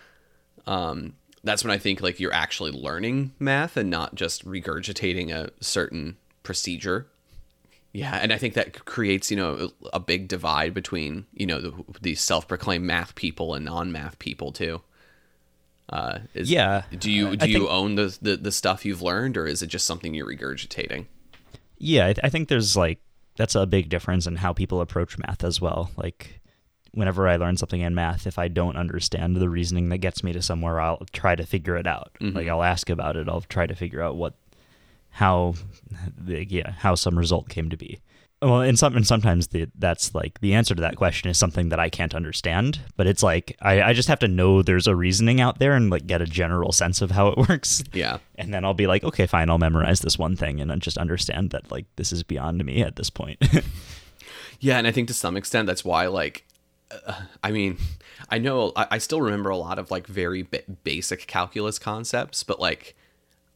um 0.67 1.13
that's 1.45 1.63
when 1.63 1.71
i 1.71 1.77
think 1.77 2.01
like 2.01 2.19
you're 2.19 2.33
actually 2.33 2.71
learning 2.71 3.31
math 3.39 3.77
and 3.77 3.89
not 3.89 4.15
just 4.15 4.45
regurgitating 4.45 5.31
a 5.31 5.49
certain 5.63 6.17
procedure. 6.43 7.07
Yeah 7.93 8.19
and 8.21 8.33
i 8.33 8.37
think 8.37 8.53
that 8.55 8.83
creates 8.83 9.31
you 9.31 9.37
know 9.37 9.71
a 9.93 9.99
big 10.01 10.27
divide 10.27 10.73
between 10.73 11.25
you 11.33 11.45
know 11.45 11.61
the, 11.61 11.73
the 12.01 12.15
self-proclaimed 12.15 12.83
math 12.83 13.15
people 13.15 13.53
and 13.53 13.63
non-math 13.63 14.19
people 14.19 14.51
too 14.51 14.81
uh 15.89 16.19
is, 16.33 16.49
Yeah, 16.51 16.83
do 16.97 17.11
you 17.11 17.29
I 17.29 17.35
do 17.35 17.49
you 17.49 17.59
think- 17.59 17.69
own 17.71 17.95
the, 17.95 18.17
the 18.21 18.37
the 18.37 18.51
stuff 18.51 18.85
you've 18.85 19.01
learned 19.01 19.37
or 19.37 19.45
is 19.47 19.61
it 19.61 19.67
just 19.67 19.85
something 19.85 20.13
you're 20.13 20.27
regurgitating 20.27 21.05
Yeah, 21.77 22.05
I, 22.07 22.13
th- 22.13 22.19
I 22.23 22.29
think 22.29 22.47
there's 22.49 22.75
like 22.75 22.99
that's 23.37 23.53
a 23.55 23.65
big 23.65 23.89
difference 23.89 24.25
in 24.27 24.37
how 24.37 24.53
people 24.53 24.79
approach 24.81 25.17
math 25.17 25.43
as 25.43 25.59
well. 25.59 25.91
Like 25.97 26.39
whenever 26.93 27.27
I 27.27 27.35
learn 27.35 27.57
something 27.57 27.81
in 27.81 27.93
math, 27.93 28.25
if 28.25 28.39
I 28.39 28.47
don't 28.47 28.77
understand 28.77 29.35
the 29.35 29.49
reasoning 29.49 29.89
that 29.89 29.97
gets 29.97 30.23
me 30.23 30.31
to 30.31 30.41
somewhere, 30.41 30.79
I'll 30.79 31.03
try 31.11 31.35
to 31.35 31.45
figure 31.45 31.75
it 31.75 31.85
out. 31.85 32.11
Like 32.21 32.47
I'll 32.47 32.63
ask 32.63 32.89
about 32.89 33.17
it. 33.17 33.27
I'll 33.27 33.41
try 33.41 33.67
to 33.67 33.75
figure 33.75 34.01
out 34.01 34.15
what 34.15 34.35
how 35.09 35.55
the, 36.17 36.45
yeah 36.49 36.71
how 36.71 36.95
some 36.95 37.17
result 37.19 37.49
came 37.49 37.69
to 37.69 37.77
be. 37.77 37.99
Well, 38.41 38.61
and 38.61 38.77
some 38.77 38.95
and 38.95 39.07
sometimes 39.07 39.47
the, 39.47 39.67
that's 39.77 40.13
like 40.13 40.39
the 40.41 40.53
answer 40.53 40.75
to 40.75 40.81
that 40.81 40.97
question 40.97 41.29
is 41.29 41.37
something 41.37 41.69
that 41.69 41.79
I 41.79 41.89
can't 41.89 42.13
understand. 42.13 42.79
But 42.95 43.07
it's 43.07 43.23
like 43.23 43.57
I, 43.61 43.81
I 43.81 43.93
just 43.93 44.09
have 44.09 44.19
to 44.19 44.27
know 44.27 44.61
there's 44.61 44.87
a 44.87 44.95
reasoning 44.95 45.41
out 45.41 45.59
there 45.59 45.73
and 45.73 45.89
like 45.89 46.05
get 46.05 46.21
a 46.21 46.25
general 46.25 46.71
sense 46.71 47.01
of 47.01 47.11
how 47.11 47.29
it 47.29 47.37
works. 47.49 47.83
yeah 47.93 48.19
And 48.35 48.53
then 48.53 48.65
I'll 48.65 48.73
be 48.73 48.87
like, 48.87 49.03
okay, 49.03 49.25
fine, 49.25 49.49
I'll 49.49 49.57
memorize 49.57 50.01
this 50.01 50.19
one 50.19 50.35
thing 50.35 50.59
and 50.61 50.69
then 50.69 50.79
just 50.79 50.97
understand 50.97 51.51
that 51.51 51.71
like 51.71 51.85
this 51.95 52.11
is 52.11 52.23
beyond 52.23 52.63
me 52.63 52.81
at 52.81 52.97
this 52.97 53.09
point. 53.09 53.43
Yeah, 54.59 54.77
and 54.77 54.87
I 54.87 54.91
think 54.91 55.07
to 55.09 55.13
some 55.13 55.37
extent 55.37 55.67
that's 55.67 55.83
why, 55.83 56.07
like, 56.07 56.45
uh, 57.05 57.21
I 57.43 57.51
mean, 57.51 57.77
I 58.29 58.37
know 58.37 58.71
I, 58.75 58.87
I 58.91 58.97
still 58.99 59.21
remember 59.21 59.49
a 59.49 59.57
lot 59.57 59.79
of 59.79 59.91
like 59.91 60.07
very 60.07 60.43
ba- 60.43 60.63
basic 60.83 61.27
calculus 61.27 61.79
concepts, 61.79 62.43
but 62.43 62.59
like, 62.59 62.95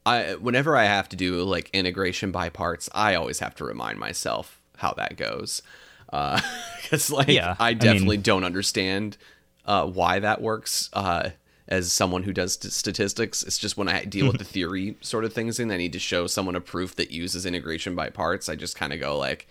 I 0.06 0.36
whenever 0.36 0.76
I 0.76 0.86
have 0.86 1.10
to 1.10 1.16
do 1.16 1.42
like 1.44 1.70
integration 1.74 2.32
by 2.32 2.50
parts, 2.50 2.90
I 2.94 3.16
always 3.16 3.40
have 3.40 3.56
to 3.56 3.64
remind 3.66 4.00
myself 4.00 4.59
how 4.80 4.94
that 4.94 5.16
goes, 5.18 5.62
because 6.12 7.12
like 7.12 7.28
Yeah, 7.30 7.56
I 7.60 7.68
I 7.68 7.70
mean- 7.72 7.78
definitely 7.80 8.18
don't 8.18 8.44
understand 8.44 9.18
uh, 9.66 9.86
why 9.86 10.20
that 10.20 10.42
works. 10.42 10.90
Uh, 10.94 11.30
as 11.68 11.92
someone 11.92 12.24
who 12.24 12.34
does 12.34 12.54
st- 12.54 12.74
statistics, 12.74 13.44
it's 13.44 13.60
just 13.60 13.78
when 13.78 13.88
I 13.88 14.04
deal 14.04 14.26
with 14.26 14.40
the 14.40 14.44
theory 14.56 14.96
sort 15.02 15.24
of 15.24 15.34
things 15.34 15.60
and 15.60 15.72
I 15.72 15.78
need 15.78 15.94
to 15.94 16.00
show 16.00 16.26
someone 16.26 16.56
a 16.56 16.62
proof 16.62 16.96
that 16.96 17.12
uses 17.12 17.46
integration 17.46 17.94
by 17.96 18.10
parts, 18.10 18.50
I 18.50 18.56
just 18.56 18.76
kind 18.76 18.92
of 18.92 19.00
go 19.00 19.16
like, 19.20 19.48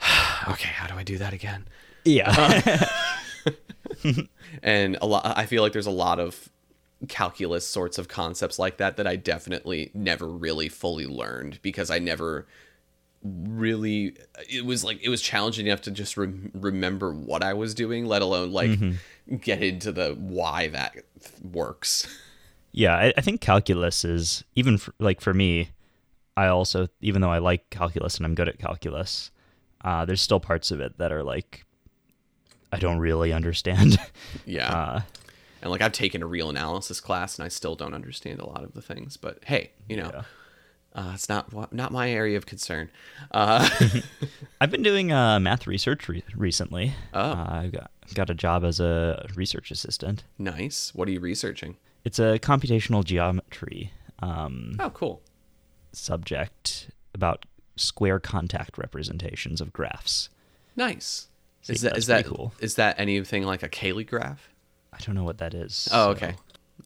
okay, 0.48 0.68
how 0.68 0.86
do 0.86 0.94
I 0.94 1.02
do 1.02 1.18
that 1.18 1.32
again? 1.32 1.66
yeah. 2.04 2.86
And 4.62 4.96
a 5.02 5.06
lot, 5.06 5.24
I 5.36 5.46
feel 5.46 5.62
like 5.62 5.72
there's 5.72 5.86
a 5.86 5.90
lot 5.90 6.20
of 6.20 6.48
calculus 7.08 7.66
sorts 7.66 7.98
of 7.98 8.08
concepts 8.08 8.58
like 8.58 8.76
that 8.78 8.96
that 8.96 9.06
I 9.06 9.16
definitely 9.16 9.90
never 9.94 10.26
really 10.28 10.68
fully 10.68 11.06
learned 11.06 11.60
because 11.62 11.90
I 11.90 11.98
never 11.98 12.46
really 13.22 14.16
it 14.48 14.64
was 14.64 14.84
like 14.84 15.02
it 15.02 15.08
was 15.08 15.20
challenging 15.20 15.66
enough 15.66 15.80
to 15.82 15.90
just 15.90 16.16
rem- 16.16 16.52
remember 16.54 17.12
what 17.12 17.42
I 17.42 17.54
was 17.54 17.74
doing 17.74 18.06
let 18.06 18.22
alone 18.22 18.52
like 18.52 18.78
get 19.40 19.62
into 19.62 19.90
the 19.90 20.14
why 20.14 20.68
that 20.68 20.94
works 21.42 22.06
yeah, 22.72 22.94
I, 22.94 23.12
I 23.16 23.20
think 23.20 23.40
calculus 23.40 24.04
is 24.04 24.44
even 24.54 24.78
for, 24.78 24.92
like 24.98 25.20
for 25.20 25.32
me, 25.34 25.70
I 26.36 26.46
also 26.46 26.88
even 27.00 27.22
though 27.22 27.30
I 27.30 27.38
like 27.38 27.70
calculus 27.70 28.16
and 28.16 28.26
I'm 28.26 28.34
good 28.34 28.48
at 28.48 28.58
calculus, 28.58 29.30
uh, 29.82 30.04
there's 30.04 30.20
still 30.20 30.40
parts 30.40 30.70
of 30.70 30.80
it 30.80 30.98
that 30.98 31.10
are 31.10 31.24
like 31.24 31.64
I 32.72 32.78
don't 32.78 32.98
really 32.98 33.32
understand. 33.32 33.98
yeah 34.46 34.70
uh, 34.70 35.00
and 35.62 35.70
like 35.70 35.80
I've 35.80 35.92
taken 35.92 36.22
a 36.22 36.26
real 36.26 36.50
analysis 36.50 37.00
class 37.00 37.38
and 37.38 37.44
I 37.44 37.48
still 37.48 37.74
don't 37.74 37.94
understand 37.94 38.40
a 38.40 38.46
lot 38.46 38.62
of 38.62 38.74
the 38.74 38.82
things 38.82 39.16
but 39.16 39.40
hey 39.44 39.72
you 39.88 39.96
know 39.96 40.10
Yeah. 40.14 40.22
Uh, 40.94 41.12
it's 41.14 41.28
not 41.28 41.72
not 41.72 41.92
my 41.92 42.10
area 42.10 42.36
of 42.36 42.46
concern 42.46 42.90
uh 43.30 43.68
I've 44.60 44.70
been 44.70 44.82
doing 44.82 45.12
uh, 45.12 45.38
math 45.40 45.66
research 45.66 46.08
re- 46.08 46.24
recently. 46.36 46.94
Oh. 47.14 47.20
Uh, 47.20 47.46
I 47.64 47.66
got 47.68 47.90
got 48.14 48.30
a 48.30 48.34
job 48.34 48.64
as 48.64 48.80
a 48.80 49.26
research 49.34 49.70
assistant. 49.70 50.24
nice 50.38 50.92
what 50.94 51.08
are 51.08 51.10
you 51.12 51.20
researching 51.20 51.76
It's 52.04 52.18
a 52.18 52.38
computational 52.38 53.04
geometry 53.04 53.92
um, 54.20 54.76
oh 54.80 54.90
cool 54.90 55.20
subject 55.92 56.90
about 57.14 57.44
square 57.76 58.18
contact 58.20 58.76
representations 58.78 59.60
of 59.60 59.72
graphs. 59.72 60.28
Nice. 60.76 61.28
See, 61.62 61.72
Is 61.74 61.80
that 61.82 61.94
that's 61.94 62.06
that 62.06 62.24
cool. 62.26 62.52
is 62.60 62.74
that 62.76 62.98
anything 62.98 63.42
like 63.44 63.62
a 63.62 63.68
Cayley 63.68 64.04
graph? 64.04 64.48
I 64.92 64.98
don't 64.98 65.14
know 65.14 65.24
what 65.24 65.38
that 65.38 65.54
is. 65.54 65.88
Oh, 65.92 66.06
so- 66.06 66.10
okay. 66.12 66.34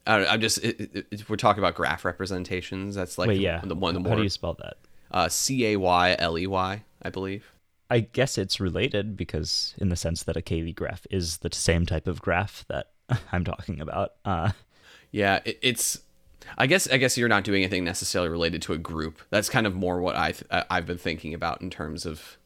I 0.06 0.18
don't- 0.18 0.28
I'm 0.32 0.40
just 0.40 0.58
it, 0.58 1.06
it, 1.10 1.28
we're 1.28 1.36
talking 1.36 1.62
about 1.62 1.74
graph 1.74 2.04
representations. 2.04 2.94
That's 2.94 3.18
like 3.18 3.28
Wait, 3.28 3.40
yeah. 3.40 3.60
the 3.64 3.74
one 3.74 3.94
the 3.94 4.00
How 4.00 4.08
more 4.08 4.16
do 4.16 4.22
you 4.22 4.28
spell 4.28 4.54
that? 4.54 4.76
uh, 5.10 5.28
C 5.28 5.66
A 5.66 5.76
Y 5.76 6.16
L 6.18 6.38
E 6.38 6.46
Y, 6.46 6.82
I 7.02 7.10
believe. 7.10 7.52
I 7.90 8.00
guess 8.00 8.38
it's 8.38 8.58
related 8.58 9.16
because, 9.18 9.74
in 9.76 9.90
the 9.90 9.96
sense 9.96 10.22
that 10.22 10.36
a 10.36 10.40
Cayley 10.42 10.72
graph 10.72 11.06
is 11.10 11.38
the 11.38 11.50
same 11.52 11.84
type 11.84 12.06
of 12.08 12.22
graph 12.22 12.64
that 12.68 12.90
I'm 13.32 13.44
talking 13.44 13.80
about. 13.80 14.12
Uh, 14.24 14.52
Yeah, 15.10 15.40
it, 15.44 15.58
it's. 15.62 16.00
I 16.58 16.66
guess 16.66 16.88
I 16.90 16.96
guess 16.96 17.16
you're 17.18 17.28
not 17.28 17.44
doing 17.44 17.62
anything 17.62 17.84
necessarily 17.84 18.28
related 18.30 18.62
to 18.62 18.72
a 18.72 18.78
group. 18.78 19.20
That's 19.30 19.48
kind 19.50 19.66
of 19.66 19.74
more 19.74 20.00
what 20.00 20.16
I 20.16 20.32
th- 20.32 20.46
I- 20.50 20.64
I've 20.70 20.86
been 20.86 20.98
thinking 20.98 21.34
about 21.34 21.60
in 21.60 21.70
terms 21.70 22.06
of. 22.06 22.38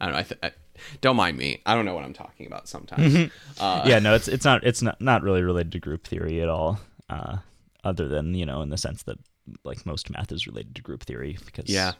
I 0.00 0.04
don't 0.04 0.12
know. 0.14 0.20
I, 0.20 0.22
th- 0.22 0.40
I 0.42 0.52
don't 1.00 1.16
mind 1.16 1.36
me. 1.36 1.62
I 1.66 1.74
don't 1.74 1.84
know 1.84 1.94
what 1.94 2.04
I'm 2.04 2.14
talking 2.14 2.46
about 2.46 2.68
sometimes. 2.68 3.30
uh, 3.60 3.82
yeah, 3.86 3.98
no, 3.98 4.14
it's 4.14 4.28
it's 4.28 4.44
not 4.44 4.64
it's 4.64 4.82
not 4.82 5.00
not 5.00 5.22
really 5.22 5.42
related 5.42 5.72
to 5.72 5.78
group 5.78 6.06
theory 6.06 6.40
at 6.40 6.48
all. 6.48 6.80
Uh, 7.08 7.38
other 7.84 8.08
than 8.08 8.34
you 8.34 8.44
know, 8.44 8.62
in 8.62 8.70
the 8.70 8.76
sense 8.76 9.02
that 9.04 9.18
like 9.64 9.86
most 9.86 10.10
math 10.10 10.32
is 10.32 10.46
related 10.46 10.74
to 10.74 10.82
group 10.82 11.04
theory 11.04 11.38
because 11.44 11.68
Yeah, 11.68 11.92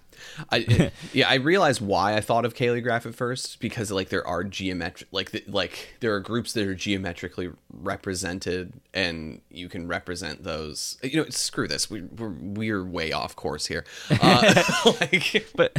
I 0.51 0.91
yeah 1.13 1.29
I 1.29 1.35
realized 1.35 1.81
why 1.81 2.17
I 2.17 2.21
thought 2.21 2.45
of 2.45 2.55
Cayley 2.55 2.81
graph 2.81 3.07
at 3.07 3.15
first 3.15 3.61
because 3.61 3.91
like 3.91 4.09
there 4.09 4.27
are 4.27 4.43
geometric 4.45 5.09
like 5.13 5.31
the, 5.31 5.45
like 5.47 5.97
there 6.01 6.15
are 6.15 6.21
groups 6.21 6.53
that 6.55 6.67
are 6.67 6.75
geometrically 6.75 7.51
represented 7.71 8.73
and 8.93 9.41
you 9.51 9.69
can 9.69 9.87
represent 9.87 10.43
those. 10.43 10.99
You 11.03 11.23
know, 11.23 11.29
screw 11.31 11.69
this. 11.69 11.91
We 11.91 12.03
we're 12.03 12.31
we're 12.31 12.85
way 12.85 13.13
off 13.13 13.37
course 13.37 13.67
here. 13.67 13.85
Uh, 14.11 14.63
like, 15.01 15.47
but 15.55 15.77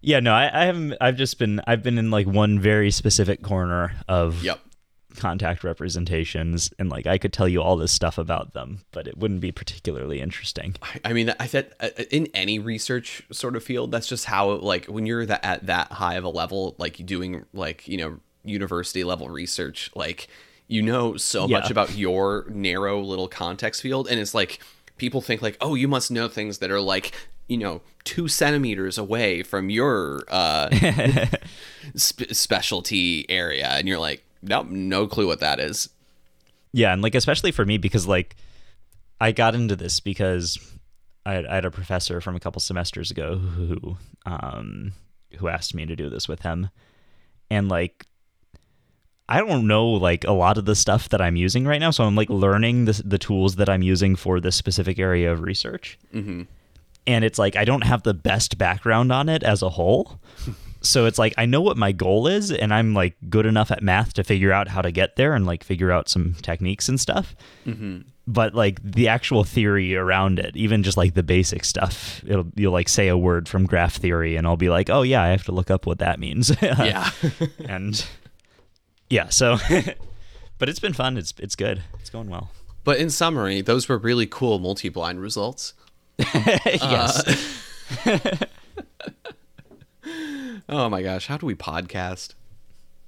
yeah, 0.00 0.20
no, 0.20 0.32
I, 0.32 0.62
I 0.62 0.64
haven't. 0.66 0.94
I've 1.00 1.16
just 1.16 1.38
been. 1.38 1.60
I've 1.66 1.82
been 1.82 1.98
in 1.98 2.10
like 2.10 2.26
one 2.26 2.58
very 2.60 2.90
specific 2.90 3.42
corner 3.42 3.92
of 4.08 4.42
yep. 4.44 4.60
contact 5.16 5.64
representations, 5.64 6.70
and 6.78 6.88
like 6.88 7.06
I 7.06 7.18
could 7.18 7.32
tell 7.32 7.48
you 7.48 7.62
all 7.62 7.76
this 7.76 7.92
stuff 7.92 8.18
about 8.18 8.52
them, 8.54 8.80
but 8.92 9.08
it 9.08 9.18
wouldn't 9.18 9.40
be 9.40 9.50
particularly 9.52 10.20
interesting. 10.20 10.76
I 11.04 11.12
mean, 11.12 11.34
I 11.40 11.46
said 11.46 11.72
uh, 11.80 11.88
in 12.10 12.28
any 12.34 12.58
research 12.58 13.22
sort 13.32 13.56
of 13.56 13.64
field, 13.64 13.90
that's 13.90 14.06
just 14.06 14.26
how 14.26 14.50
like 14.52 14.86
when 14.86 15.06
you're 15.06 15.26
that 15.26 15.44
at 15.44 15.66
that 15.66 15.92
high 15.92 16.14
of 16.14 16.24
a 16.24 16.28
level, 16.28 16.76
like 16.78 17.04
doing 17.04 17.44
like 17.52 17.88
you 17.88 17.96
know 17.98 18.20
university 18.44 19.04
level 19.04 19.28
research, 19.28 19.90
like 19.94 20.28
you 20.68 20.82
know 20.82 21.16
so 21.16 21.46
Yeah. 21.46 21.58
much 21.58 21.70
about 21.70 21.96
your 21.96 22.46
narrow 22.50 23.00
little 23.00 23.28
context 23.28 23.82
field, 23.82 24.06
and 24.08 24.20
it's 24.20 24.34
like 24.34 24.60
people 24.96 25.20
think 25.20 25.42
like, 25.42 25.56
oh, 25.60 25.74
you 25.74 25.88
must 25.88 26.10
know 26.10 26.28
things 26.28 26.58
that 26.58 26.70
are 26.70 26.80
like 26.80 27.12
you 27.48 27.56
know 27.56 27.80
two 28.04 28.28
centimeters 28.28 28.96
away 28.96 29.42
from 29.42 29.70
your 29.70 30.22
uh, 30.28 30.68
sp- 31.96 32.32
specialty 32.32 33.28
area, 33.28 33.68
and 33.68 33.88
you're 33.88 33.98
like, 33.98 34.24
nope, 34.42 34.68
no 34.68 35.06
clue 35.06 35.26
what 35.26 35.40
that 35.40 35.58
is. 35.60 35.88
Yeah, 36.72 36.92
and 36.92 37.02
like 37.02 37.14
especially 37.14 37.50
for 37.50 37.64
me 37.64 37.78
because 37.78 38.06
like 38.06 38.36
I 39.20 39.32
got 39.32 39.54
into 39.54 39.74
this 39.74 40.00
because 40.00 40.58
I 41.26 41.34
had, 41.34 41.46
I 41.46 41.54
had 41.56 41.64
a 41.64 41.70
professor 41.70 42.20
from 42.20 42.36
a 42.36 42.40
couple 42.40 42.60
semesters 42.60 43.10
ago 43.10 43.36
who 43.36 43.96
um 44.26 44.92
who 45.38 45.48
asked 45.48 45.74
me 45.74 45.86
to 45.86 45.96
do 45.96 46.08
this 46.08 46.28
with 46.28 46.42
him, 46.42 46.70
and 47.50 47.68
like 47.68 48.06
I 49.28 49.40
don't 49.40 49.66
know 49.66 49.86
like 49.88 50.24
a 50.24 50.32
lot 50.32 50.56
of 50.58 50.64
the 50.64 50.74
stuff 50.74 51.08
that 51.10 51.20
I'm 51.20 51.36
using 51.36 51.66
right 51.66 51.80
now, 51.80 51.90
so 51.90 52.04
I'm 52.04 52.14
like 52.14 52.30
learning 52.30 52.84
the 52.84 53.02
the 53.04 53.18
tools 53.18 53.56
that 53.56 53.68
I'm 53.68 53.82
using 53.82 54.16
for 54.16 54.40
this 54.40 54.56
specific 54.56 54.98
area 54.98 55.32
of 55.32 55.42
research, 55.42 55.98
hmm 56.12 56.42
and 57.08 57.24
it's 57.24 57.38
like 57.38 57.56
I 57.56 57.64
don't 57.64 57.84
have 57.84 58.02
the 58.02 58.14
best 58.14 58.58
background 58.58 59.10
on 59.10 59.28
it 59.28 59.42
as 59.42 59.62
a 59.62 59.70
whole. 59.70 60.20
So 60.82 61.06
it's 61.06 61.18
like 61.18 61.34
I 61.38 61.46
know 61.46 61.60
what 61.62 61.76
my 61.76 61.90
goal 61.90 62.28
is, 62.28 62.52
and 62.52 62.72
I'm 62.72 62.94
like 62.94 63.16
good 63.28 63.46
enough 63.46 63.70
at 63.72 63.82
math 63.82 64.12
to 64.14 64.22
figure 64.24 64.52
out 64.52 64.68
how 64.68 64.82
to 64.82 64.92
get 64.92 65.16
there 65.16 65.34
and 65.34 65.44
like 65.46 65.64
figure 65.64 65.90
out 65.90 66.08
some 66.08 66.34
techniques 66.34 66.88
and 66.88 67.00
stuff. 67.00 67.34
hmm 67.64 68.00
But 68.26 68.54
like 68.54 68.80
the 68.82 69.08
actual 69.08 69.42
theory 69.42 69.96
around 69.96 70.38
it, 70.38 70.54
even 70.54 70.82
just 70.82 70.98
like 70.98 71.14
the 71.14 71.22
basic 71.22 71.64
stuff, 71.64 72.22
it'll 72.26 72.46
you'll 72.54 72.74
like 72.74 72.90
say 72.90 73.08
a 73.08 73.16
word 73.16 73.48
from 73.48 73.64
graph 73.64 73.96
theory, 73.96 74.36
and 74.36 74.46
I'll 74.46 74.58
be 74.58 74.68
like, 74.68 74.90
oh 74.90 75.02
yeah, 75.02 75.22
I 75.22 75.28
have 75.28 75.44
to 75.44 75.52
look 75.52 75.70
up 75.70 75.86
what 75.86 75.98
that 75.98 76.20
means. 76.20 76.54
Yeah. 76.62 77.10
and 77.68 78.06
yeah, 79.08 79.30
so. 79.30 79.56
but 80.58 80.68
it's 80.68 80.78
been 80.78 80.92
fun. 80.92 81.16
It's 81.16 81.32
it's 81.38 81.56
good. 81.56 81.82
It's 82.00 82.10
going 82.10 82.28
well. 82.28 82.50
But 82.84 82.98
in 82.98 83.10
summary, 83.10 83.62
those 83.62 83.88
were 83.88 83.98
really 83.98 84.26
cool 84.26 84.58
multi-blind 84.58 85.20
results. 85.20 85.74
yes. 86.66 87.62
Oh 90.70 90.88
my 90.90 91.02
gosh, 91.02 91.26
how 91.26 91.38
do 91.38 91.46
we 91.46 91.54
podcast? 91.54 92.34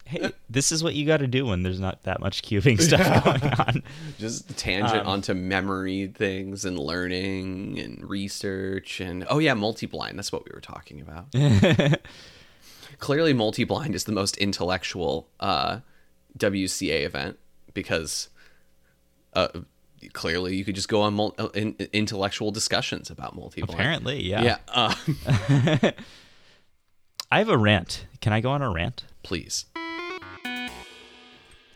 hey, 0.07 0.33
this 0.49 0.73
is 0.73 0.83
what 0.83 0.95
you 0.95 1.07
got 1.07 1.19
to 1.19 1.27
do 1.29 1.47
when 1.47 1.63
there's 1.63 1.79
not 1.79 2.03
that 2.03 2.19
much 2.21 2.43
cubing 2.43 2.81
stuff 2.81 3.25
going 3.25 3.53
on. 3.55 3.83
Just 4.19 4.57
tangent 4.59 5.03
Um, 5.03 5.07
onto 5.07 5.35
memory 5.35 6.09
things 6.09 6.65
and 6.65 6.77
learning 6.79 7.79
and 7.79 8.09
research 8.09 9.01
and 9.01 9.25
oh 9.31 9.39
yeah, 9.39 9.55
multi-blind. 9.55 10.19
That's 10.19 10.33
what 10.33 10.45
we 10.45 10.51
were 10.53 10.61
talking 10.61 11.01
about. 11.01 11.27
Clearly, 12.99 13.33
multi-blind 13.33 13.95
is 13.95 14.05
the 14.05 14.13
most 14.13 14.37
intellectual 14.39 15.29
uh, 15.39 15.81
WCA 16.39 17.05
event 17.05 17.39
because 17.73 18.31
uh, 19.35 19.49
clearly 20.13 20.57
you 20.57 20.65
could 20.65 20.75
just 20.75 20.89
go 20.89 21.03
on 21.03 21.15
mul- 21.15 21.35
uh, 21.39 21.49
in, 21.55 21.77
intellectual 21.93 22.51
discussions 22.51 23.11
about 23.11 23.35
multi-blind. 23.37 23.79
Apparently, 23.79 24.23
yeah. 24.23 24.43
yeah. 24.43 24.57
Uh, 24.69 24.95
I 27.31 27.39
have 27.39 27.49
a 27.49 27.59
rant. 27.59 28.07
Can 28.21 28.33
I 28.33 28.41
go 28.41 28.51
on 28.51 28.63
a 28.63 28.71
rant? 28.71 29.05
please. 29.23 29.67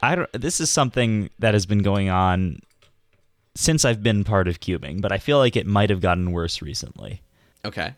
I 0.01 0.15
don't, 0.17 0.33
this 0.33 0.61
is 0.61 0.71
something 0.71 1.31
that 1.39 1.55
has 1.55 1.65
been 1.67 1.83
going 1.83 2.11
on 2.11 2.61
since 3.55 3.85
I've 3.85 4.03
been 4.03 4.25
part 4.25 4.49
of 4.49 4.61
cubing, 4.61 5.01
but 5.01 5.13
I 5.13 5.19
feel 5.19 5.39
like 5.39 5.57
it 5.57 5.67
might 5.67 5.89
have 5.91 6.01
gotten 6.01 6.33
worse 6.33 6.61
recently. 6.61 7.23
Okay. 7.65 7.95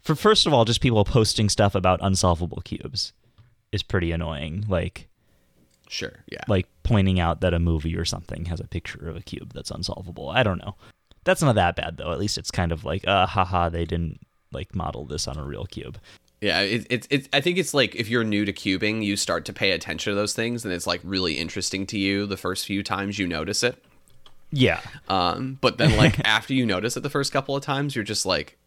For 0.00 0.14
first 0.14 0.46
of 0.46 0.54
all, 0.54 0.64
just 0.64 0.80
people 0.80 1.04
posting 1.04 1.48
stuff 1.48 1.74
about 1.74 2.00
unsolvable 2.02 2.62
cubes 2.64 3.12
is 3.72 3.82
pretty 3.82 4.12
annoying. 4.12 4.64
Like 4.68 5.08
Sure. 5.88 6.12
Yeah. 6.30 6.42
like 6.48 6.66
pointing 6.86 7.18
out 7.18 7.40
that 7.40 7.52
a 7.52 7.58
movie 7.58 7.96
or 7.96 8.04
something 8.04 8.44
has 8.46 8.60
a 8.60 8.66
picture 8.66 9.08
of 9.08 9.16
a 9.16 9.20
cube 9.22 9.52
that's 9.52 9.70
unsolvable. 9.70 10.30
I 10.30 10.42
don't 10.42 10.58
know. 10.58 10.76
That's 11.24 11.42
not 11.42 11.56
that 11.56 11.74
bad 11.74 11.96
though. 11.96 12.12
At 12.12 12.20
least 12.20 12.38
it's 12.38 12.52
kind 12.52 12.70
of 12.70 12.84
like, 12.84 13.06
uh, 13.06 13.26
haha, 13.26 13.68
they 13.68 13.84
didn't 13.84 14.20
like 14.52 14.74
model 14.74 15.04
this 15.04 15.26
on 15.26 15.36
a 15.36 15.44
real 15.44 15.66
cube. 15.66 15.98
Yeah, 16.40 16.60
it's 16.60 16.86
it's 16.90 17.08
it's. 17.10 17.28
I 17.32 17.40
think 17.40 17.58
it's 17.58 17.72
like 17.74 17.96
if 17.96 18.08
you're 18.08 18.22
new 18.22 18.44
to 18.44 18.52
cubing, 18.52 19.02
you 19.02 19.16
start 19.16 19.44
to 19.46 19.52
pay 19.52 19.72
attention 19.72 20.12
to 20.12 20.14
those 20.14 20.34
things, 20.34 20.64
and 20.64 20.72
it's 20.72 20.86
like 20.86 21.00
really 21.02 21.34
interesting 21.38 21.86
to 21.86 21.98
you 21.98 22.26
the 22.26 22.36
first 22.36 22.66
few 22.66 22.82
times 22.82 23.18
you 23.18 23.26
notice 23.26 23.62
it. 23.62 23.82
Yeah, 24.52 24.80
Um, 25.08 25.58
but 25.60 25.78
then 25.78 25.96
like 25.96 26.20
after 26.24 26.54
you 26.54 26.64
notice 26.66 26.96
it 26.96 27.02
the 27.02 27.10
first 27.10 27.32
couple 27.32 27.56
of 27.56 27.64
times, 27.64 27.96
you're 27.96 28.04
just 28.04 28.24
like, 28.24 28.58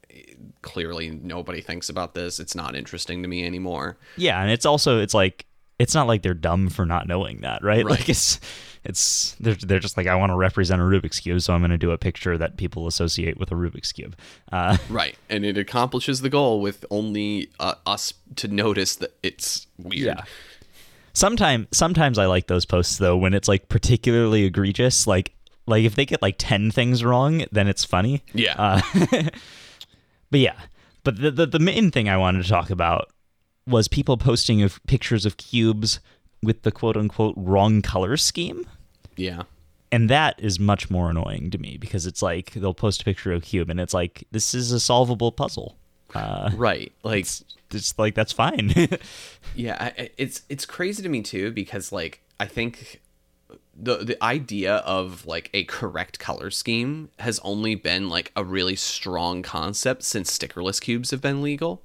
clearly 0.61 1.09
nobody 1.11 1.61
thinks 1.61 1.89
about 1.89 2.15
this. 2.15 2.39
It's 2.39 2.55
not 2.55 2.75
interesting 2.75 3.21
to 3.21 3.29
me 3.29 3.45
anymore. 3.45 3.97
yeah, 4.17 4.41
and 4.41 4.51
it's 4.51 4.65
also 4.65 4.99
it's 4.99 5.13
like 5.13 5.45
it's 5.79 5.95
not 5.95 6.07
like 6.07 6.21
they're 6.21 6.33
dumb 6.33 6.69
for 6.69 6.85
not 6.85 7.07
knowing 7.07 7.41
that, 7.41 7.63
right? 7.63 7.79
Right. 7.85 7.99
Like 7.99 8.09
it's 8.09 8.39
it's 8.83 9.35
they're 9.39 9.55
they're 9.55 9.79
just 9.79 9.97
like 9.97 10.07
I 10.07 10.15
want 10.15 10.31
to 10.31 10.35
represent 10.35 10.81
a 10.81 10.85
Rubik's 10.85 11.19
cube, 11.19 11.41
so 11.41 11.53
I'm 11.53 11.61
going 11.61 11.71
to 11.71 11.77
do 11.77 11.91
a 11.91 11.97
picture 11.97 12.37
that 12.37 12.57
people 12.57 12.87
associate 12.87 13.37
with 13.39 13.51
a 13.51 13.55
Rubik's 13.55 13.91
cube. 13.91 14.15
Uh, 14.51 14.77
Right, 14.89 15.17
and 15.29 15.45
it 15.45 15.57
accomplishes 15.57 16.21
the 16.21 16.29
goal 16.29 16.61
with 16.61 16.85
only 16.91 17.49
uh, 17.59 17.75
us 17.85 18.13
to 18.35 18.47
notice 18.47 18.95
that 18.97 19.15
it's 19.23 19.67
weird. 19.77 20.05
Yeah. 20.05 20.23
Sometimes 21.13 21.67
sometimes 21.71 22.17
I 22.17 22.25
like 22.25 22.47
those 22.47 22.65
posts 22.65 22.97
though 22.97 23.17
when 23.17 23.33
it's 23.33 23.47
like 23.47 23.69
particularly 23.69 24.43
egregious. 24.45 25.07
Like 25.07 25.33
like 25.65 25.83
if 25.83 25.95
they 25.95 26.05
get 26.05 26.21
like 26.21 26.35
ten 26.37 26.69
things 26.71 27.03
wrong, 27.03 27.45
then 27.51 27.67
it's 27.67 27.83
funny. 27.85 28.23
Yeah. 28.33 28.55
Uh, 28.57 28.81
but 30.31 30.39
yeah. 30.39 30.59
But 31.03 31.21
the, 31.21 31.31
the 31.31 31.45
the 31.45 31.59
main 31.59 31.91
thing 31.91 32.09
I 32.09 32.17
wanted 32.17 32.43
to 32.43 32.49
talk 32.49 32.69
about 32.69 33.09
was 33.67 33.87
people 33.87 34.17
posting 34.17 34.61
of 34.61 34.79
pictures 34.87 35.25
of 35.25 35.37
cubes 35.37 35.99
with 36.41 36.63
the 36.63 36.71
quote 36.71 36.97
unquote 36.97 37.35
wrong 37.37 37.81
color 37.81 38.17
scheme. 38.17 38.65
yeah. 39.15 39.43
And 39.91 40.07
that 40.07 40.35
is 40.39 40.59
much 40.59 40.91
more 40.91 41.09
annoying 41.09 41.49
to 41.49 41.57
me 41.57 41.75
because 41.79 42.05
it's 42.05 42.21
like 42.21 42.51
they'll 42.53 42.75
post 42.75 43.01
a 43.01 43.05
picture 43.05 43.31
of 43.33 43.41
a 43.41 43.45
cube 43.45 43.71
and 43.71 43.79
it's 43.79 43.93
like 43.93 44.23
this 44.31 44.53
is 44.53 44.71
a 44.71 44.79
solvable 44.79 45.31
puzzle. 45.31 45.77
Uh, 46.13 46.51
Right. 46.55 46.91
Like 47.03 47.21
it's, 47.21 47.43
it's 47.71 47.97
like 47.97 48.13
that's 48.13 48.31
fine. 48.31 48.71
Yeah, 49.55 49.77
I- 49.79 50.01
I, 50.03 50.09
it's 50.17 50.43
it's 50.47 50.65
crazy 50.67 51.01
to 51.01 51.09
me 51.09 51.23
too 51.23 51.51
because 51.51 51.91
like 51.91 52.21
I 52.39 52.45
think 52.45 53.01
the 53.75 53.97
the 53.97 54.23
idea 54.23 54.75
of 54.77 55.25
like 55.25 55.49
a 55.55 55.63
correct 55.63 56.19
color 56.19 56.51
scheme 56.51 57.09
has 57.17 57.39
only 57.39 57.73
been 57.73 58.09
like 58.09 58.31
a 58.35 58.43
really 58.43 58.75
strong 58.75 59.41
concept 59.41 60.03
since 60.03 60.37
stickerless 60.37 60.79
cubes 60.79 61.09
have 61.09 61.21
been 61.21 61.41
legal. 61.41 61.81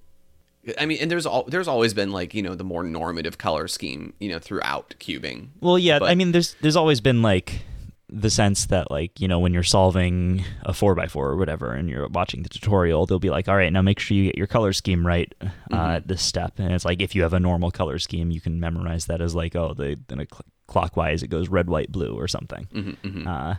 I 0.79 0.87
mean, 0.87 0.99
and 1.01 1.11
there's 1.11 1.27
all 1.27 1.45
there's 1.45 1.69
always 1.69 1.93
been 1.95 2.11
like 2.13 2.35
you 2.35 2.43
know 2.43 2.55
the 2.55 2.65
more 2.65 2.83
normative 2.83 3.39
color 3.39 3.69
scheme 3.69 4.15
you 4.21 4.31
know 4.31 4.39
throughout 4.39 4.95
cubing. 4.99 5.49
Well, 5.61 5.79
yeah, 5.79 5.99
But- 5.99 6.11
I 6.11 6.15
mean, 6.15 6.33
there's 6.33 6.55
there's 6.63 6.77
always 6.77 7.01
been 7.01 7.23
like 7.23 7.63
the 8.11 8.31
sense 8.31 8.67
that 8.67 8.91
like 8.91 9.21
you 9.21 9.27
know 9.27 9.41
when 9.41 9.53
you're 9.53 9.63
solving 9.65 10.45
a 10.63 10.73
four 10.73 10.95
by 10.95 11.07
four 11.09 11.29
or 11.29 11.37
whatever, 11.37 11.73
and 11.73 11.89
you're 11.91 12.09
watching 12.09 12.43
the 12.43 12.49
tutorial, 12.49 13.07
they'll 13.07 13.19
be 13.19 13.31
like, 13.31 13.49
all 13.49 13.57
right, 13.57 13.73
now 13.73 13.83
make 13.83 13.99
sure 13.99 14.17
you 14.17 14.25
get 14.27 14.39
your 14.39 14.47
color 14.47 14.73
scheme 14.73 15.07
right 15.07 15.35
uh, 15.41 15.47
Mm-hmm. 15.47 15.75
at 15.75 16.09
this 16.09 16.23
step, 16.23 16.53
and 16.59 16.73
it's 16.73 16.85
like 16.85 17.01
if 17.03 17.15
you 17.15 17.23
have 17.23 17.33
a 17.33 17.41
normal 17.41 17.71
color 17.71 17.99
scheme, 17.99 18.31
you 18.31 18.41
can 18.41 18.61
memorize 18.61 19.07
that 19.07 19.21
as 19.21 19.35
like 19.35 19.57
oh, 19.57 19.75
the 19.75 19.99
then 20.09 20.19
cl- 20.19 20.43
clockwise 20.67 21.23
it 21.23 21.29
goes 21.29 21.49
red, 21.49 21.69
white, 21.69 21.91
blue 21.91 22.15
or 22.15 22.29
something. 22.29 22.69
hmm 22.73 22.91
hmm 23.09 23.27
Uh, 23.29 23.55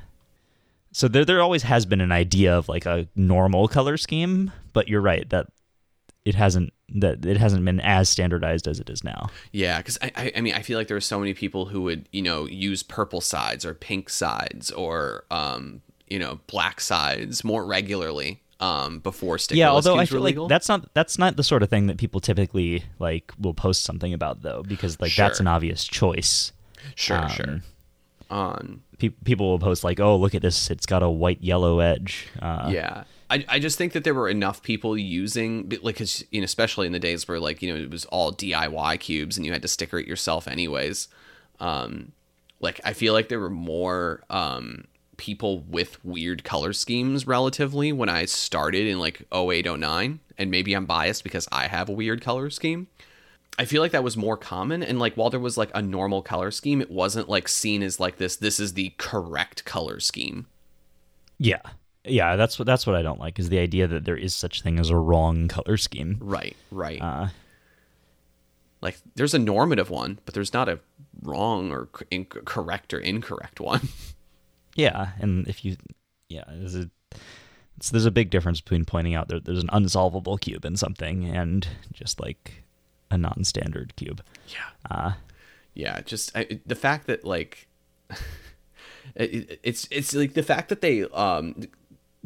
so 0.92 1.08
there 1.10 1.26
there 1.26 1.42
always 1.42 1.64
has 1.64 1.86
been 1.86 2.00
an 2.02 2.12
idea 2.14 2.58
of 2.58 2.70
like 2.70 2.86
a 2.86 3.08
normal 3.16 3.68
color 3.68 3.98
scheme, 3.98 4.52
but 4.74 4.88
you're 4.88 5.02
right 5.02 5.30
that 5.30 5.48
it 6.24 6.36
hasn't 6.36 6.72
that 6.90 7.26
it 7.26 7.38
hasn't 7.38 7.66
been 7.66 7.80
as 7.80 8.10
standardized 8.10 8.68
as 8.68 8.80
it 8.80 8.90
is 8.90 9.04
now. 9.04 9.28
Yeah, 9.52 9.78
because 9.80 9.98
I, 10.02 10.12
I, 10.16 10.32
I 10.38 10.42
mean, 10.42 10.54
I 10.54 10.62
feel 10.62 10.78
like 10.78 10.88
there 10.88 10.98
are 10.98 11.02
so 11.02 11.20
many 11.20 11.34
people 11.34 11.66
who 11.66 11.82
would, 11.84 12.08
you 12.12 12.22
know, 12.22 12.46
use 12.46 12.84
purple 12.84 13.22
sides 13.22 13.66
or 13.66 13.74
pink 13.74 14.10
sides 14.10 14.72
or, 14.72 15.26
um, 15.32 15.82
you 16.08 16.20
know, 16.20 16.40
black 16.48 16.80
sides 16.80 17.44
more 17.44 17.66
regularly 17.66 18.42
um, 18.60 19.00
before 19.00 19.38
stickless 19.38 19.56
Yeah, 19.58 19.70
although 19.72 19.98
I 19.98 20.06
feel 20.06 20.20
like 20.22 20.28
legal. 20.36 20.48
that's 20.48 20.70
not 20.70 20.94
that's 20.94 21.18
not 21.18 21.36
the 21.36 21.44
sort 21.44 21.64
of 21.64 21.70
thing 21.70 21.88
that 21.88 21.98
people 21.98 22.22
typically 22.22 22.84
like 23.00 23.32
will 23.40 23.54
post 23.54 23.84
something 23.84 24.14
about 24.14 24.44
though, 24.44 24.64
because 24.64 25.02
like 25.02 25.14
that's 25.16 25.40
an 25.40 25.48
obvious 25.48 25.84
choice. 25.84 26.54
sure, 26.96 27.18
um, 27.18 27.30
sure. 27.30 27.62
Um, 28.30 28.82
Pe- 28.98 29.10
people 29.10 29.50
will 29.50 29.60
post 29.60 29.84
like, 29.84 30.00
"Oh, 30.00 30.16
look 30.16 30.34
at 30.34 30.42
this! 30.42 30.72
It's 30.72 30.86
got 30.86 31.04
a 31.04 31.10
white 31.10 31.42
yellow 31.42 31.80
edge." 31.80 32.28
Uh, 32.42 32.70
yeah. 32.72 33.04
I, 33.30 33.44
I 33.50 33.60
just 33.60 33.78
think 33.78 33.94
that 33.94 34.04
there 34.04 34.14
were 34.14 34.30
enough 34.30 34.62
people 34.62 34.98
using 34.98 35.72
like 35.82 35.98
'cause, 35.98 36.24
you 36.32 36.42
know 36.42 36.46
especially 36.46 36.86
in 36.88 36.94
the 36.94 37.00
days 37.00 37.28
where 37.28 37.40
like 37.40 37.62
you 37.62 37.72
know 37.74 37.80
it 37.80 37.90
was 37.90 38.06
all 38.06 38.32
DIY 38.32 39.00
cubes 39.00 39.38
and 39.38 39.46
you 39.46 39.52
had 39.52 39.62
to 39.64 39.68
sticker 39.68 39.98
it 39.98 40.08
yourself 40.08 40.48
anyways 40.48 41.08
um 41.60 42.12
like 42.60 42.80
I 42.84 42.94
feel 42.94 43.14
like 43.14 43.30
there 43.30 43.40
were 43.40 43.50
more 43.50 44.24
um 44.30 44.86
people 45.18 45.62
with 45.62 46.04
weird 46.04 46.44
color 46.44 46.74
schemes 46.74 47.26
relatively 47.26 47.92
when 47.94 48.10
I 48.10 48.26
started 48.26 48.86
in 48.86 49.00
like 49.00 49.26
08 49.34 49.66
09 49.66 50.20
and 50.38 50.52
maybe 50.52 50.74
I'm 50.74 50.86
biased 50.86 51.24
because 51.24 51.48
I 51.52 51.68
have 51.68 51.88
a 51.90 51.94
weird 51.94 52.22
color 52.22 52.50
scheme. 52.50 52.88
I 53.58 53.64
feel 53.64 53.82
like 53.82 53.94
that 53.94 54.04
was 54.04 54.18
more 54.18 54.36
common 54.36 54.84
and 54.84 55.00
like 55.00 55.16
while 55.16 55.30
there 55.30 55.40
was 55.40 55.58
like 55.58 55.72
a 55.74 55.82
normal 55.82 56.22
color 56.22 56.52
scheme 56.52 56.82
it 56.82 56.92
wasn't 56.92 57.30
like 57.30 57.48
seen 57.48 57.82
as 57.82 58.00
like 58.00 58.18
this 58.18 58.36
this 58.36 58.60
is 58.60 58.74
the 58.74 58.94
correct 58.98 59.64
color 59.66 60.00
scheme. 60.00 60.46
Yeah, 61.38 61.62
yeah. 62.08 62.36
That's 62.36 62.58
what 62.60 62.66
that's 62.66 62.86
what 62.88 62.96
I 62.96 63.02
don't 63.02 63.20
like 63.20 63.40
is 63.40 63.50
the 63.50 63.60
idea 63.60 63.88
that 63.88 64.06
there 64.06 64.18
is 64.18 64.36
such 64.36 64.62
thing 64.62 64.80
as 64.80 64.90
a 64.90 64.96
wrong 64.98 65.48
color 65.48 65.78
scheme. 65.78 66.18
right 66.20 66.56
right 66.72 67.02
Uh, 67.02 67.28
like 68.82 68.98
there's 69.16 69.34
a 69.34 69.40
normative 69.40 69.90
one 69.90 70.20
but 70.26 70.34
there's 70.34 70.54
not 70.54 70.70
a 70.70 70.80
wrong 71.22 71.72
or 71.72 71.88
inc- 72.12 72.46
correct 72.46 72.94
or 72.94 73.00
incorrect 73.00 73.60
one 73.60 73.88
yeah, 74.76 75.12
and 75.20 75.48
if 75.48 75.64
you, 75.64 75.78
yeah, 76.30 76.44
there's 76.50 76.76
a 76.76 76.90
it's, 77.78 77.90
there's 77.90 78.06
a 78.06 78.12
big 78.12 78.30
difference 78.30 78.62
between 78.62 78.86
pointing 78.86 79.16
out 79.16 79.28
that 79.30 79.46
there's 79.46 79.64
an 79.64 79.70
unsolvable 79.74 80.38
cube 80.38 80.66
in 80.66 80.76
something 80.78 81.26
and 81.26 81.68
just 81.94 82.20
like 82.20 82.64
a 83.12 83.18
non-standard 83.18 83.96
cube. 83.96 84.22
yeah 84.48 84.70
Uh, 84.92 85.14
yeah 85.74 86.02
just 86.02 86.36
I, 86.36 86.60
the 86.66 86.76
fact 86.76 87.08
that 87.08 87.24
like 87.26 87.68
it, 89.16 89.60
it's 89.64 89.88
it's 89.92 90.14
like 90.14 90.34
the 90.34 90.44
fact 90.44 90.70
that 90.70 90.82
they 90.82 91.04
um 91.04 91.56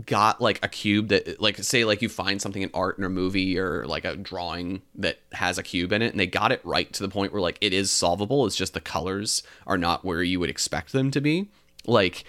got 0.05 0.39
like 0.39 0.59
a 0.63 0.67
cube 0.67 1.09
that 1.09 1.41
like 1.41 1.57
say 1.57 1.83
like 1.83 2.01
you 2.01 2.09
find 2.09 2.41
something 2.41 2.61
in 2.61 2.69
art 2.73 2.97
in 2.97 3.03
a 3.03 3.09
movie 3.09 3.57
or 3.57 3.85
like 3.85 4.05
a 4.05 4.15
drawing 4.15 4.81
that 4.95 5.19
has 5.33 5.57
a 5.57 5.63
cube 5.63 5.91
in 5.91 6.01
it 6.01 6.11
and 6.11 6.19
they 6.19 6.27
got 6.27 6.51
it 6.51 6.61
right 6.63 6.93
to 6.93 7.03
the 7.03 7.09
point 7.09 7.33
where 7.33 7.41
like 7.41 7.57
it 7.59 7.73
is 7.73 7.91
solvable 7.91 8.45
it's 8.45 8.55
just 8.55 8.73
the 8.73 8.79
colors 8.79 9.43
are 9.67 9.77
not 9.77 10.05
where 10.05 10.23
you 10.23 10.39
would 10.39 10.49
expect 10.49 10.91
them 10.91 11.11
to 11.11 11.19
be 11.19 11.49
like 11.85 12.23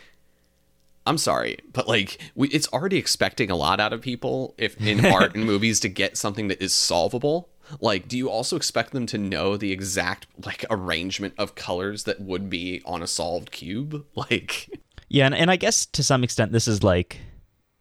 I'm 1.06 1.18
sorry, 1.18 1.58
but 1.72 1.88
like 1.88 2.18
we, 2.34 2.48
it's 2.48 2.68
already 2.68 2.96
expecting 2.96 3.50
a 3.50 3.56
lot 3.56 3.80
out 3.80 3.92
of 3.92 4.00
people 4.00 4.54
if 4.58 4.80
in 4.80 5.04
art 5.12 5.34
and 5.34 5.44
movies 5.44 5.80
to 5.80 5.88
get 5.88 6.16
something 6.16 6.48
that 6.48 6.62
is 6.62 6.74
solvable. 6.74 7.48
Like, 7.80 8.08
do 8.08 8.18
you 8.18 8.28
also 8.28 8.56
expect 8.56 8.92
them 8.92 9.06
to 9.06 9.18
know 9.18 9.56
the 9.56 9.72
exact 9.72 10.26
like 10.44 10.64
arrangement 10.70 11.34
of 11.38 11.54
colors 11.54 12.04
that 12.04 12.20
would 12.20 12.50
be 12.50 12.82
on 12.84 13.02
a 13.02 13.06
solved 13.06 13.50
cube? 13.50 14.04
Like, 14.14 14.68
Yeah, 15.08 15.26
and, 15.26 15.34
and 15.34 15.50
I 15.50 15.56
guess 15.56 15.86
to 15.86 16.02
some 16.02 16.22
extent 16.22 16.52
this 16.52 16.68
is 16.68 16.82
like 16.82 17.18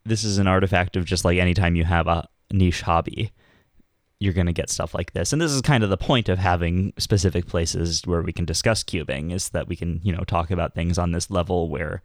this 0.09 0.23
is 0.23 0.37
an 0.37 0.47
artifact 0.47 0.95
of 0.95 1.05
just 1.05 1.23
like 1.23 1.37
anytime 1.37 1.75
you 1.75 1.85
have 1.85 2.07
a 2.07 2.27
niche 2.51 2.81
hobby, 2.81 3.31
you're 4.19 4.33
gonna 4.33 4.53
get 4.53 4.69
stuff 4.69 4.93
like 4.93 5.13
this. 5.13 5.31
And 5.31 5.41
this 5.41 5.51
is 5.51 5.61
kind 5.61 5.83
of 5.83 5.89
the 5.89 5.97
point 5.97 6.27
of 6.27 6.39
having 6.39 6.93
specific 6.97 7.47
places 7.47 8.05
where 8.05 8.21
we 8.21 8.33
can 8.33 8.45
discuss 8.45 8.83
cubing, 8.83 9.31
is 9.31 9.49
that 9.49 9.67
we 9.67 9.75
can, 9.75 10.01
you 10.03 10.11
know, 10.13 10.23
talk 10.23 10.51
about 10.51 10.73
things 10.73 10.97
on 10.97 11.11
this 11.11 11.31
level 11.31 11.69
where 11.69 12.01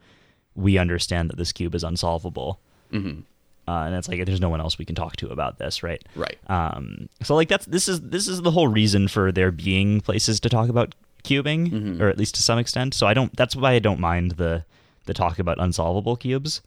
we 0.54 0.78
understand 0.78 1.28
that 1.30 1.36
this 1.36 1.52
cube 1.52 1.74
is 1.74 1.82
unsolvable. 1.82 2.60
Mm-hmm. 2.92 3.20
Uh, 3.66 3.84
and 3.86 3.94
it's 3.94 4.08
like 4.08 4.24
there's 4.26 4.40
no 4.40 4.50
one 4.50 4.60
else 4.60 4.78
we 4.78 4.84
can 4.84 4.94
talk 4.94 5.16
to 5.16 5.28
about 5.30 5.58
this, 5.58 5.82
right? 5.82 6.04
right? 6.14 6.36
Um, 6.48 7.08
so 7.22 7.34
like 7.34 7.48
that's 7.48 7.66
this 7.66 7.88
is 7.88 8.00
this 8.02 8.28
is 8.28 8.42
the 8.42 8.50
whole 8.50 8.68
reason 8.68 9.08
for 9.08 9.32
there 9.32 9.50
being 9.50 10.00
places 10.00 10.38
to 10.40 10.48
talk 10.48 10.68
about 10.68 10.94
cubing, 11.24 11.98
or 12.00 12.08
at 12.10 12.18
least 12.18 12.34
to 12.34 12.42
some 12.42 12.58
extent. 12.58 12.92
So 12.92 13.06
I 13.06 13.14
don't. 13.14 13.34
That's 13.34 13.56
why 13.56 13.72
I 13.72 13.78
don't 13.78 14.00
mind 14.00 14.32
the 14.32 14.64
the 15.06 15.14
talk 15.14 15.38
about 15.38 15.58
unsolvable 15.58 16.16
cubes. 16.16 16.60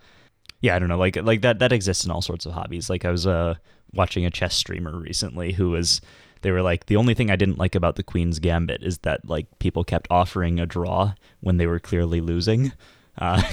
Yeah, 0.61 0.75
I 0.75 0.79
don't 0.79 0.89
know. 0.89 0.97
Like 0.97 1.15
like 1.17 1.41
that 1.41 1.59
that 1.59 1.71
exists 1.71 2.03
in 2.05 2.11
all 2.11 2.21
sorts 2.21 2.45
of 2.45 2.53
hobbies. 2.53 2.89
Like 2.89 3.05
I 3.05 3.11
was 3.11 3.27
uh 3.27 3.55
watching 3.93 4.25
a 4.25 4.29
chess 4.31 4.55
streamer 4.55 4.97
recently 4.97 5.53
who 5.53 5.69
was. 5.71 6.01
They 6.43 6.51
were 6.51 6.61
like 6.61 6.85
the 6.85 6.97
only 6.97 7.15
thing 7.15 7.31
I 7.31 7.35
didn't 7.35 7.57
like 7.57 7.73
about 7.73 7.95
the 7.95 8.03
Queen's 8.03 8.37
Gambit 8.37 8.83
is 8.83 8.99
that 8.99 9.27
like 9.27 9.47
people 9.57 9.83
kept 9.83 10.07
offering 10.11 10.59
a 10.59 10.67
draw 10.67 11.13
when 11.39 11.57
they 11.57 11.65
were 11.65 11.79
clearly 11.79 12.21
losing. 12.21 12.73
Uh, 13.17 13.41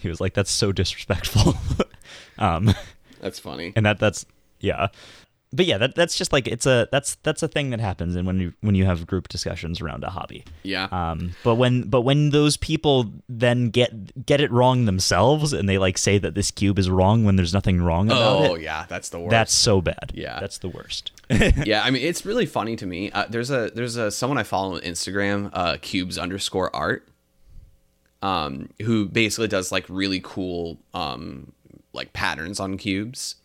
he 0.00 0.08
was 0.08 0.20
like, 0.20 0.34
"That's 0.34 0.50
so 0.50 0.72
disrespectful." 0.72 1.54
um, 2.38 2.74
That's 3.20 3.38
funny. 3.38 3.72
and 3.76 3.86
that 3.86 3.98
that's 4.00 4.26
yeah 4.58 4.88
but 5.52 5.66
yeah 5.66 5.76
that 5.78 5.94
that's 5.96 6.16
just 6.16 6.32
like 6.32 6.46
it's 6.46 6.64
a 6.66 6.88
that's 6.92 7.16
that's 7.24 7.42
a 7.42 7.48
thing 7.48 7.70
that 7.70 7.80
happens 7.80 8.14
and 8.14 8.26
when 8.26 8.38
you 8.38 8.52
when 8.60 8.74
you 8.74 8.84
have 8.84 9.06
group 9.06 9.26
discussions 9.28 9.80
around 9.80 10.04
a 10.04 10.10
hobby 10.10 10.44
Yeah, 10.62 10.84
um 10.92 11.32
but 11.42 11.56
when 11.56 11.82
but 11.88 12.02
when 12.02 12.30
those 12.30 12.56
people 12.56 13.10
then 13.28 13.70
get 13.70 14.24
get 14.26 14.40
it 14.40 14.50
wrong 14.52 14.84
themselves 14.84 15.52
and 15.52 15.68
they 15.68 15.78
like 15.78 15.98
say 15.98 16.18
that 16.18 16.34
this 16.34 16.50
cube 16.50 16.78
is 16.78 16.88
wrong 16.88 17.24
when 17.24 17.36
there's 17.36 17.52
nothing 17.52 17.82
wrong 17.82 18.06
about 18.10 18.20
oh 18.22 18.44
it 18.44 18.50
Oh 18.50 18.54
yeah, 18.54 18.86
that's 18.88 19.08
the 19.08 19.18
worst. 19.18 19.30
that's 19.30 19.52
so 19.52 19.80
bad 19.80 20.12
Yeah. 20.14 20.38
that's 20.40 20.58
the 20.58 20.68
worst 20.68 21.12
yeah, 21.64 21.82
I 21.84 21.90
mean 21.90 22.02
it's 22.02 22.26
really 22.26 22.44
funny 22.46 22.74
to 22.74 22.86
me. 22.86 23.10
Uh, 23.12 23.24
there's 23.30 23.50
a 23.52 23.70
there's 23.72 23.94
a 23.96 24.10
someone 24.10 24.36
I 24.36 24.42
follow 24.42 24.74
on 24.74 24.80
Instagram, 24.80 25.50
uh, 25.52 25.76
cubes 25.80 26.18
underscore 26.18 26.74
art, 26.74 27.06
um, 28.22 28.68
who 28.82 29.06
basically 29.08 29.48
does 29.48 29.72
like 29.72 29.86
really 29.88 30.20
cool 30.22 30.78
um 30.94 31.52
like 31.92 32.12
patterns 32.12 32.60
on 32.60 32.76
cubes. 32.76 33.36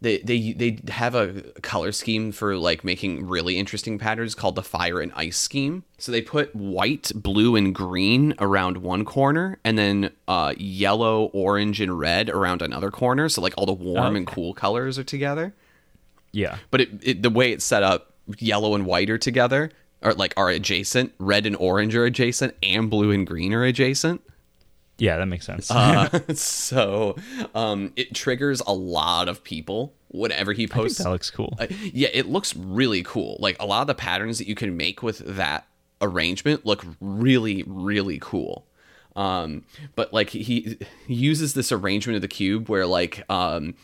They 0.00 0.18
they 0.18 0.52
they 0.52 0.78
have 0.88 1.14
a 1.14 1.42
color 1.62 1.90
scheme 1.90 2.30
for 2.30 2.56
like 2.56 2.84
making 2.84 3.26
really 3.26 3.56
interesting 3.56 3.98
patterns 3.98 4.34
called 4.34 4.54
the 4.54 4.62
fire 4.62 5.00
and 5.00 5.10
ice 5.14 5.38
scheme. 5.38 5.84
So 5.98 6.12
they 6.12 6.20
put 6.20 6.54
white, 6.54 7.10
blue, 7.14 7.56
and 7.56 7.74
green 7.74 8.34
around 8.38 8.78
one 8.78 9.04
corner, 9.06 9.58
and 9.64 9.78
then 9.78 10.10
uh, 10.28 10.52
yellow, 10.58 11.30
orange, 11.32 11.80
and 11.80 11.98
red 11.98 12.28
around 12.28 12.60
another 12.60 12.90
corner. 12.90 13.28
So 13.30 13.40
like 13.40 13.54
all 13.56 13.64
the 13.66 13.72
warm 13.72 14.16
and 14.16 14.26
Okay. 14.28 14.34
cool 14.34 14.52
colors 14.54 14.98
are 14.98 15.04
together 15.04 15.54
yeah 16.32 16.58
but 16.70 16.80
it, 16.82 16.90
it 17.02 17.22
the 17.22 17.30
way 17.30 17.52
it's 17.52 17.64
set 17.64 17.82
up 17.82 18.12
yellow 18.38 18.74
and 18.74 18.84
white 18.84 19.08
are 19.08 19.16
together 19.16 19.70
or 20.02 20.12
like 20.12 20.34
are 20.36 20.50
adjacent 20.50 21.12
red 21.18 21.46
and 21.46 21.56
orange 21.56 21.94
are 21.94 22.04
adjacent 22.04 22.54
and 22.62 22.90
blue 22.90 23.10
and 23.12 23.26
green 23.26 23.54
are 23.54 23.64
adjacent 23.64 24.20
yeah 24.98 25.16
that 25.16 25.26
makes 25.26 25.46
sense. 25.46 25.70
Uh, 25.70 26.08
so 26.34 27.16
um 27.54 27.92
it 27.96 28.14
triggers 28.14 28.60
a 28.66 28.72
lot 28.72 29.28
of 29.28 29.44
people 29.44 29.94
whenever 30.08 30.52
he 30.52 30.66
posts 30.66 30.98
that 30.98 31.10
looks 31.10 31.30
cool. 31.30 31.54
uh, 31.58 31.66
yeah 31.92 32.08
it 32.12 32.26
looks 32.26 32.54
really 32.56 33.02
cool. 33.02 33.36
Like 33.40 33.56
a 33.60 33.66
lot 33.66 33.82
of 33.82 33.86
the 33.86 33.94
patterns 33.94 34.38
that 34.38 34.46
you 34.48 34.54
can 34.54 34.76
make 34.76 35.02
with 35.02 35.18
that 35.18 35.66
arrangement 36.00 36.64
look 36.66 36.84
really 37.00 37.64
really 37.66 38.18
cool. 38.20 38.66
Um 39.14 39.64
but 39.94 40.12
like 40.12 40.30
he, 40.30 40.78
he 41.06 41.14
uses 41.14 41.54
this 41.54 41.72
arrangement 41.72 42.16
of 42.16 42.22
the 42.22 42.28
cube 42.28 42.68
where 42.68 42.86
like 42.86 43.24
um 43.30 43.74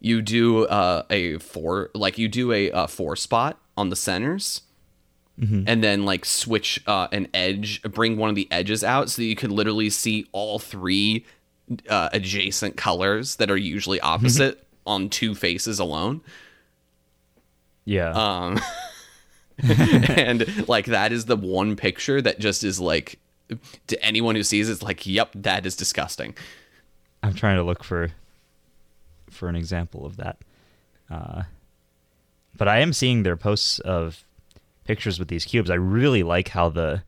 you 0.00 0.20
do 0.20 0.66
uh, 0.66 1.04
a 1.10 1.38
four 1.38 1.90
like 1.94 2.18
you 2.18 2.28
do 2.28 2.52
a, 2.52 2.70
uh 2.72 2.86
four 2.86 3.14
spot 3.16 3.58
on 3.76 3.88
the 3.88 3.96
centers 3.96 4.62
and 5.42 5.82
then 5.82 6.04
like 6.04 6.24
switch 6.24 6.80
uh, 6.86 7.08
an 7.10 7.26
edge 7.34 7.82
bring 7.82 8.16
one 8.16 8.30
of 8.30 8.36
the 8.36 8.46
edges 8.52 8.84
out 8.84 9.10
so 9.10 9.22
that 9.22 9.26
you 9.26 9.34
can 9.34 9.50
literally 9.50 9.90
see 9.90 10.26
all 10.32 10.58
three 10.58 11.26
uh, 11.88 12.08
adjacent 12.12 12.76
colors 12.76 13.36
that 13.36 13.50
are 13.50 13.56
usually 13.56 14.00
opposite 14.00 14.64
on 14.86 15.08
two 15.08 15.34
faces 15.34 15.78
alone. 15.78 16.20
Yeah. 17.84 18.10
Um 18.10 18.60
and 19.68 20.68
like 20.68 20.86
that 20.86 21.12
is 21.12 21.26
the 21.26 21.36
one 21.36 21.76
picture 21.76 22.22
that 22.22 22.38
just 22.38 22.64
is 22.64 22.80
like 22.80 23.18
to 23.88 24.02
anyone 24.04 24.34
who 24.34 24.42
sees 24.42 24.68
it, 24.68 24.72
it's 24.72 24.82
like 24.82 25.06
yep 25.06 25.30
that 25.34 25.66
is 25.66 25.76
disgusting. 25.76 26.34
I'm 27.22 27.34
trying 27.34 27.56
to 27.56 27.62
look 27.62 27.82
for 27.84 28.10
for 29.30 29.48
an 29.48 29.56
example 29.56 30.06
of 30.06 30.16
that. 30.18 30.38
Uh 31.10 31.42
but 32.54 32.68
i 32.68 32.80
am 32.80 32.92
seeing 32.92 33.22
their 33.22 33.36
posts 33.36 33.78
of 33.80 34.24
pictures 34.84 35.18
with 35.18 35.28
these 35.28 35.44
cubes. 35.44 35.70
I 35.70 35.74
really 35.74 36.22
like 36.22 36.48
how 36.48 36.68
the 36.68 37.02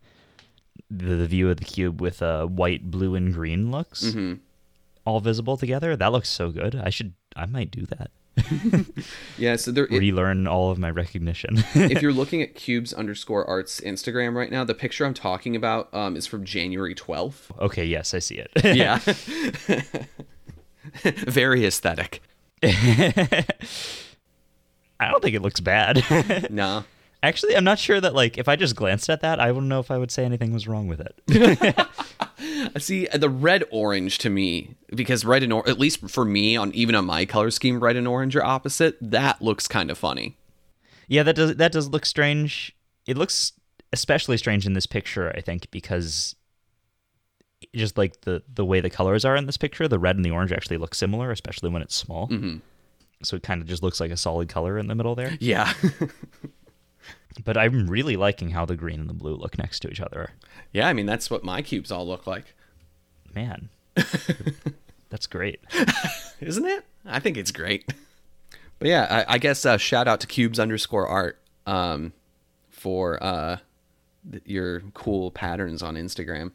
the, 0.91 1.15
the 1.17 1.27
view 1.27 1.51
of 1.51 1.57
the 1.57 1.65
cube 1.65 2.01
with 2.01 2.23
uh, 2.23 2.47
white 2.47 2.91
blue 2.91 3.15
and 3.15 3.33
green 3.33 3.71
looks 3.71 4.05
Mm-hmm. 4.05 4.35
all 5.05 5.21
visible 5.21 5.57
together. 5.57 5.97
That 5.97 6.13
looks 6.13 6.29
so 6.29 6.51
good. 6.51 6.75
I 6.75 6.91
should 6.91 7.15
i 7.37 7.47
might 7.47 7.71
do 7.71 7.87
that. 7.87 8.11
Yeah 9.39 9.57
so 9.57 9.71
there 9.73 9.85
it, 9.85 9.91
relearn 9.99 10.47
all 10.47 10.71
of 10.71 10.79
my 10.79 10.91
recognition. 10.91 11.65
If 11.75 12.03
you're 12.03 12.13
looking 12.21 12.43
at 12.43 12.55
cubes 12.55 12.93
underscore 12.93 13.45
arts 13.49 13.81
instagram 13.81 14.35
right 14.35 14.51
now 14.51 14.65
the 14.65 14.75
picture 14.75 15.05
i'm 15.05 15.15
talking 15.15 15.55
about 15.57 15.93
um, 15.95 16.17
is 16.17 16.27
from 16.27 16.45
january 16.45 16.95
12th 16.95 17.51
okay 17.61 17.85
yes 17.85 18.13
i 18.15 18.19
see 18.19 18.37
it. 18.37 18.51
Yeah. 18.65 18.99
Very 21.03 21.65
aesthetic. 21.67 22.21
I 22.63 23.45
don't 25.11 25.23
think 25.23 25.35
it 25.35 25.43
looks 25.43 25.61
bad. 25.61 26.51
No. 26.51 26.85
Actually, 27.25 27.57
I'm 27.57 27.65
not 27.65 27.79
sure 27.79 28.03
that 28.03 28.15
like 28.15 28.37
if 28.37 28.49
I 28.49 28.57
just 28.57 28.77
glanced 28.77 29.09
at 29.09 29.23
that, 29.23 29.41
I 29.41 29.51
wouldn't 29.51 29.71
know 29.71 29.81
if 29.81 29.91
I 29.91 29.97
would 29.97 30.11
say 30.11 30.27
anything 30.27 30.53
was 30.53 30.69
wrong 30.69 30.89
with 30.89 31.01
it. 31.01 31.89
See 32.83 33.07
the 33.15 33.31
red 33.31 33.65
orange 33.71 34.19
to 34.19 34.29
me 34.29 34.77
because 34.95 35.25
red 35.25 35.43
and 35.43 35.51
or- 35.51 35.67
at 35.67 35.79
least 35.79 36.11
for 36.11 36.27
me 36.27 36.55
on 36.55 36.71
even 36.73 36.95
on 36.95 37.07
my 37.07 37.25
color 37.25 37.51
scheme, 37.51 37.81
red 37.83 37.97
and 37.97 38.07
orange 38.07 38.37
are 38.37 38.45
opposite. 38.45 38.99
That 39.01 39.41
looks 39.41 39.67
kind 39.67 39.91
of 39.91 39.97
funny. 39.97 40.37
yeah, 41.09 41.23
that 41.23 41.35
does 41.35 41.57
that 41.57 41.73
does 41.73 41.89
look 41.89 42.05
strange. 42.05 42.77
It 43.07 43.17
looks 43.17 43.53
especially 43.95 44.37
strange 44.37 44.67
in 44.67 44.75
this 44.75 44.87
picture, 44.87 45.33
I 45.35 45.41
think, 45.41 45.71
because 45.71 46.37
just 47.75 47.97
like 47.97 48.21
the 48.21 48.43
the 48.53 48.67
way 48.67 48.81
the 48.81 48.91
colors 48.91 49.25
are 49.25 49.35
in 49.35 49.47
this 49.47 49.57
picture, 49.57 49.89
the 49.89 49.99
red 49.99 50.17
and 50.17 50.25
the 50.27 50.31
orange 50.31 50.53
actually 50.53 50.77
look 50.77 50.95
similar, 50.95 51.31
especially 51.31 51.71
when 51.71 51.81
it's 51.81 51.95
small. 51.95 52.29
Mm-hmm. 52.29 52.59
So 53.23 53.37
it 53.37 53.43
kind 53.43 53.63
of 53.63 53.67
just 53.69 53.83
looks 53.83 53.99
like 53.99 54.11
a 54.11 54.17
solid 54.19 54.51
color 54.51 54.77
in 54.77 54.89
the 54.89 54.95
middle 54.95 55.15
there. 55.15 55.39
Yeah. 55.41 55.73
But 57.43 57.57
I'm 57.57 57.87
really 57.89 58.17
liking 58.17 58.51
how 58.51 58.65
the 58.65 58.77
green 58.77 59.01
and 59.01 59.09
the 59.09 59.15
blue 59.15 59.35
look 59.35 59.59
next 59.59 59.81
to 59.81 59.89
each 59.91 60.01
other. 60.01 60.31
yeah, 60.73 60.87
I 60.89 60.93
mean 60.93 61.07
that's 61.07 61.31
what 61.31 61.43
my 61.43 61.63
cubes 61.63 61.91
all 61.91 62.07
look 62.07 62.27
like. 62.27 62.55
Man, 63.35 63.71
that's 65.11 65.27
great. 65.27 65.61
Isn't 66.41 66.65
it? 66.67 66.85
I 67.05 67.19
think 67.21 67.37
it's 67.37 67.51
great. 67.51 67.93
But 68.79 68.89
yeah, 68.89 69.25
I, 69.29 69.35
I 69.35 69.39
guess 69.39 69.65
uh, 69.67 69.77
shout 69.77 70.07
out 70.09 70.21
to 70.21 70.27
cubes 70.27 70.59
underscore 70.61 71.07
art 71.09 71.41
um, 71.67 72.13
for 72.71 73.23
uh, 73.23 73.59
th- 74.31 74.43
your 74.47 74.81
cool 74.95 75.31
patterns 75.31 75.83
on 75.83 75.95
Instagram. 75.97 76.53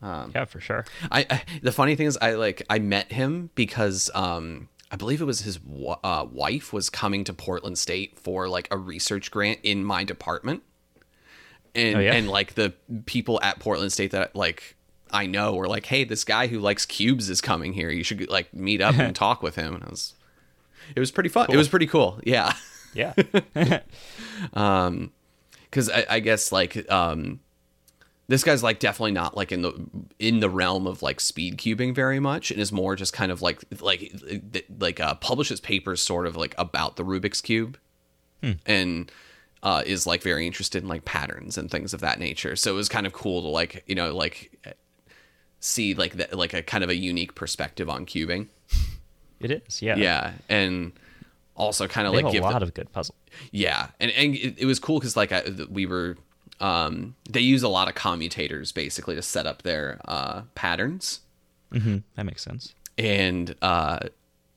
Um, 0.00 0.32
Yeah, 0.34 0.44
for 0.46 0.60
sure. 0.60 0.84
I, 1.10 1.26
I 1.30 1.42
the 1.62 1.72
funny 1.72 1.94
thing 1.96 2.06
is 2.06 2.18
I 2.20 2.32
like 2.34 2.62
I 2.68 2.78
met 2.78 3.12
him 3.12 3.50
because 3.54 4.10
um 4.14 4.68
I 4.92 4.96
believe 4.96 5.22
it 5.22 5.24
was 5.24 5.40
his 5.40 5.58
uh, 6.04 6.26
wife 6.30 6.72
was 6.72 6.90
coming 6.90 7.24
to 7.24 7.32
Portland 7.32 7.78
State 7.78 8.18
for 8.20 8.46
like 8.46 8.68
a 8.70 8.76
research 8.76 9.30
grant 9.30 9.58
in 9.62 9.84
my 9.84 10.04
department, 10.04 10.62
and 11.74 11.96
Oh, 11.96 12.00
yeah? 12.00 12.12
and 12.12 12.28
like 12.28 12.54
the 12.54 12.74
people 13.06 13.40
at 13.42 13.58
Portland 13.58 13.90
State 13.90 14.10
that 14.10 14.36
like 14.36 14.76
I 15.10 15.26
know 15.26 15.54
were 15.54 15.66
like, 15.66 15.86
hey, 15.86 16.04
this 16.04 16.24
guy 16.24 16.46
who 16.46 16.58
likes 16.58 16.84
cubes 16.86 17.30
is 17.30 17.40
coming 17.40 17.72
here. 17.72 17.90
You 17.90 18.04
should 18.04 18.28
like 18.30 18.52
meet 18.54 18.80
up 18.82 18.98
and 18.98 19.16
talk 19.26 19.42
with 19.42 19.56
him. 19.56 19.74
And 19.74 19.84
I 19.84 19.88
was, 19.88 20.14
it 20.94 21.00
was 21.00 21.10
pretty 21.10 21.28
fun. 21.30 21.46
It 21.50 21.56
was 21.56 21.68
pretty 21.68 21.86
cool. 21.86 22.20
Yeah. 22.24 22.52
Yeah. 22.94 23.14
um, 24.52 25.12
because 25.64 25.88
I, 25.90 26.04
I 26.10 26.20
guess 26.20 26.52
like 26.52 26.90
um 26.90 27.40
this 28.32 28.42
guy's 28.44 28.62
like 28.62 28.78
definitely 28.78 29.12
not 29.12 29.36
like 29.36 29.52
in 29.52 29.62
the 29.62 29.72
in 30.18 30.40
the 30.40 30.48
realm 30.50 30.86
of 30.86 31.02
like 31.02 31.20
speed 31.20 31.56
cubing 31.58 31.94
very 31.94 32.18
much 32.20 32.50
and 32.50 32.60
is 32.60 32.72
more 32.72 32.96
just 32.96 33.12
kind 33.12 33.30
of 33.32 33.42
like 33.42 33.62
like 33.80 34.12
like 34.78 34.98
uh 35.00 35.14
publishes 35.14 35.60
papers 35.60 36.02
sort 36.02 36.26
of 36.26 36.36
like 36.36 36.54
about 36.58 36.96
the 36.96 37.04
rubik's 37.04 37.40
cube 37.40 37.78
and 38.66 39.12
uh 39.62 39.82
is 39.86 40.06
like 40.06 40.22
very 40.22 40.46
interested 40.46 40.82
in 40.82 40.88
like 40.88 41.04
patterns 41.04 41.56
and 41.56 41.70
things 41.70 41.94
of 41.94 42.00
that 42.00 42.18
nature 42.18 42.56
so 42.56 42.72
it 42.72 42.76
was 42.76 42.88
kind 42.88 43.06
of 43.06 43.12
cool 43.12 43.42
to 43.42 43.48
like 43.48 43.84
you 43.86 43.94
know 43.94 44.14
like 44.14 44.50
see 45.60 45.94
like 45.94 46.14
that 46.14 46.34
like 46.36 46.52
a 46.54 46.62
kind 46.62 46.82
of 46.82 46.90
a 46.90 46.96
unique 46.96 47.34
perspective 47.34 47.88
on 47.88 48.04
cubing 48.06 48.48
it 49.40 49.50
is. 49.50 49.82
Yeah. 49.82 49.96
yeah 49.96 50.32
and 50.48 50.92
also 51.56 51.86
kind 51.88 52.06
of 52.06 52.12
They 52.12 52.18
like 52.22 52.24
have 52.26 52.30
a 52.30 52.32
give 52.34 52.42
the- 52.44 52.50
lot 52.50 52.62
of 52.62 52.74
good 52.74 52.90
puzzles. 52.92 53.16
yeah, 53.50 53.88
and 54.00 54.10
and 54.12 54.34
it, 54.34 54.54
it 54.58 54.66
was 54.66 54.78
cool 54.80 54.98
because 54.98 55.16
like 55.16 55.32
I, 55.32 55.42
we 55.70 55.84
were, 55.86 56.16
um, 56.62 57.14
they 57.28 57.40
use 57.40 57.62
a 57.62 57.68
lot 57.68 57.88
of 57.88 57.94
commutators 57.94 58.72
basically 58.72 59.14
to 59.16 59.22
set 59.22 59.46
up 59.46 59.62
their 59.62 60.00
uh, 60.06 60.42
patterns, 60.54 61.20
hmm 61.72 61.98
That 62.16 62.24
makes 62.24 62.42
sense. 62.42 62.74
and 62.96 63.54
uh, 63.62 63.98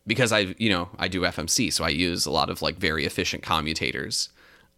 because 0.08 0.32
I 0.32 0.54
you 0.58 0.70
know 0.70 0.90
I 1.00 1.08
do 1.08 1.22
FMC, 1.22 1.74
so 1.74 1.84
I 1.84 1.90
use 1.90 2.26
a 2.26 2.32
lot 2.32 2.50
of 2.50 2.62
like 2.62 2.76
very 2.78 3.06
efficient 3.06 3.44
commutators. 3.44 4.30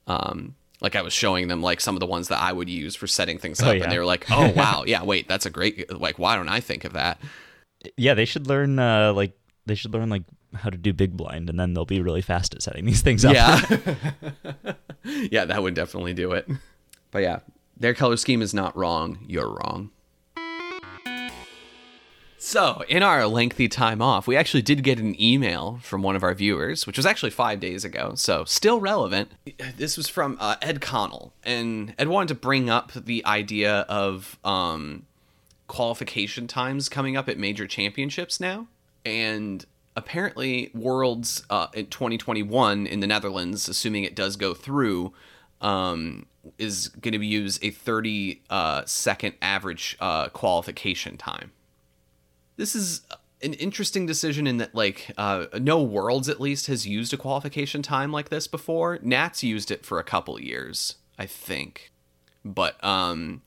Um, 0.07 0.55
like 0.79 0.95
I 0.95 1.01
was 1.01 1.11
showing 1.11 1.47
them 1.49 1.61
like 1.61 1.81
some 1.81 1.95
of 1.95 1.99
the 1.99 2.05
ones 2.05 2.27
that 2.29 2.39
I 2.41 2.53
would 2.53 2.69
use 2.69 2.95
for 2.95 3.07
setting 3.07 3.37
things 3.39 3.61
Oh, 3.61 3.67
up, 3.69 3.75
yeah. 3.77 3.83
and 3.83 3.91
they 3.91 3.99
were 3.99 4.05
like, 4.05 4.25
"Oh 4.31 4.51
wow, 4.53 4.83
yeah, 4.87 5.03
wait, 5.03 5.27
that's 5.27 5.45
a 5.45 5.49
great 5.49 5.91
like 5.99 6.17
why 6.19 6.35
don't 6.37 6.49
I 6.49 6.59
think 6.61 6.85
of 6.85 6.93
that?" 6.93 7.19
Yeah, 7.97 8.13
they 8.13 8.25
should 8.25 8.47
learn 8.47 8.79
uh, 8.79 9.11
like 9.13 9.33
they 9.65 9.75
should 9.75 9.91
learn 9.93 10.09
like 10.09 10.23
how 10.55 10.69
to 10.69 10.77
do 10.77 10.93
big 10.93 11.17
blind, 11.17 11.49
and 11.49 11.59
then 11.59 11.73
they'll 11.73 11.85
be 11.85 12.01
really 12.01 12.21
fast 12.21 12.53
at 12.53 12.61
setting 12.63 12.85
these 12.85 13.01
things 13.01 13.25
up. 13.25 13.33
Yeah. 13.33 13.59
yeah, 15.31 15.45
that 15.45 15.61
would 15.61 15.73
definitely 15.73 16.13
do 16.13 16.31
it. 16.31 16.47
But 17.17 17.23
yeah, 17.23 17.39
their 17.75 17.95
color 17.95 18.15
scheme 18.15 18.43
is 18.43 18.53
not 18.53 18.77
wrong. 18.77 19.17
You're 19.25 19.49
wrong. 19.49 19.89
So, 22.37 22.83
in 22.87 23.01
our 23.01 23.25
lengthy 23.25 23.67
time 23.67 24.03
off, 24.03 24.27
we 24.27 24.35
actually 24.37 24.61
did 24.61 24.83
get 24.83 24.99
an 24.99 25.19
email 25.19 25.79
from 25.81 26.03
one 26.03 26.15
of 26.15 26.21
our 26.21 26.35
viewers, 26.35 26.85
which 26.85 26.95
was 26.95 27.07
actually 27.07 27.31
five 27.31 27.59
days 27.59 27.83
ago, 27.83 28.11
so 28.13 28.45
still 28.45 28.79
relevant. 28.79 29.31
This 29.77 29.97
was 29.97 30.07
from 30.07 30.37
uh, 30.39 30.57
Ed 30.61 30.79
Connell, 30.79 31.33
and 31.43 31.95
Ed 31.97 32.07
wanted 32.07 32.27
to 32.27 32.35
bring 32.35 32.69
up 32.69 32.91
the 32.93 33.25
idea 33.25 33.79
of 33.89 34.37
um, 34.43 35.07
qualification 35.65 36.45
times 36.45 36.87
coming 36.87 37.17
up 37.17 37.27
at 37.27 37.39
major 37.39 37.65
championships 37.65 38.39
now. 38.39 38.67
And 39.03 39.65
apparently, 39.95 40.69
Worlds 40.75 41.43
uh, 41.49 41.69
in 41.73 41.87
2021 41.87 42.85
in 42.85 42.99
the 42.99 43.07
Netherlands, 43.07 43.67
assuming 43.67 44.03
it 44.03 44.13
does 44.13 44.35
go 44.35 44.53
through, 44.53 45.13
um, 45.61 46.27
is 46.57 46.87
going 46.89 47.19
to 47.19 47.25
use 47.25 47.59
a 47.61 47.71
30 47.71 48.41
uh, 48.49 48.83
second 48.85 49.35
average 49.41 49.97
uh, 49.99 50.29
qualification 50.29 51.17
time. 51.17 51.51
This 52.55 52.75
is 52.75 53.01
an 53.43 53.53
interesting 53.53 54.05
decision 54.07 54.47
in 54.47 54.57
that, 54.57 54.73
like, 54.73 55.11
uh, 55.17 55.45
no 55.59 55.81
Worlds 55.81 56.27
at 56.27 56.41
least 56.41 56.67
has 56.67 56.87
used 56.87 57.13
a 57.13 57.17
qualification 57.17 57.81
time 57.83 58.11
like 58.11 58.29
this 58.29 58.47
before. 58.47 58.97
Nats 59.01 59.43
used 59.43 59.69
it 59.69 59.85
for 59.85 59.99
a 59.99 60.03
couple 60.03 60.39
years, 60.41 60.95
I 61.19 61.27
think. 61.27 61.91
But 62.43 62.83
um, 62.83 63.41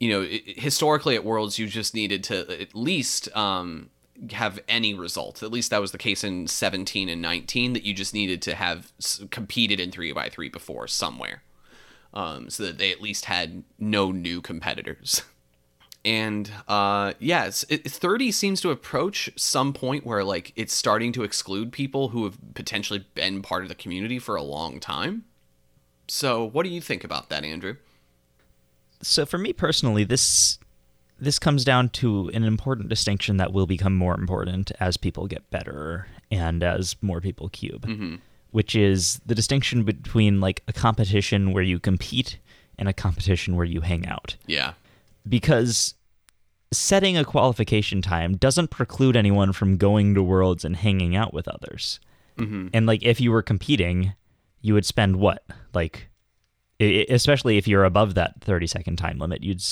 you 0.00 0.08
know, 0.08 0.22
i- 0.22 0.42
historically 0.46 1.16
at 1.16 1.24
Worlds, 1.24 1.58
you 1.58 1.66
just 1.66 1.94
needed 1.94 2.24
to 2.24 2.60
at 2.62 2.74
least 2.74 3.34
um, 3.36 3.90
have 4.30 4.58
any 4.68 4.94
result. 4.94 5.42
At 5.42 5.50
least 5.52 5.70
that 5.70 5.80
was 5.80 5.92
the 5.92 5.98
case 5.98 6.24
in 6.24 6.46
17 6.46 7.08
and 7.08 7.20
19, 7.20 7.72
that 7.74 7.82
you 7.84 7.92
just 7.92 8.14
needed 8.14 8.40
to 8.42 8.54
have 8.54 8.92
competed 9.30 9.80
in 9.80 9.90
3x3 9.90 10.50
before 10.50 10.86
somewhere. 10.86 11.42
Um, 12.14 12.48
so 12.48 12.64
that 12.64 12.78
they 12.78 12.90
at 12.90 13.02
least 13.02 13.26
had 13.26 13.64
no 13.78 14.10
new 14.10 14.40
competitors. 14.40 15.22
And 16.04 16.50
uh, 16.68 17.14
yes, 17.18 17.66
it, 17.68 17.90
30 17.90 18.32
seems 18.32 18.60
to 18.62 18.70
approach 18.70 19.30
some 19.36 19.72
point 19.72 20.06
where 20.06 20.24
like 20.24 20.52
it's 20.56 20.72
starting 20.72 21.12
to 21.12 21.22
exclude 21.22 21.72
people 21.72 22.10
who 22.10 22.24
have 22.24 22.38
potentially 22.54 23.04
been 23.14 23.42
part 23.42 23.62
of 23.62 23.68
the 23.68 23.74
community 23.74 24.18
for 24.18 24.36
a 24.36 24.42
long 24.42 24.80
time. 24.80 25.24
So, 26.06 26.44
what 26.44 26.62
do 26.62 26.70
you 26.70 26.80
think 26.80 27.04
about 27.04 27.28
that, 27.28 27.44
Andrew? 27.44 27.76
So 29.02 29.26
for 29.26 29.38
me 29.38 29.52
personally, 29.52 30.04
this 30.04 30.58
this 31.20 31.38
comes 31.38 31.64
down 31.64 31.88
to 31.90 32.28
an 32.32 32.44
important 32.44 32.88
distinction 32.88 33.36
that 33.38 33.52
will 33.52 33.66
become 33.66 33.94
more 33.94 34.14
important 34.14 34.70
as 34.80 34.96
people 34.96 35.26
get 35.26 35.50
better 35.50 36.06
and 36.30 36.62
as 36.62 36.96
more 37.02 37.20
people 37.20 37.48
cube, 37.48 37.84
which 38.50 38.74
is 38.74 39.20
the 39.26 39.34
distinction 39.34 39.84
between 39.84 40.40
like 40.40 40.62
a 40.68 40.72
competition 40.72 41.52
where 41.52 41.62
you 41.62 41.78
compete 41.78 42.38
and 42.78 42.88
a 42.88 42.92
competition 42.92 43.56
where 43.56 43.66
you 43.66 43.80
hang 43.80 44.06
out. 44.06 44.36
Yeah. 44.46 44.72
because 45.28 45.94
setting 46.70 47.16
a 47.16 47.24
qualification 47.24 48.02
time 48.02 48.36
doesn't 48.36 48.68
preclude 48.68 49.16
anyone 49.16 49.52
from 49.52 49.76
going 49.76 50.14
to 50.14 50.22
worlds 50.22 50.64
and 50.64 50.76
hanging 50.76 51.16
out 51.16 51.32
with 51.32 51.48
others. 51.48 51.98
Mm-hmm. 52.38 52.68
And 52.74 52.86
like 52.86 53.02
if 53.02 53.20
you 53.20 53.30
were 53.30 53.42
competing, 53.42 54.12
you 54.60 54.74
would 54.74 54.84
spend 54.86 55.16
what? 55.16 55.44
Like 55.74 56.08
especially 56.80 57.56
if 57.58 57.66
you're 57.66 57.84
above 57.84 58.14
that 58.14 58.40
30 58.42 58.66
second 58.66 58.96
time 58.96 59.18
limit, 59.18 59.42
you'd 59.42 59.62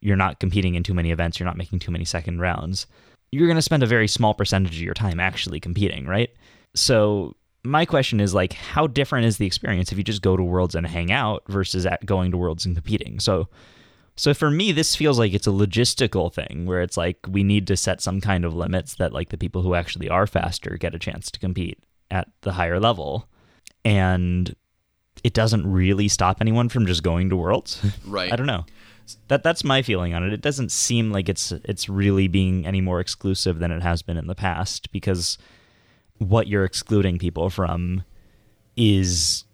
you're 0.00 0.16
not 0.16 0.38
competing 0.38 0.74
in 0.74 0.82
too 0.82 0.94
many 0.94 1.10
events, 1.10 1.40
you're 1.40 1.46
not 1.46 1.56
making 1.56 1.78
too 1.78 1.90
many 1.90 2.04
second 2.04 2.40
rounds. 2.40 2.86
You're 3.32 3.46
going 3.46 3.56
to 3.56 3.62
spend 3.62 3.82
a 3.82 3.86
very 3.86 4.06
small 4.06 4.34
percentage 4.34 4.76
of 4.76 4.82
your 4.82 4.94
time 4.94 5.18
actually 5.18 5.60
competing, 5.60 6.06
right? 6.06 6.30
So 6.74 7.34
my 7.64 7.84
question 7.84 8.20
is 8.20 8.34
like 8.34 8.52
how 8.52 8.86
different 8.86 9.26
is 9.26 9.38
the 9.38 9.46
experience 9.46 9.90
if 9.90 9.98
you 9.98 10.04
just 10.04 10.22
go 10.22 10.36
to 10.36 10.42
worlds 10.42 10.74
and 10.74 10.86
hang 10.86 11.10
out 11.10 11.42
versus 11.48 11.86
at 11.86 12.04
going 12.04 12.30
to 12.30 12.36
worlds 12.36 12.66
and 12.66 12.74
competing? 12.76 13.20
So 13.20 13.48
so 14.16 14.32
for 14.32 14.50
me, 14.50 14.70
this 14.70 14.94
feels 14.94 15.18
like 15.18 15.34
it's 15.34 15.46
a 15.46 15.50
logistical 15.50 16.32
thing 16.32 16.66
where 16.66 16.82
it's 16.82 16.96
like 16.96 17.18
we 17.28 17.42
need 17.42 17.66
to 17.66 17.76
set 17.76 18.00
some 18.00 18.20
kind 18.20 18.44
of 18.44 18.54
limits 18.54 18.94
that 18.96 19.12
like 19.12 19.30
the 19.30 19.38
people 19.38 19.62
who 19.62 19.74
actually 19.74 20.08
are 20.08 20.26
faster 20.26 20.76
get 20.78 20.94
a 20.94 21.00
chance 21.00 21.30
to 21.32 21.40
compete 21.40 21.82
at 22.10 22.28
the 22.42 22.52
higher 22.52 22.78
level. 22.78 23.28
And 23.84 24.54
it 25.24 25.34
doesn't 25.34 25.70
really 25.70 26.06
stop 26.06 26.40
anyone 26.40 26.68
from 26.68 26.86
just 26.86 27.02
going 27.02 27.28
to 27.30 27.36
worlds. 27.36 27.84
Right. 28.06 28.32
I 28.32 28.36
don't 28.36 28.46
know. 28.46 28.66
That 29.28 29.42
that's 29.42 29.64
my 29.64 29.82
feeling 29.82 30.14
on 30.14 30.22
it. 30.22 30.32
It 30.32 30.40
doesn't 30.40 30.70
seem 30.70 31.10
like 31.10 31.28
it's 31.28 31.52
it's 31.52 31.88
really 31.88 32.28
being 32.28 32.66
any 32.66 32.80
more 32.80 33.00
exclusive 33.00 33.58
than 33.58 33.70
it 33.70 33.82
has 33.82 34.02
been 34.02 34.16
in 34.16 34.28
the 34.28 34.34
past 34.34 34.90
because 34.92 35.36
what 36.18 36.46
you're 36.46 36.64
excluding 36.64 37.18
people 37.18 37.50
from 37.50 38.02
is 38.76 39.44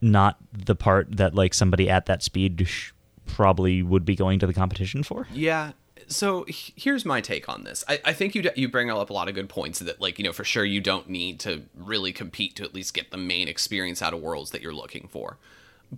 not 0.00 0.36
the 0.52 0.74
part 0.74 1.16
that 1.16 1.34
like 1.34 1.54
somebody 1.54 1.88
at 1.88 2.06
that 2.06 2.22
speed 2.22 2.66
sh- 2.66 2.92
probably 3.26 3.82
would 3.82 4.04
be 4.04 4.16
going 4.16 4.38
to 4.38 4.46
the 4.46 4.54
competition 4.54 5.02
for. 5.02 5.26
Yeah, 5.32 5.72
so 6.08 6.44
here's 6.48 7.04
my 7.04 7.20
take 7.20 7.48
on 7.48 7.64
this. 7.64 7.84
I, 7.88 8.00
I 8.04 8.12
think 8.12 8.34
you 8.34 8.42
d- 8.42 8.50
you 8.56 8.68
bring 8.68 8.90
up 8.90 9.10
a 9.10 9.12
lot 9.12 9.28
of 9.28 9.34
good 9.34 9.48
points 9.48 9.78
that 9.80 10.00
like 10.00 10.18
you 10.18 10.24
know 10.24 10.32
for 10.32 10.44
sure 10.44 10.64
you 10.64 10.80
don't 10.80 11.08
need 11.08 11.40
to 11.40 11.62
really 11.74 12.12
compete 12.12 12.56
to 12.56 12.64
at 12.64 12.74
least 12.74 12.94
get 12.94 13.10
the 13.10 13.16
main 13.16 13.48
experience 13.48 14.02
out 14.02 14.12
of 14.12 14.20
worlds 14.20 14.50
that 14.50 14.62
you're 14.62 14.74
looking 14.74 15.08
for. 15.08 15.38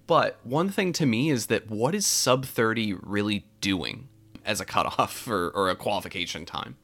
But 0.06 0.38
one 0.42 0.70
thing 0.70 0.92
to 0.94 1.06
me 1.06 1.30
is 1.30 1.46
that 1.46 1.70
what 1.70 1.94
is 1.94 2.04
sub 2.04 2.44
30 2.44 2.94
really 2.94 3.44
doing 3.60 4.08
as 4.44 4.60
a 4.60 4.64
cutoff 4.64 5.28
or, 5.28 5.50
or 5.50 5.70
a 5.70 5.76
qualification 5.76 6.44
time? 6.44 6.76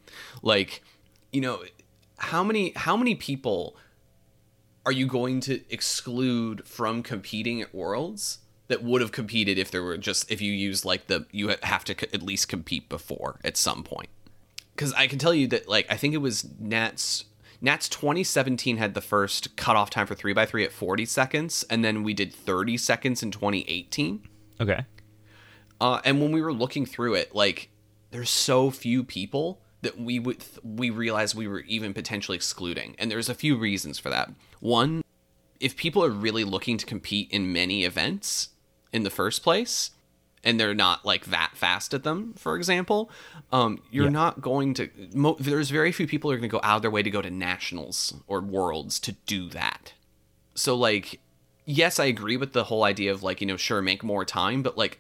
Like, 0.43 0.83
you 1.33 1.41
know, 1.41 1.65
how 2.21 2.45
many 2.45 2.73
how 2.77 2.97
many 2.97 3.15
people 3.15 3.77
are 4.87 4.93
you 4.93 5.07
going 5.07 5.41
to 5.41 5.61
exclude 5.73 6.67
from 6.67 7.03
competing 7.03 7.61
at 7.61 7.75
worlds 7.75 8.39
that 8.69 8.83
would 8.83 9.01
have 9.01 9.11
competed 9.13 9.59
if 9.59 9.71
there 9.71 9.83
were 9.83 9.97
just 9.99 10.31
if 10.31 10.41
you 10.41 10.53
use 10.53 10.85
like 10.85 11.07
the 11.09 11.27
you 11.33 11.55
have 11.63 11.85
to 11.85 11.93
at 12.15 12.23
least 12.23 12.49
compete 12.49 12.89
before 12.89 13.41
at 13.45 13.57
some 13.57 13.83
point 13.83 14.09
because 14.75 14.93
i 14.95 15.07
can 15.07 15.19
tell 15.19 15.35
you 15.35 15.47
that 15.49 15.69
like 15.69 15.87
i 15.91 15.97
think 15.97 16.15
it 16.15 16.19
was 16.19 16.45
nats 16.61 17.25
nats 17.61 17.89
2017 17.89 18.77
had 18.77 18.95
the 18.95 19.01
first 19.01 19.57
cutoff 19.57 19.91
time 19.91 20.07
for 20.07 20.15
3x3 20.15 20.65
at 20.65 20.73
40 20.73 21.05
seconds 21.07 21.65
and 21.71 21.85
then 21.85 22.03
we 22.03 22.15
did 22.15 22.33
30 22.33 22.77
seconds 22.77 23.23
in 23.23 23.31
2018 23.31 24.23
Okay. 24.61 24.85
uh, 25.81 26.01
and 26.05 26.21
when 26.21 26.33
we 26.33 26.43
were 26.43 26.53
looking 26.53 26.85
through 26.87 27.15
it 27.15 27.35
like 27.35 27.71
there's 28.11 28.31
so 28.31 28.71
few 28.71 29.03
people 29.03 29.63
that 29.83 29.99
we 29.99 30.19
would 30.19 30.45
we 30.63 30.91
realized 30.91 31.35
we 31.35 31.49
were 31.49 31.61
even 31.61 31.95
potentially 31.95 32.37
excluding. 32.37 32.95
And 32.99 33.11
there's 33.11 33.29
a 33.29 33.35
few 33.35 33.57
reasons 33.57 33.99
for 33.99 34.11
that. 34.11 34.31
One 34.61 35.03
if 35.59 35.77
people 35.77 36.03
are 36.05 36.11
really 36.11 36.45
looking 36.45 36.79
to 36.79 36.87
compete 36.87 37.29
in 37.31 37.53
many 37.53 37.85
events 37.85 38.49
in 38.93 39.03
the 39.03 39.11
first 39.11 39.43
place 39.43 39.91
and 40.43 40.59
they're 40.59 40.75
not 40.75 41.05
like 41.05 41.27
that 41.27 41.51
fast 41.55 41.93
at 41.93 42.03
them 42.03 42.33
for 42.35 42.57
example 42.57 43.11
um, 43.53 43.79
you're 43.91 44.05
Yeah. 44.07 44.11
not 44.11 44.41
going 44.41 44.73
to 44.75 44.89
mo- 45.15 45.37
there's 45.39 45.69
very 45.69 45.93
few 45.93 46.07
people 46.07 46.31
are 46.31 46.37
going 46.37 46.49
to 46.49 46.57
go 46.57 46.61
out 46.63 46.77
of 46.77 46.83
their 46.83 46.91
way 46.91 47.03
to 47.03 47.11
go 47.11 47.21
to 47.21 47.31
nationals 47.31 48.15
or 48.27 48.41
worlds 48.41 48.99
to 49.01 49.13
do 49.27 49.51
that. 49.51 49.93
So 50.55 50.75
like 50.75 51.21
yes 51.67 51.99
i 52.01 52.07
agree 52.07 52.39
with 52.39 52.53
the 52.55 52.65
whole 52.65 52.85
idea 52.85 53.13
of 53.13 53.23
like 53.23 53.41
you 53.43 53.47
know 53.47 53.57
sure 53.59 53.83
make 53.83 54.03
more 54.03 54.25
time 54.25 54.63
but 54.63 54.77
like 54.79 54.99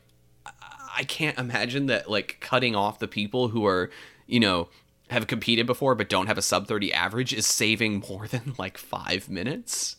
i 0.97 1.03
can't 1.05 1.39
imagine 1.39 1.87
that 1.87 2.09
like 2.11 2.37
cutting 2.41 2.76
off 2.76 2.99
the 2.99 3.09
people 3.09 3.49
who 3.49 3.64
are 3.66 3.91
you 4.31 4.41
know 4.41 4.68
have 5.11 5.26
competed 5.26 5.66
before 5.66 5.95
but 5.95 6.09
don't 6.09 6.28
have 6.28 6.39
a 6.39 6.43
sub 6.43 6.68
30 6.68 6.93
average 6.93 7.33
is 7.33 7.47
saving 7.47 8.03
more 8.09 8.26
than 8.28 8.55
like 8.59 8.78
five 8.78 9.28
minutes. 9.28 9.97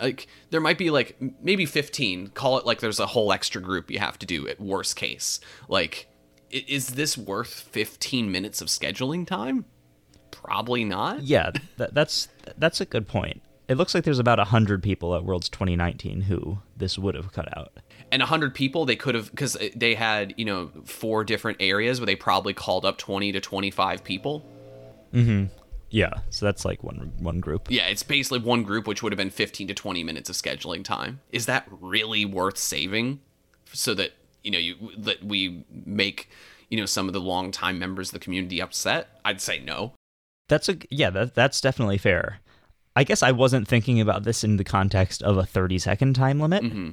Like 0.00 0.26
there 0.50 0.60
might 0.60 0.78
be 0.78 0.90
like 0.90 1.16
maybe 1.42 1.66
15 1.66 2.28
call 2.28 2.58
it 2.58 2.66
like 2.66 2.80
there's 2.80 3.00
a 3.00 3.06
whole 3.06 3.32
extra 3.32 3.60
group 3.60 3.90
you 3.90 3.98
have 3.98 4.18
to 4.20 4.26
do 4.26 4.48
at 4.48 4.60
worst 4.60 4.96
case. 4.96 5.40
Like 5.68 6.08
is 6.50 6.90
this 6.90 7.18
worth 7.18 7.52
15 7.52 8.30
minutes 8.30 8.60
of 8.60 8.68
scheduling 8.68 9.26
time? 9.26 9.64
Probably 10.30 10.84
not. 10.84 11.22
Yeah, 11.22 11.50
that, 11.76 11.94
that's 11.94 12.28
that's 12.56 12.80
a 12.80 12.84
good 12.84 13.08
point. 13.08 13.42
It 13.66 13.76
looks 13.76 13.94
like 13.94 14.04
there's 14.04 14.18
about 14.18 14.38
100 14.38 14.82
people 14.82 15.14
at 15.14 15.24
Worlds 15.24 15.48
2019 15.48 16.22
who 16.22 16.58
this 16.76 16.98
would 16.98 17.14
have 17.14 17.32
cut 17.32 17.56
out. 17.56 17.72
And 18.14 18.20
100 18.22 18.54
people 18.54 18.86
they 18.86 18.96
could 18.96 19.14
have 19.14 19.30
because 19.30 19.56
they 19.76 19.94
had 19.94 20.32
you 20.36 20.44
know 20.44 20.70
four 20.84 21.24
different 21.24 21.58
areas 21.60 22.00
where 22.00 22.06
they 22.06 22.16
probably 22.16 22.54
called 22.54 22.84
up 22.84 22.96
20 22.98 23.32
to 23.32 23.40
25 23.40 24.02
people 24.04 24.44
mm-hmm 25.12 25.44
Yeah, 25.90 26.10
so 26.30 26.46
that's 26.46 26.64
like 26.64 26.82
one 26.82 27.12
one 27.18 27.40
group. 27.40 27.68
yeah 27.70 27.86
it's 27.86 28.02
basically 28.02 28.40
one 28.40 28.62
group 28.62 28.86
which 28.86 29.02
would 29.02 29.12
have 29.12 29.18
been 29.18 29.30
15 29.30 29.68
to 29.68 29.74
20 29.74 30.02
minutes 30.04 30.28
of 30.30 30.36
scheduling 30.36 30.82
time 30.84 31.20
is 31.30 31.46
that 31.46 31.66
really 31.70 32.24
worth 32.24 32.58
saving 32.58 33.20
so 33.72 33.94
that 33.94 34.10
you 34.42 34.50
know 34.50 34.58
you 34.58 34.74
that 34.98 35.22
we 35.24 35.64
make 35.84 36.28
you 36.70 36.78
know 36.78 36.86
some 36.86 37.06
of 37.08 37.12
the 37.12 37.20
long 37.20 37.50
time 37.50 37.78
members 37.78 38.08
of 38.08 38.12
the 38.14 38.18
community 38.18 38.60
upset 38.60 39.08
i'd 39.24 39.40
say 39.40 39.58
no 39.58 39.92
That's 40.48 40.68
a 40.68 40.76
yeah, 40.90 41.10
that 41.10 41.34
that's 41.34 41.60
definitely 41.60 41.98
fair. 41.98 42.40
I 42.96 43.02
guess 43.04 43.22
I 43.22 43.32
wasn't 43.32 43.66
thinking 43.66 43.98
about 44.00 44.22
this 44.24 44.44
in 44.44 44.56
the 44.58 44.62
context 44.64 45.22
of 45.22 45.36
a 45.38 45.46
30 45.46 45.78
second 45.78 46.14
time 46.14 46.38
limit. 46.38 46.62
Mm-hmm. 46.62 46.90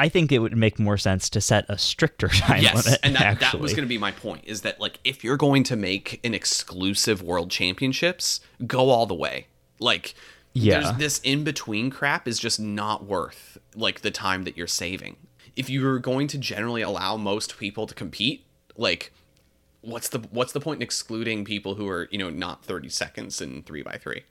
I 0.00 0.08
think 0.08 0.30
it 0.30 0.38
would 0.38 0.56
make 0.56 0.78
more 0.78 0.96
sense 0.96 1.28
to 1.30 1.40
set 1.40 1.64
a 1.68 1.76
stricter 1.76 2.28
time 2.44 2.62
yes 2.62 2.84
limit. 2.86 3.00
and 3.02 3.16
that, 3.16 3.40
that 3.40 3.58
was 3.58 3.72
going 3.72 3.82
to 3.84 3.88
be 3.88 3.98
my 3.98 4.12
point 4.12 4.42
is 4.44 4.60
that 4.62 4.80
like 4.80 5.00
if 5.04 5.24
you're 5.24 5.36
going 5.36 5.64
to 5.64 5.76
make 5.76 6.20
an 6.24 6.34
exclusive 6.34 7.22
world 7.22 7.50
championships 7.50 8.40
go 8.66 8.90
all 8.90 9.06
the 9.06 9.14
way 9.14 9.46
like 9.80 10.14
Yeah. 10.54 10.80
there's 10.80 10.96
this 10.98 11.20
in 11.24 11.42
between 11.44 11.90
crap 11.90 12.28
is 12.28 12.38
just 12.38 12.60
not 12.60 13.04
worth 13.06 13.58
like 13.74 14.00
the 14.02 14.10
time 14.10 14.44
that 14.44 14.56
you're 14.56 14.66
saving 14.66 15.16
if 15.56 15.68
you're 15.68 15.98
going 15.98 16.28
to 16.28 16.38
generally 16.38 16.82
allow 16.82 17.16
most 17.16 17.58
people 17.58 17.86
to 17.88 17.94
compete 17.94 18.44
like 18.76 19.12
what's 19.80 20.08
the 20.08 20.20
what's 20.30 20.52
the 20.52 20.60
point 20.60 20.78
in 20.78 20.82
excluding 20.82 21.44
people 21.44 21.74
who 21.74 21.88
are 21.88 22.08
you 22.12 22.18
know 22.18 22.30
not 22.30 22.64
30 22.64 22.88
seconds 22.88 23.40
in 23.40 23.62
3 23.64 23.82
by 23.82 23.96
3 23.96 24.22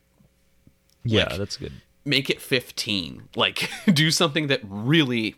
yeah, 1.04 1.24
like- 1.30 1.38
that's 1.38 1.58
good. 1.58 1.74
make 2.06 2.30
it 2.30 2.42
15 2.42 3.30
like 3.36 3.70
do 3.94 4.12
something 4.12 4.48
that 4.48 4.62
really 4.64 5.36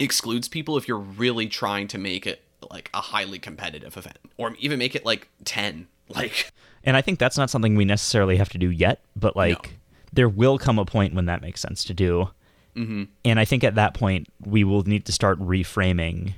excludes 0.00 0.48
people 0.48 0.76
if 0.76 0.86
you're 0.88 0.98
really 0.98 1.46
trying 1.46 1.88
to 1.88 1.98
make 1.98 2.26
it 2.26 2.42
like 2.70 2.90
a 2.92 3.00
highly 3.00 3.38
competitive 3.38 3.96
event 3.96 4.18
or 4.36 4.54
even 4.58 4.78
make 4.78 4.94
it 4.94 5.04
like 5.04 5.28
10 5.44 5.86
like 6.08 6.50
And 6.84 6.96
I 6.96 7.02
think 7.02 7.18
that's 7.18 7.36
not 7.36 7.50
something 7.50 7.74
we 7.76 7.84
necessarily 7.84 8.36
have 8.36 8.48
to 8.50 8.58
do 8.58 8.70
yet, 8.70 9.00
but 9.16 9.36
like 9.36 9.62
No. 9.64 9.70
there 10.12 10.28
will 10.28 10.58
come 10.58 10.78
a 10.78 10.84
point 10.84 11.14
when 11.14 11.26
that 11.26 11.42
makes 11.42 11.60
sense 11.60 11.84
to 11.84 11.94
do. 11.94 12.30
Mm-hmm. 12.76 13.04
And 13.24 13.40
I 13.40 13.44
think 13.44 13.62
at 13.64 13.74
that 13.74 13.94
point 13.94 14.28
we 14.44 14.64
will 14.64 14.82
need 14.84 15.04
to 15.06 15.12
start 15.12 15.38
reframing 15.40 16.34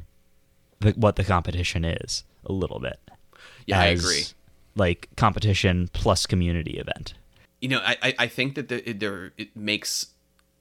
the, 0.80 0.90
what 0.92 1.16
the 1.16 1.24
competition 1.24 1.84
is 1.84 2.24
a 2.46 2.52
little 2.52 2.80
bit. 2.80 2.98
yeah 3.66 3.80
i 3.80 3.86
agree 3.86 4.24
Like 4.76 5.08
competition 5.16 5.90
plus 5.92 6.24
community 6.26 6.78
event. 6.78 7.14
you 7.60 7.68
know 7.68 7.80
i 7.84 7.96
i- 8.02 8.14
i 8.20 8.26
think 8.26 8.54
that 8.54 8.68
the, 8.68 8.88
it, 8.88 8.98
there 9.00 9.32
it 9.36 9.54
makes 9.54 10.06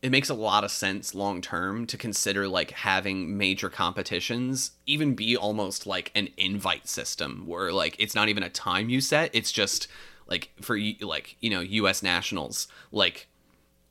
it 0.01 0.11
makes 0.11 0.29
a 0.29 0.33
lot 0.33 0.63
of 0.63 0.71
sense 0.71 1.13
long 1.13 1.41
term 1.41 1.85
to 1.87 1.97
consider 1.97 2.47
like 2.47 2.71
having 2.71 3.37
major 3.37 3.69
competitions 3.69 4.71
even 4.85 5.13
be 5.13 5.35
almost 5.35 5.85
like 5.85 6.11
an 6.15 6.29
invite 6.37 6.87
system 6.87 7.43
where 7.45 7.71
like 7.71 7.95
it's 7.99 8.15
not 8.15 8.29
even 8.29 8.43
a 8.43 8.49
time 8.49 8.89
you 8.89 9.01
set. 9.01 9.29
It's 9.33 9.51
just 9.51 9.87
like 10.27 10.51
for 10.61 10.77
like 11.01 11.35
you 11.41 11.49
know 11.49 11.61
us 11.61 12.01
nationals 12.01 12.67
like 12.91 13.27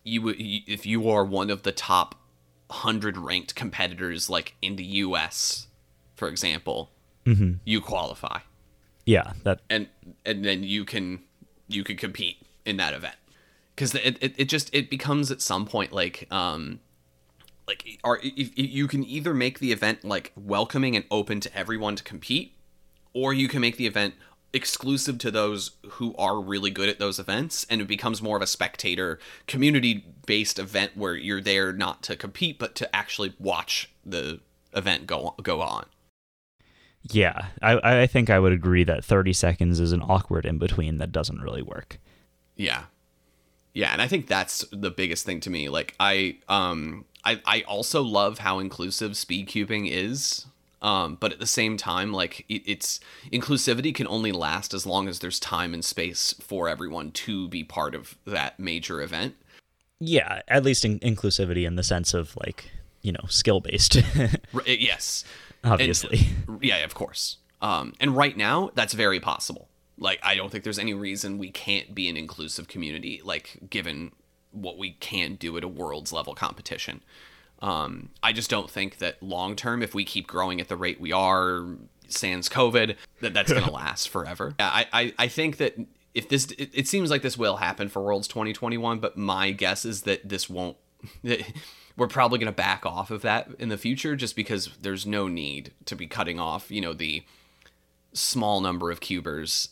you 0.04 0.34
if 0.36 0.86
you 0.86 1.10
are 1.10 1.24
one 1.24 1.50
of 1.50 1.62
the 1.62 1.72
top 1.72 2.14
100 2.68 3.16
ranked 3.16 3.54
competitors 3.54 4.30
like 4.30 4.54
in 4.62 4.76
the 4.76 4.84
us 4.84 5.66
for 6.14 6.28
example 6.28 6.90
mm-hmm. 7.26 7.54
you 7.64 7.80
qualify. 7.80 8.40
Yeah, 9.04 9.32
that 9.44 9.60
and 9.68 9.88
and 10.24 10.44
then 10.44 10.62
you 10.62 10.84
can 10.84 11.20
you 11.66 11.84
can 11.84 11.96
compete 11.96 12.38
in 12.64 12.76
that 12.78 12.94
event 12.94 13.16
because 13.78 13.94
it, 13.94 14.18
it, 14.20 14.34
it 14.36 14.44
just 14.48 14.74
it 14.74 14.90
becomes 14.90 15.30
at 15.30 15.40
some 15.40 15.64
point 15.64 15.92
like 15.92 16.26
um 16.32 16.80
like 17.68 18.00
are 18.02 18.18
you 18.22 18.88
can 18.88 19.04
either 19.04 19.32
make 19.32 19.60
the 19.60 19.70
event 19.70 20.04
like 20.04 20.32
welcoming 20.34 20.96
and 20.96 21.04
open 21.12 21.38
to 21.38 21.56
everyone 21.56 21.94
to 21.94 22.02
compete 22.02 22.56
or 23.12 23.32
you 23.32 23.46
can 23.46 23.60
make 23.60 23.76
the 23.76 23.86
event 23.86 24.14
exclusive 24.52 25.16
to 25.18 25.30
those 25.30 25.72
who 25.90 26.12
are 26.16 26.40
really 26.40 26.70
good 26.70 26.88
at 26.88 26.98
those 26.98 27.20
events 27.20 27.64
and 27.70 27.80
it 27.80 27.86
becomes 27.86 28.20
more 28.20 28.36
of 28.36 28.42
a 28.42 28.48
spectator 28.48 29.20
community 29.46 30.04
based 30.26 30.58
event 30.58 30.96
where 30.96 31.14
you're 31.14 31.40
there 31.40 31.72
not 31.72 32.02
to 32.02 32.16
compete 32.16 32.58
but 32.58 32.74
to 32.74 32.96
actually 32.96 33.32
watch 33.38 33.88
the 34.04 34.40
event 34.74 35.06
go 35.06 35.36
go 35.40 35.60
on 35.60 35.84
yeah. 37.10 37.46
I 37.62 38.02
I 38.02 38.06
think 38.08 38.28
I 38.28 38.40
would 38.40 38.52
agree 38.52 38.84
that 38.84 39.04
30 39.04 39.32
seconds 39.32 39.80
is 39.80 39.92
an 39.92 40.02
awkward 40.02 40.44
in 40.44 40.58
between 40.58 40.98
that 40.98 41.12
doesn't 41.12 41.40
really 41.40 41.62
work. 41.62 41.98
Yeah. 42.56 42.82
Yeah, 43.74 43.92
and 43.92 44.02
I 44.02 44.08
think 44.08 44.26
that's 44.26 44.64
the 44.72 44.90
biggest 44.90 45.24
thing 45.24 45.40
to 45.40 45.50
me. 45.50 45.68
Like 45.68 45.94
I 46.00 46.38
um 46.48 47.04
I 47.24 47.40
I 47.44 47.60
also 47.62 48.02
love 48.02 48.38
how 48.38 48.58
inclusive 48.58 49.16
speed 49.16 49.48
cubing 49.48 49.88
is. 49.90 50.46
Um 50.82 51.16
but 51.20 51.32
at 51.32 51.38
the 51.38 51.46
same 51.46 51.76
time 51.76 52.12
like 52.12 52.44
it, 52.48 52.62
it's 52.66 52.98
inclusivity 53.32 53.94
can 53.94 54.06
only 54.08 54.32
last 54.32 54.74
as 54.74 54.86
long 54.86 55.08
as 55.08 55.18
there's 55.20 55.38
time 55.38 55.74
and 55.74 55.84
space 55.84 56.34
for 56.40 56.68
everyone 56.68 57.10
to 57.12 57.48
be 57.48 57.62
part 57.64 57.94
of 57.94 58.16
that 58.26 58.58
major 58.58 59.00
event. 59.02 59.34
Yeah, 60.00 60.42
at 60.48 60.64
least 60.64 60.84
in- 60.84 61.00
inclusivity 61.00 61.66
in 61.66 61.74
the 61.76 61.82
sense 61.82 62.14
of 62.14 62.36
like, 62.36 62.70
you 63.02 63.10
know, 63.12 63.24
skill 63.28 63.60
based, 63.60 63.96
R- 64.54 64.62
eh, 64.66 64.76
yes. 64.78 65.24
obviously. 65.64 66.28
And- 66.46 66.62
yeah, 66.62 66.78
of 66.78 66.94
course. 66.94 67.36
Um 67.60 67.92
and 68.00 68.16
right 68.16 68.36
now 68.36 68.70
that's 68.74 68.94
very 68.94 69.20
possible. 69.20 69.68
Like 69.98 70.20
I 70.22 70.34
don't 70.34 70.50
think 70.50 70.64
there's 70.64 70.78
any 70.78 70.94
reason 70.94 71.38
we 71.38 71.50
can't 71.50 71.94
be 71.94 72.08
an 72.08 72.16
inclusive 72.16 72.68
community 72.68 73.20
like 73.24 73.58
given 73.68 74.12
what 74.52 74.78
we 74.78 74.92
can 74.92 75.34
do 75.34 75.56
at 75.56 75.64
a 75.64 75.68
world's 75.68 76.12
level 76.12 76.34
competition. 76.34 77.02
Um, 77.60 78.10
I 78.22 78.32
just 78.32 78.50
don't 78.50 78.70
think 78.70 78.98
that 78.98 79.22
long 79.22 79.56
term, 79.56 79.82
if 79.82 79.94
we 79.94 80.04
keep 80.04 80.26
growing 80.26 80.60
at 80.60 80.68
the 80.68 80.76
rate 80.76 81.00
we 81.00 81.12
are, 81.12 81.64
sans 82.08 82.48
COVID, 82.48 82.96
that 83.20 83.34
that's 83.34 83.52
going 83.52 83.64
to 83.66 83.70
last 83.70 84.08
forever. 84.08 84.54
Yeah, 84.58 84.68
I, 84.68 84.86
I, 84.92 85.14
I 85.18 85.28
think 85.28 85.56
that 85.58 85.76
if 86.14 86.28
this, 86.28 86.46
it, 86.52 86.70
it 86.72 86.88
seems 86.88 87.10
like 87.10 87.22
this 87.22 87.36
will 87.36 87.56
happen 87.56 87.88
for 87.88 88.02
Worlds 88.02 88.28
2021, 88.28 89.00
but 89.00 89.16
my 89.16 89.50
guess 89.50 89.84
is 89.84 90.02
that 90.02 90.28
this 90.28 90.48
won't. 90.48 90.76
That 91.22 91.42
we're 91.96 92.06
probably 92.06 92.38
going 92.38 92.46
to 92.46 92.52
back 92.52 92.86
off 92.86 93.10
of 93.10 93.22
that 93.22 93.48
in 93.58 93.70
the 93.70 93.76
future, 93.76 94.14
just 94.14 94.36
because 94.36 94.70
there's 94.80 95.04
no 95.04 95.26
need 95.26 95.72
to 95.86 95.96
be 95.96 96.06
cutting 96.06 96.38
off, 96.38 96.70
you 96.70 96.80
know, 96.80 96.92
the 96.92 97.24
small 98.12 98.60
number 98.60 98.92
of 98.92 99.00
cubers 99.00 99.70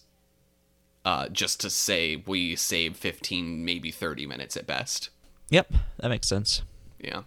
uh, 1.06 1.28
just 1.30 1.60
to 1.60 1.70
say 1.70 2.22
we 2.26 2.54
save 2.56 2.96
15 2.96 3.64
maybe 3.64 3.90
30 3.90 4.26
minutes 4.26 4.56
at 4.56 4.66
best 4.66 5.08
Yep, 5.50 5.72
that 5.98 6.08
makes 6.08 6.26
sense. 6.28 6.62
yeah 7.00 7.22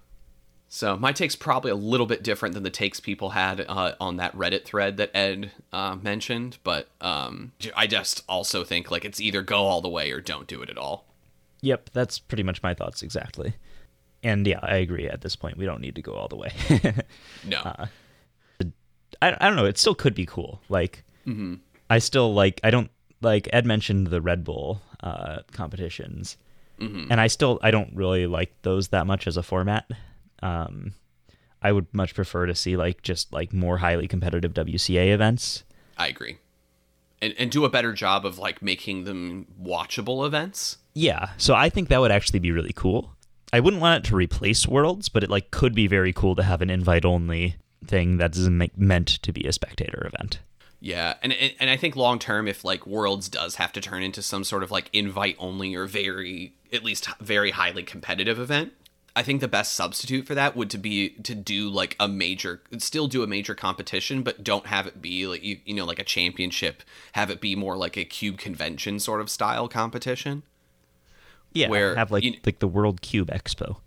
so 0.71 0.95
my 0.95 1.11
take's 1.11 1.35
probably 1.35 1.71
a 1.71 1.75
little 1.75 2.05
bit 2.05 2.21
different 2.21 2.53
than 2.53 2.61
the 2.63 2.69
takes 2.69 2.99
people 2.99 3.31
had 3.31 3.65
uh, 3.67 3.93
on 3.99 4.17
that 4.17 4.35
reddit 4.35 4.65
thread 4.65 4.97
that 4.97 5.09
ed 5.15 5.51
uh, 5.73 5.95
mentioned 5.95 6.57
but 6.63 6.89
um, 7.01 7.53
i 7.75 7.87
just 7.87 8.23
also 8.29 8.63
think 8.63 8.91
like 8.91 9.03
it's 9.05 9.19
either 9.19 9.41
go 9.41 9.61
all 9.65 9.81
the 9.81 9.89
way 9.89 10.11
or 10.11 10.21
don't 10.21 10.45
do 10.47 10.61
it 10.61 10.69
at 10.69 10.77
all 10.77 11.05
Yep, 11.61 11.89
that's 11.91 12.19
pretty 12.19 12.43
much 12.43 12.63
my 12.63 12.73
thoughts 12.73 13.03
exactly. 13.03 13.53
And 14.23 14.47
yeah, 14.47 14.59
I 14.63 14.75
agree. 14.77 15.09
At 15.09 15.19
this 15.19 15.35
point, 15.35 15.57
we 15.57 15.65
don't 15.65 15.81
need 15.81 15.95
to 15.95 16.01
go 16.01 16.13
all 16.13 16.29
the 16.29 16.37
way. 16.37 16.53
no 17.45 17.61
I, 19.21 19.31
I 19.41 19.47
don't 19.47 19.57
know. 19.57 19.65
It 19.65 19.77
still 19.77 19.93
could 19.93 20.15
be 20.15 20.25
cool. 20.25 20.61
Like, 20.69 21.03
I 21.89 21.99
still 21.99 22.33
like. 22.33 22.61
I 22.63 22.71
don't 22.71 22.89
like. 23.21 23.47
Ed 23.51 23.65
mentioned 23.65 24.07
the 24.07 24.21
Red 24.21 24.43
Bull 24.43 24.81
uh, 25.01 25.39
competitions, 25.51 26.37
and 26.79 27.19
I 27.19 27.27
still 27.27 27.59
I 27.61 27.71
don't 27.71 27.91
really 27.95 28.27
like 28.27 28.53
those 28.61 28.89
that 28.89 29.07
much 29.07 29.27
as 29.27 29.37
a 29.37 29.43
format. 29.43 29.89
Um, 30.41 30.93
I 31.61 31.71
would 31.71 31.87
much 31.93 32.15
prefer 32.15 32.45
to 32.45 32.55
see 32.55 32.77
like 32.77 33.01
just 33.01 33.33
like 33.33 33.51
more 33.53 33.77
highly 33.77 34.07
competitive 34.07 34.53
WCA 34.53 35.11
events. 35.13 35.63
i 35.97 36.07
agree 36.07 36.37
and, 37.21 37.33
and 37.37 37.51
do 37.51 37.65
a 37.65 37.69
better 37.69 37.93
job 37.93 38.25
of 38.25 38.39
like 38.39 38.61
making 38.61 39.03
them 39.03 39.45
watchable 39.61 40.25
events 40.25 40.77
Yeah, 40.93 41.31
so 41.37 41.53
I 41.53 41.69
think 41.69 41.89
that 41.89 41.99
would 41.99 42.11
actually 42.11 42.39
be 42.39 42.51
really 42.51 42.73
cool. 42.73 43.13
I 43.51 43.59
wouldn't 43.59 43.81
want 43.81 44.05
it 44.05 44.09
to 44.09 44.15
replace 44.15 44.67
Worlds, 44.67 45.09
but 45.09 45.23
it 45.23 45.29
like 45.29 45.51
could 45.51 45.73
be 45.73 45.87
very 45.87 46.13
cool 46.13 46.35
to 46.35 46.43
have 46.43 46.61
an 46.61 46.69
invite 46.69 47.05
only 47.05 47.55
thing 47.85 48.17
that 48.17 48.35
isn't 48.35 48.57
make, 48.57 48.77
meant 48.77 49.07
to 49.07 49.33
be 49.33 49.45
a 49.45 49.53
spectator 49.53 50.05
event. 50.13 50.39
Yeah, 50.81 51.15
and 51.21 51.33
and 51.33 51.53
and 51.59 51.69
I 51.69 51.77
think 51.77 51.95
long 51.95 52.19
term, 52.19 52.47
if 52.47 52.63
like 52.63 52.87
Worlds 52.87 53.27
does 53.29 53.55
have 53.55 53.71
to 53.73 53.81
turn 53.81 54.01
into 54.03 54.21
some 54.21 54.43
sort 54.43 54.63
of 54.63 54.71
like 54.71 54.89
invite 54.93 55.35
only 55.37 55.75
or 55.75 55.85
very 55.85 56.53
at 56.71 56.83
least 56.83 57.09
very 57.19 57.51
highly 57.51 57.83
competitive 57.83 58.39
event, 58.39 58.71
I 59.15 59.21
think 59.23 59.41
the 59.41 59.47
best 59.49 59.73
substitute 59.73 60.25
for 60.25 60.35
that 60.35 60.55
would 60.55 60.69
to 60.69 60.77
be 60.77 61.09
to 61.23 61.35
do 61.35 61.67
like 61.67 61.97
a 61.99 62.07
major, 62.07 62.61
still 62.77 63.07
do 63.07 63.23
a 63.23 63.27
major 63.27 63.55
competition, 63.55 64.23
but 64.23 64.43
don't 64.43 64.67
have 64.67 64.87
it 64.87 65.01
be 65.01 65.27
like 65.27 65.43
you, 65.43 65.57
you 65.65 65.73
know 65.73 65.83
like 65.83 65.99
a 65.99 66.03
championship. 66.05 66.83
Have 67.13 67.29
it 67.29 67.41
be 67.41 67.55
more 67.55 67.75
like 67.75 67.97
a 67.97 68.05
cube 68.05 68.37
convention 68.37 68.99
sort 68.99 69.19
of 69.19 69.29
style 69.29 69.67
competition. 69.67 70.43
Yeah, 71.51 71.67
Where 71.67 71.95
have 71.95 72.11
like 72.11 72.23
you- 72.23 72.35
like 72.45 72.59
the 72.59 72.67
World 72.67 73.01
Cube 73.01 73.29
Expo. 73.31 73.77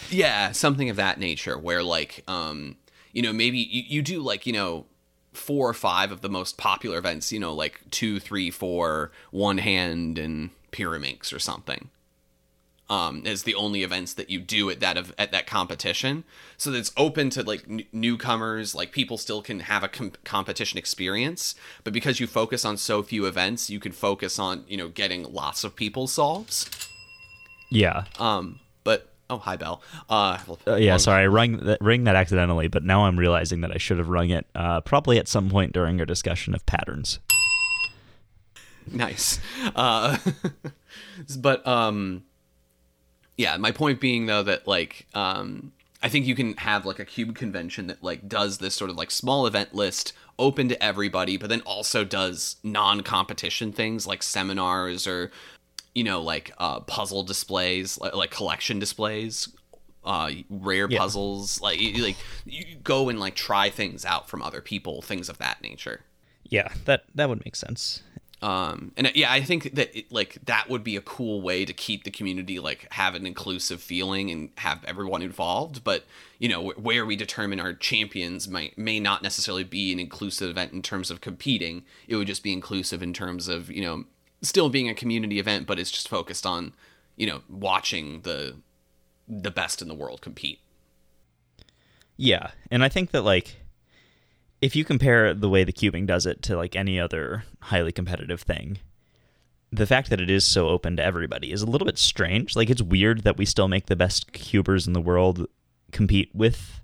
Yeah, 0.10 0.50
something 0.52 0.90
of 0.90 0.96
that 0.96 1.20
nature 1.20 1.56
where 1.56 1.82
like 1.84 2.24
um 2.26 2.76
you 3.12 3.22
know 3.22 3.32
maybe 3.32 3.58
you, 3.58 3.82
you 3.86 4.02
do 4.02 4.20
like 4.22 4.46
you 4.46 4.52
know 4.52 4.86
four 5.32 5.68
or 5.68 5.74
five 5.74 6.12
of 6.12 6.20
the 6.20 6.28
most 6.28 6.56
popular 6.58 6.98
events 6.98 7.32
you 7.32 7.40
know 7.40 7.54
like 7.54 7.80
two 7.90 8.20
three 8.20 8.50
four 8.50 9.10
one 9.30 9.58
hand 9.58 10.18
and 10.18 10.50
pyraminx 10.72 11.32
or 11.32 11.38
something 11.38 11.90
um 12.92 13.22
as 13.24 13.44
the 13.44 13.54
only 13.54 13.82
events 13.82 14.12
that 14.14 14.28
you 14.28 14.38
do 14.38 14.68
at 14.68 14.80
that 14.80 14.98
of 14.98 15.14
at 15.18 15.32
that 15.32 15.46
competition. 15.46 16.24
So 16.58 16.70
that 16.70 16.78
it's 16.78 16.92
open 16.96 17.30
to 17.30 17.42
like 17.42 17.64
n- 17.68 17.84
newcomers 17.92 18.74
like 18.74 18.92
people 18.92 19.16
still 19.16 19.40
can 19.40 19.60
have 19.60 19.82
a 19.82 19.88
com- 19.88 20.12
competition 20.24 20.78
experience. 20.78 21.54
But 21.84 21.94
because 21.94 22.20
you 22.20 22.26
focus 22.26 22.64
on 22.64 22.76
so 22.76 23.02
few 23.02 23.24
events 23.24 23.70
you 23.70 23.80
can 23.80 23.92
focus 23.92 24.38
on 24.38 24.64
you 24.68 24.76
know 24.76 24.88
getting 24.88 25.22
lots 25.32 25.64
of 25.64 25.74
people 25.74 26.06
solves. 26.06 26.68
Yeah, 27.70 28.04
um 28.18 28.60
oh 29.32 29.38
hi 29.38 29.56
bell 29.56 29.82
uh, 30.10 30.38
uh, 30.66 30.74
yeah. 30.76 30.96
Sorry, 30.98 31.24
I 31.24 31.26
rung 31.26 31.56
that, 31.58 31.78
rang 31.80 32.04
that 32.04 32.16
accidentally, 32.16 32.68
but 32.68 32.84
now 32.84 33.06
I'm 33.06 33.18
realizing 33.18 33.62
that 33.62 33.72
I 33.72 33.78
should 33.78 33.98
have 33.98 34.08
rung 34.08 34.30
it 34.30 34.46
uh, 34.54 34.80
probably 34.82 35.18
at 35.18 35.26
some 35.28 35.48
point 35.48 35.72
during 35.72 35.98
our 36.00 36.06
discussion 36.06 36.54
of 36.54 36.64
patterns. 36.66 37.18
nice 38.90 39.38
uh 39.76 40.18
but 41.38 41.64
um 41.66 42.24
yeah 43.36 43.56
my 43.56 43.70
point 43.70 44.00
being 44.00 44.26
though 44.26 44.42
that 44.42 44.66
like 44.66 45.06
um 45.14 45.70
i 46.02 46.08
think 46.08 46.26
you 46.26 46.34
can 46.34 46.54
have 46.56 46.84
like 46.84 46.98
a 46.98 47.04
cube 47.04 47.34
convention 47.34 47.86
that 47.86 48.02
like 48.02 48.28
does 48.28 48.58
this 48.58 48.74
sort 48.74 48.90
of 48.90 48.96
like 48.96 49.10
small 49.10 49.46
event 49.46 49.72
list 49.72 50.12
open 50.38 50.68
to 50.68 50.82
everybody 50.82 51.36
but 51.36 51.48
then 51.48 51.60
also 51.60 52.04
does 52.04 52.56
non-competition 52.64 53.70
things 53.72 54.04
like 54.04 54.20
seminars 54.22 55.06
or 55.06 55.30
you 55.94 56.04
know 56.04 56.20
like 56.22 56.52
uh 56.58 56.80
puzzle 56.80 57.22
displays 57.22 57.98
like, 58.00 58.14
like 58.14 58.30
collection 58.30 58.78
displays 58.78 59.48
uh 60.04 60.30
rare 60.50 60.88
Yeah. 60.90 60.98
puzzles 60.98 61.60
like 61.60 61.80
you, 61.80 62.02
like 62.02 62.16
you 62.44 62.64
go 62.82 63.08
and 63.08 63.20
like 63.20 63.34
try 63.34 63.70
things 63.70 64.04
out 64.04 64.28
from 64.28 64.42
other 64.42 64.60
people 64.60 65.02
things 65.02 65.28
of 65.28 65.38
that 65.38 65.62
nature 65.62 66.00
Yeah, 66.44 66.68
that 66.86 67.04
that 67.14 67.28
would 67.28 67.44
make 67.44 67.54
sense. 67.56 68.02
um 68.42 68.90
and 68.96 69.06
uh, 69.06 69.10
yeah 69.14 69.30
i 69.30 69.40
think 69.40 69.74
that 69.74 69.96
it, 69.96 70.10
like 70.10 70.38
that 70.46 70.68
would 70.68 70.82
be 70.82 70.96
a 70.96 71.00
cool 71.02 71.40
way 71.40 71.64
to 71.64 71.72
keep 71.72 72.02
the 72.02 72.10
community 72.10 72.58
like 72.58 72.88
have 72.92 73.14
an 73.14 73.24
inclusive 73.26 73.80
feeling 73.80 74.30
and 74.32 74.48
have 74.58 74.82
everyone 74.84 75.22
involved 75.22 75.84
but 75.84 76.04
you 76.40 76.48
know 76.48 76.70
wh- 76.70 76.84
where 76.84 77.06
we 77.06 77.14
determine 77.14 77.60
our 77.60 77.72
champions 77.72 78.48
might 78.48 78.76
may 78.76 78.98
not 78.98 79.22
necessarily 79.22 79.62
be 79.62 79.92
an 79.92 80.00
inclusive 80.00 80.50
event 80.50 80.72
in 80.72 80.82
terms 80.82 81.08
of 81.12 81.20
competing 81.20 81.84
it 82.08 82.16
would 82.16 82.26
just 82.26 82.42
be 82.42 82.52
inclusive 82.52 83.00
in 83.04 83.12
terms 83.12 83.46
of 83.46 83.70
you 83.70 83.82
know 83.82 84.04
still 84.42 84.68
being 84.68 84.88
a 84.88 84.94
community 84.94 85.38
event 85.38 85.66
but 85.66 85.78
it's 85.78 85.90
just 85.90 86.08
focused 86.08 86.44
on 86.44 86.74
you 87.16 87.26
know 87.26 87.42
watching 87.48 88.20
the 88.22 88.56
the 89.28 89.50
best 89.50 89.80
in 89.80 89.88
the 89.88 89.94
world 89.94 90.20
compete 90.20 90.60
Yeah, 92.16 92.50
and 92.70 92.84
I 92.84 92.88
think 92.88 93.10
that 93.10 93.22
like 93.22 93.56
if 94.60 94.76
you 94.76 94.84
compare 94.84 95.34
the 95.34 95.48
way 95.48 95.64
the 95.64 95.72
cubing 95.72 96.06
does 96.06 96.26
it 96.26 96.42
to 96.42 96.56
like 96.56 96.76
any 96.76 97.00
other 97.00 97.44
highly 97.60 97.90
competitive 97.90 98.42
thing, 98.42 98.78
the 99.72 99.86
fact 99.86 100.10
that 100.10 100.20
it 100.20 100.30
is 100.30 100.44
so 100.44 100.68
open 100.68 100.96
to 100.96 101.04
everybody 101.04 101.50
is 101.50 101.62
a 101.62 101.66
little 101.66 101.86
bit 101.86 101.98
strange. 101.98 102.54
Like 102.54 102.70
it's 102.70 102.82
weird 102.82 103.24
that 103.24 103.38
we 103.38 103.44
still 103.44 103.66
make 103.66 103.86
the 103.86 103.96
best 103.96 104.32
cubers 104.32 104.86
in 104.86 104.92
the 104.92 105.00
world 105.00 105.46
compete 105.90 106.30
with 106.34 106.80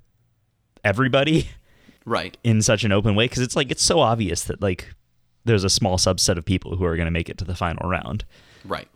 everybody 0.84 1.50
right 2.04 2.36
in 2.42 2.62
such 2.62 2.84
an 2.84 2.92
open 2.92 3.14
way 3.14 3.24
because 3.24 3.42
it's 3.42 3.56
like 3.56 3.70
it's 3.70 3.82
so 3.82 4.00
obvious 4.00 4.44
that 4.44 4.60
like 4.62 4.94
there's 5.48 5.64
a 5.64 5.70
small 5.70 5.96
subset 5.96 6.36
of 6.36 6.44
people 6.44 6.76
who 6.76 6.84
are 6.84 6.94
going 6.94 7.06
to 7.06 7.10
make 7.10 7.28
it 7.28 7.38
to 7.38 7.44
the 7.44 7.54
final 7.56 7.88
round. 7.88 8.24
right 8.64 8.88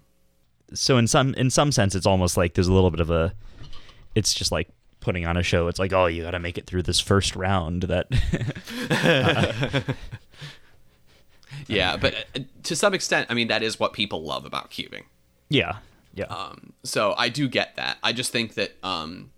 So 0.75 0.97
in 0.99 1.07
some 1.09 1.35
in 1.35 1.51
some 1.51 1.73
sense 1.73 1.95
it's 1.95 2.07
almost 2.07 2.37
like 2.37 2.55
there's 2.55 2.69
a 2.69 2.73
little 2.73 2.91
bit 2.91 3.01
of 3.01 3.11
a 3.11 3.35
it's 4.15 4.33
just 4.33 4.53
like 4.53 4.69
putting 5.01 5.27
on 5.27 5.37
a 5.37 5.43
show. 5.43 5.67
It's 5.67 5.81
like, 5.81 5.93
oh, 5.93 6.07
you 6.07 6.23
got 6.23 6.31
to 6.31 6.39
make 6.39 6.57
it 6.57 6.67
through 6.67 6.83
this 6.85 7.01
first 7.01 7.35
round. 7.35 7.83
That 7.85 8.07
yeah 11.67 11.97
but 11.97 12.15
uh, 12.35 12.41
to 12.63 12.75
some 12.75 12.95
extent 12.95 13.27
i 13.31 13.35
mean 13.35 13.49
that 13.49 13.63
is 13.63 13.79
what 13.79 13.93
people 13.93 14.25
love 14.25 14.45
about 14.47 14.71
cubing 14.71 15.05
Yeah. 15.53 15.77
Yeah. 16.15 16.25
Um, 16.27 16.73
so 16.83 17.15
I 17.17 17.29
do 17.29 17.49
get 17.49 17.77
that. 17.77 17.99
I 18.03 18.13
just 18.13 18.33
think 18.33 18.55
that 18.55 18.73
um, 18.83 19.31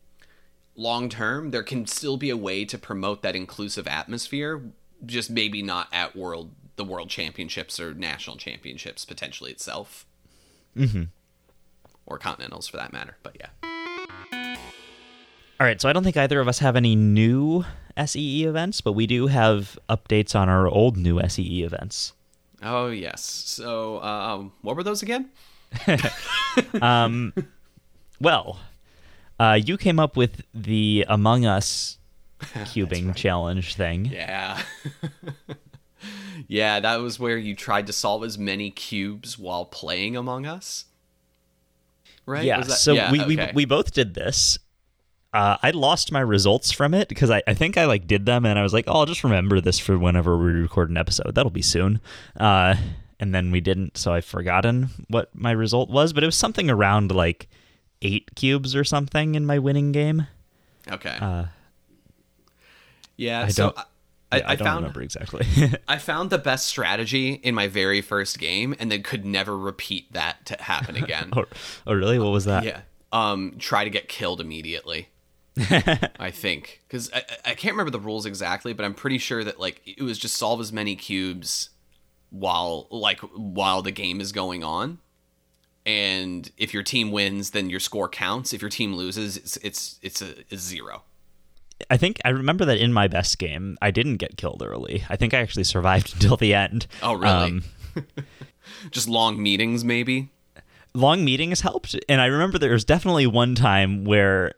long 0.77 1.09
term, 1.09 1.51
there 1.51 1.63
can 1.63 1.87
still 1.87 2.17
be 2.17 2.31
a 2.31 2.37
way 2.37 2.65
to 2.65 2.79
promote 2.79 3.23
that 3.23 3.37
inclusive 3.37 3.87
atmosphere. 3.87 4.63
Just 5.05 5.31
maybe 5.31 5.63
not 5.63 5.89
at 5.93 6.17
world 6.17 6.51
the 6.77 6.85
world 6.85 7.09
championships 7.11 7.79
or 7.81 7.95
national 7.95 8.37
championships 8.37 9.05
potentially 9.05 9.51
itself, 9.51 10.07
Mhm. 10.77 11.09
or 12.07 12.19
continentals 12.19 12.67
for 12.69 12.77
that 12.77 12.93
matter. 12.93 13.17
But 13.23 13.37
yeah, 13.41 13.49
All 15.61 15.67
right. 15.67 15.81
So 15.81 15.89
I 15.89 15.93
don't 15.93 16.03
think 16.03 16.17
either 16.17 16.41
of 16.41 16.49
us 16.49 16.59
have 16.59 16.75
any 16.77 16.97
new 16.97 17.65
SEE 17.97 18.45
events, 18.45 18.81
but 18.81 18.93
we 18.93 19.07
do 19.07 19.29
have 19.29 19.79
updates 19.89 20.35
on 20.35 20.49
our 20.49 20.67
old 20.69 20.97
new 20.97 21.21
SEE 21.21 21.63
events. 21.63 22.13
oh 22.63 22.89
yes. 22.89 23.23
So 23.23 24.03
um, 24.03 24.53
what 24.63 24.75
were 24.77 24.83
those 24.83 25.03
again? 25.03 25.31
Um, 26.81 27.33
well, 28.21 28.61
uh, 29.41 29.59
you 29.65 29.77
came 29.77 29.99
up 29.99 30.17
with 30.17 30.43
the 30.55 31.05
Among 31.09 31.45
Us 31.47 31.99
cubing 32.41 33.15
challenge 33.17 33.75
thing. 33.75 34.05
Yeah. 34.07 34.61
yeah, 36.47 36.81
that 36.81 36.97
was 36.97 37.19
where 37.19 37.37
you 37.37 37.55
tried 37.55 37.87
to 37.87 37.93
solve 37.93 38.25
as 38.25 38.39
many 38.39 38.71
cubes 38.71 39.39
while 39.39 39.65
playing 39.65 40.17
Among 40.17 40.47
Us. 40.47 40.85
Right? 42.27 42.45
Yeah. 42.45 42.61
That- 42.61 42.73
so 42.79 42.93
yeah, 42.95 43.11
we, 43.13 43.25
we 43.25 43.35
okay. 43.35 43.53
we 43.55 43.65
both 43.65 43.93
did 43.93 44.15
this. 44.15 44.59
Uh, 45.33 45.57
I 45.63 45.73
lost 45.73 46.13
my 46.13 46.21
results 46.21 46.71
from 46.71 46.95
it 46.95 47.09
because 47.09 47.29
I, 47.29 47.43
I 47.47 47.55
think 47.55 47.77
I 47.77 47.87
like 47.87 48.07
did 48.07 48.25
them 48.25 48.47
and 48.47 48.57
I 48.57 48.63
was 48.63 48.73
like, 48.73 48.85
oh, 48.87 49.01
I'll 49.01 49.07
just 49.07 49.25
remember 49.25 49.61
this 49.61 49.81
for 49.81 49.99
whenever 49.99 50.39
we 50.39 50.53
record 50.53 50.91
an 50.91 50.97
episode. 50.97 51.35
That'll 51.35 51.51
be 51.51 51.61
soon. 51.61 52.01
Uh, 52.39 52.77
and 53.19 53.35
then 53.35 53.51
we 53.51 53.61
didn't, 53.61 53.97
so 53.99 54.13
I've 54.13 54.25
forgotten 54.25 54.91
what 55.09 55.35
my 55.35 55.51
result 55.51 55.91
was, 55.91 56.13
but 56.13 56.23
it 56.23 56.27
was 56.27 56.37
something 56.37 56.71
around 56.71 57.11
like 57.11 57.49
eight 58.01 58.37
cubes 58.37 58.77
or 58.77 58.85
something 58.85 59.35
in 59.35 59.45
my 59.45 59.59
winning 59.59 59.91
game. 59.91 60.29
Okay. 60.89 61.17
Uh, 61.21 61.47
yeah, 63.17 63.43
I 63.43 63.49
so 63.49 63.73
don't- 63.73 63.87
I, 64.35 64.41
I, 64.41 64.53
I, 64.53 64.57
don't 64.57 64.67
found 64.67 64.83
remember 64.83 65.03
exactly. 65.03 65.47
I 65.89 65.99
found 65.99 66.31
the 66.31 66.39
best 66.39 66.67
strategy 66.67 67.35
in 67.35 67.55
my 67.55 67.69
very 67.69 68.01
first 68.01 68.39
game, 68.39 68.75
and 68.79 68.91
then 68.91 69.03
could 69.03 69.25
never 69.25 69.57
repeat 69.57 70.13
that 70.13 70.45
to 70.47 70.63
happen 70.63 70.97
again. 70.97 71.31
oh, 71.37 71.45
oh, 71.87 71.95
really? 71.95 72.19
What 72.19 72.31
was 72.31 72.45
that? 72.45 72.65
yeah. 72.65 72.81
Um, 73.13 73.55
try 73.59 73.85
to 73.85 73.91
get 73.91 74.09
killed 74.09 74.41
immediately. 74.41 75.09
I 76.19 76.33
think 76.33 76.83
because 76.89 77.13
I, 77.15 77.23
I 77.45 77.55
can't 77.55 77.75
remember 77.75 77.91
the 77.91 78.01
rules 78.01 78.27
exactly, 78.27 78.73
but 78.73 78.85
I'm 78.85 78.95
pretty 78.95 79.19
sure 79.19 79.45
that 79.45 79.61
like 79.61 79.83
it 79.87 80.03
was 80.03 80.19
just 80.19 80.37
solve 80.37 80.61
as 80.61 80.73
many 80.73 80.97
cubes 80.97 81.71
while 82.31 82.89
like 82.91 83.21
while 83.21 83.81
the 83.81 83.93
game 83.93 84.21
is 84.21 84.33
going 84.33 84.65
on, 84.65 84.99
and 85.87 86.51
if 86.57 86.75
your 86.75 86.83
team 86.83 87.13
wins, 87.13 87.51
then 87.51 87.71
your 87.71 87.79
score 87.79 88.09
counts. 88.09 88.53
If 88.53 88.63
your 88.63 88.71
team 88.71 88.95
loses, 88.95 89.37
it's 89.37 89.57
it's 89.59 89.99
it's 90.03 90.23
a, 90.23 90.35
a 90.51 90.57
zero. 90.57 91.05
I 91.91 91.97
think 91.97 92.21
I 92.25 92.31
remember 92.31 92.65
that 92.65 92.79
in 92.79 92.93
my 92.93 93.09
best 93.09 93.39
game, 93.39 93.77
I 93.83 93.91
didn't 93.91 94.17
get 94.17 94.37
killed 94.37 94.63
early. 94.65 95.05
I 95.09 95.17
think 95.17 95.35
I 95.35 95.39
actually 95.39 95.65
survived 95.65 96.13
until 96.15 96.37
the 96.37 96.55
end. 96.55 96.87
Oh, 97.03 97.15
really? 97.15 97.27
Um, 97.27 97.65
just 98.91 99.09
long 99.09 99.43
meetings, 99.43 99.85
maybe. 99.85 100.31
long 100.95 101.25
meetings 101.25 101.61
helped, 101.61 101.97
and 102.09 102.21
I 102.21 102.27
remember 102.27 102.59
there 102.59 102.73
was 102.73 102.85
definitely 102.85 103.27
one 103.27 103.55
time 103.55 104.05
where 104.05 104.53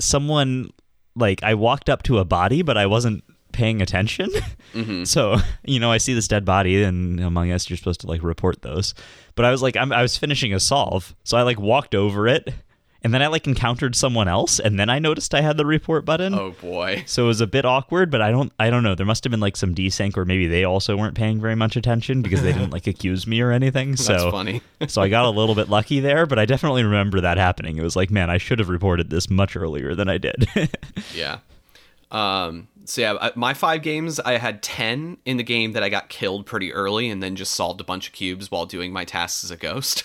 someone 0.00 0.70
like 1.14 1.42
I 1.42 1.54
walked 1.54 1.88
up 1.90 2.02
to 2.04 2.18
a 2.18 2.24
body, 2.24 2.62
but 2.62 2.76
I 2.78 2.86
wasn't 2.86 3.22
paying 3.52 3.82
attention. 3.82 4.30
Mm-hmm. 4.72 5.04
So 5.04 5.36
you 5.66 5.78
know, 5.78 5.92
I 5.92 5.98
see 5.98 6.14
this 6.14 6.26
dead 6.26 6.46
body, 6.46 6.82
and 6.82 7.20
Among 7.20 7.52
Us, 7.52 7.68
you're 7.68 7.76
supposed 7.76 8.00
to 8.00 8.06
like 8.06 8.22
report 8.22 8.62
those. 8.62 8.94
But 9.34 9.44
I 9.44 9.50
was 9.50 9.60
like, 9.60 9.76
I'm, 9.76 9.92
I 9.92 10.00
was 10.00 10.16
finishing 10.16 10.54
a 10.54 10.60
solve, 10.60 11.14
so 11.24 11.36
I 11.36 11.42
like 11.42 11.60
walked 11.60 11.94
over 11.94 12.26
it, 12.26 12.48
and 13.02 13.12
then 13.12 13.22
I 13.22 13.26
like 13.26 13.46
encountered 13.46 13.96
someone 13.96 14.28
else, 14.28 14.60
and 14.60 14.78
then 14.78 14.88
I 14.88 14.98
noticed 14.98 15.34
I 15.34 15.40
had 15.40 15.56
the 15.56 15.66
report 15.66 16.04
button. 16.04 16.34
Oh 16.34 16.52
boy. 16.60 17.02
So 17.06 17.24
it 17.24 17.26
was 17.26 17.40
a 17.40 17.46
bit 17.46 17.64
awkward, 17.64 18.10
but 18.10 18.22
I 18.22 18.30
don't 18.30 18.52
I 18.58 18.70
don't 18.70 18.82
know. 18.82 18.94
There 18.94 19.06
must 19.06 19.24
have 19.24 19.30
been 19.30 19.40
like 19.40 19.56
some 19.56 19.74
desync 19.74 20.16
or 20.16 20.24
maybe 20.24 20.46
they 20.46 20.64
also 20.64 20.96
weren't 20.96 21.16
paying 21.16 21.40
very 21.40 21.56
much 21.56 21.76
attention 21.76 22.22
because 22.22 22.42
they 22.42 22.52
didn't 22.52 22.70
like 22.70 22.86
accuse 22.92 23.26
me 23.26 23.40
or 23.40 23.50
anything. 23.50 23.96
So 23.96 24.12
That's 24.12 24.24
funny. 24.30 24.62
so 24.88 25.02
I 25.02 25.08
got 25.08 25.24
a 25.24 25.30
little 25.30 25.54
bit 25.54 25.68
lucky 25.68 26.00
there, 26.00 26.26
but 26.26 26.38
I 26.38 26.46
definitely 26.46 26.84
remember 26.84 27.20
that 27.20 27.38
happening. 27.38 27.76
It 27.76 27.82
was 27.82 27.96
like, 27.96 28.10
man, 28.10 28.30
I 28.30 28.38
should 28.38 28.58
have 28.60 28.68
reported 28.68 29.10
this 29.10 29.28
much 29.28 29.56
earlier 29.56 29.94
than 29.94 30.08
I 30.08 30.18
did. 30.18 30.48
Yeah. 31.14 31.38
Um, 32.10 32.68
so 32.84 33.00
yeah, 33.00 33.30
my 33.34 33.54
five 33.54 33.82
games, 33.82 34.20
I 34.20 34.38
had 34.38 34.62
ten 34.62 35.16
in 35.24 35.36
the 35.36 35.42
game 35.42 35.72
that 35.72 35.82
I 35.82 35.88
got 35.88 36.08
killed 36.08 36.46
pretty 36.46 36.72
early, 36.72 37.08
and 37.08 37.22
then 37.22 37.36
just 37.36 37.54
solved 37.54 37.80
a 37.80 37.84
bunch 37.84 38.06
of 38.06 38.12
cubes 38.12 38.50
while 38.50 38.66
doing 38.66 38.92
my 38.92 39.04
tasks 39.04 39.44
as 39.44 39.50
a 39.50 39.56
ghost. 39.56 40.04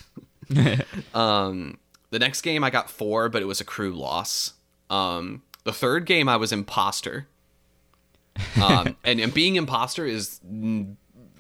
um, 1.14 1.78
the 2.10 2.20
next 2.20 2.42
game 2.42 2.64
I 2.64 2.70
got 2.70 2.90
four, 2.90 3.30
but 3.30 3.42
it 3.42 3.46
was 3.46 3.60
a 3.62 3.66
crew 3.66 3.94
loss. 3.94 4.54
Um, 4.90 5.42
the 5.64 5.74
third 5.74 6.06
game 6.06 6.30
I 6.30 6.38
was 6.38 6.52
imposter. 6.52 7.28
Um, 8.62 8.96
and, 9.04 9.20
and 9.20 9.34
being 9.34 9.56
imposter 9.56 10.06
is 10.06 10.40
mm, 10.50 10.96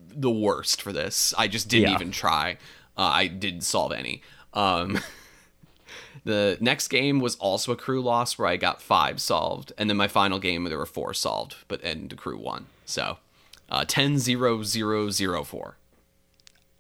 the 0.09 0.31
worst 0.31 0.81
for 0.81 0.91
this. 0.91 1.33
I 1.37 1.47
just 1.47 1.69
didn't 1.69 1.89
Yeah. 1.89 1.95
even 1.95 2.11
try. 2.11 2.57
Uh, 2.97 3.01
I 3.13 3.27
didn't 3.27 3.61
solve 3.61 3.91
any. 3.91 4.21
Um, 4.53 4.99
the 6.23 6.57
next 6.59 6.87
game 6.89 7.19
was 7.19 7.35
also 7.37 7.71
a 7.71 7.75
crew 7.75 8.01
loss 8.01 8.37
where 8.37 8.47
I 8.47 8.57
got 8.57 8.81
five 8.81 9.21
solved, 9.21 9.71
and 9.77 9.89
then 9.89 9.97
my 9.97 10.07
final 10.07 10.39
game 10.39 10.63
there 10.65 10.77
were 10.77 10.85
four 10.85 11.13
solved, 11.13 11.55
but 11.67 11.81
and 11.83 12.09
the 12.09 12.15
crew 12.15 12.37
won. 12.37 12.65
So, 12.85 13.17
uh, 13.69 13.85
10 13.87 14.17
0 14.17 14.63
0 14.63 15.09
0 15.09 15.43
4. 15.43 15.77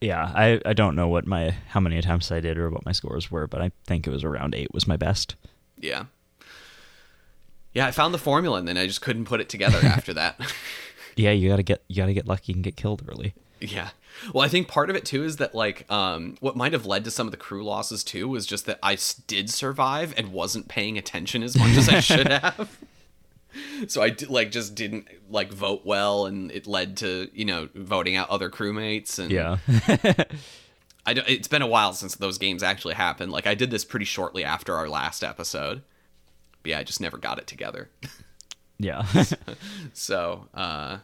Yeah, 0.01 0.31
I, 0.35 0.61
I 0.65 0.73
don't 0.73 0.95
know 0.95 1.07
what 1.07 1.25
my 1.25 1.51
how 1.69 1.79
many 1.79 1.97
attempts 1.97 2.31
I 2.31 2.39
did 2.39 2.57
or 2.57 2.69
what 2.69 2.85
my 2.85 2.91
scores 2.91 3.31
were, 3.31 3.47
but 3.47 3.61
I 3.61 3.71
think 3.85 4.07
it 4.07 4.11
was 4.11 4.23
around 4.23 4.55
eight 4.55 4.73
was 4.73 4.87
my 4.87 4.97
best. 4.97 5.35
Yeah. 5.79 6.05
Yeah, 7.73 7.85
I 7.87 7.91
found 7.91 8.13
the 8.13 8.17
formula 8.19 8.57
and 8.59 8.67
then 8.67 8.77
I 8.77 8.87
just 8.87 9.01
couldn't 9.01 9.25
put 9.25 9.39
it 9.41 9.49
together 9.49 9.77
after 9.83 10.13
that. 10.13 10.39
Yeah, 11.19 11.31
you 11.31 11.49
gotta 11.49 11.63
get 11.63 11.83
you 11.87 11.95
gotta 11.95 12.13
get 12.13 12.27
lucky 12.27 12.53
and 12.53 12.63
get 12.63 12.75
killed 12.77 13.01
early. 13.09 13.33
yeah. 13.59 13.89
Well, 14.35 14.45
I 14.45 14.47
think 14.47 14.67
part 14.67 14.91
of 14.91 14.95
it 14.95 15.03
too 15.03 15.23
is 15.23 15.37
that 15.37 15.55
like 15.55 15.89
um 15.91 16.35
what 16.41 16.55
might 16.55 16.73
have 16.73 16.85
led 16.85 17.03
to 17.05 17.09
some 17.11 17.25
of 17.25 17.31
the 17.31 17.37
crew 17.37 17.65
losses 17.65 18.03
too 18.03 18.27
was 18.27 18.45
just 18.45 18.67
that 18.67 18.77
I 18.83 18.99
did 19.25 19.49
survive 19.49 20.13
and 20.15 20.31
wasn't 20.31 20.67
paying 20.67 20.95
attention 20.95 21.41
as 21.41 21.57
much 21.57 21.71
as 21.75 21.89
I 21.89 21.99
should 22.01 22.27
have. 22.27 22.77
So 23.87 24.01
I 24.01 24.09
did, 24.09 24.29
like 24.29 24.51
just 24.51 24.75
didn't 24.75 25.07
like 25.29 25.53
vote 25.53 25.85
well 25.85 26.25
and 26.25 26.51
it 26.51 26.65
led 26.67 26.97
to, 26.97 27.29
you 27.33 27.45
know, 27.45 27.69
voting 27.75 28.15
out 28.15 28.29
other 28.29 28.49
crewmates 28.49 29.19
and 29.19 29.31
Yeah. 29.31 29.57
I 31.05 31.13
don't, 31.13 31.29
it's 31.29 31.47
been 31.47 31.61
a 31.61 31.67
while 31.67 31.93
since 31.93 32.15
those 32.15 32.37
games 32.37 32.63
actually 32.63 32.95
happened. 32.95 33.31
Like 33.31 33.47
I 33.47 33.55
did 33.55 33.71
this 33.71 33.85
pretty 33.85 34.05
shortly 34.05 34.43
after 34.43 34.75
our 34.75 34.89
last 34.89 35.23
episode. 35.23 35.83
But 36.63 36.71
yeah, 36.71 36.79
I 36.79 36.83
just 36.83 36.99
never 36.99 37.17
got 37.17 37.39
it 37.39 37.47
together. 37.47 37.89
yeah. 38.79 39.05
So, 39.93 40.47
uh, 40.53 40.97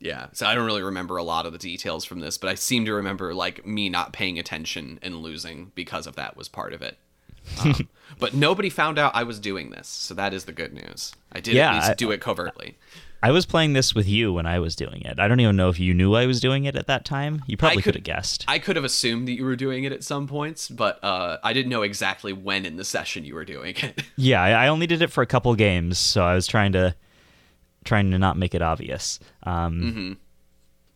yeah. 0.00 0.26
So 0.32 0.46
I 0.46 0.54
don't 0.54 0.66
really 0.66 0.82
remember 0.82 1.16
a 1.16 1.22
lot 1.22 1.46
of 1.46 1.52
the 1.52 1.58
details 1.58 2.04
from 2.04 2.20
this, 2.20 2.36
but 2.36 2.50
I 2.50 2.56
seem 2.56 2.84
to 2.84 2.94
remember 2.94 3.32
like 3.32 3.64
me 3.64 3.88
not 3.88 4.12
paying 4.12 4.38
attention 4.38 4.98
and 5.02 5.16
losing 5.16 5.72
because 5.74 6.06
of 6.06 6.16
that 6.16 6.36
was 6.36 6.48
part 6.48 6.72
of 6.74 6.82
it. 6.82 6.98
Um, 7.64 7.88
but 8.18 8.34
nobody 8.34 8.70
found 8.70 8.98
out 8.98 9.12
I 9.14 9.22
was 9.22 9.38
doing 9.38 9.70
this, 9.70 9.88
so 9.88 10.14
that 10.14 10.32
is 10.34 10.44
the 10.44 10.52
good 10.52 10.72
news. 10.72 11.12
I 11.32 11.40
did 11.40 11.54
Yeah, 11.54 11.70
at 11.70 11.74
least 11.76 11.90
I- 11.90 11.94
do 11.94 12.10
it 12.10 12.20
covertly. 12.20 12.76
I 13.22 13.30
was 13.30 13.46
playing 13.46 13.72
this 13.72 13.94
with 13.94 14.06
you 14.06 14.32
when 14.32 14.46
I 14.46 14.58
was 14.60 14.76
doing 14.76 15.00
it. 15.00 15.18
I 15.18 15.26
don't 15.26 15.40
even 15.40 15.56
know 15.56 15.70
if 15.70 15.80
you 15.80 15.94
knew 15.94 16.14
I 16.14 16.26
was 16.26 16.38
doing 16.38 16.64
it 16.66 16.76
at 16.76 16.86
that 16.86 17.04
time. 17.06 17.42
You 17.46 17.56
probably 17.56 17.82
could- 17.82 17.94
have 17.94 18.04
guessed. 18.04 18.44
I 18.46 18.58
could 18.58 18.76
have 18.76 18.84
assumed 18.84 19.26
that 19.26 19.32
you 19.32 19.44
were 19.44 19.56
doing 19.56 19.84
it 19.84 19.90
at 19.90 20.04
some 20.04 20.28
points, 20.28 20.68
but 20.68 21.02
uh, 21.02 21.38
I 21.42 21.52
didn't 21.54 21.70
know 21.70 21.82
exactly 21.82 22.32
when 22.34 22.66
in 22.66 22.76
the 22.76 22.84
session 22.84 23.24
you 23.24 23.34
were 23.34 23.44
doing 23.46 23.74
it. 23.76 24.02
Yeah, 24.16 24.42
I 24.42 24.66
I 24.66 24.68
only 24.68 24.86
did 24.86 25.00
it 25.02 25.10
for 25.10 25.22
a 25.22 25.26
couple 25.26 25.52
games, 25.56 25.98
so 25.98 26.24
I 26.24 26.34
was 26.34 26.46
trying 26.46 26.72
to 26.72 26.94
trying 27.84 28.10
to 28.10 28.18
not 28.18 28.36
make 28.36 28.54
it 28.54 28.62
obvious. 28.62 29.18
Um, 29.44 30.18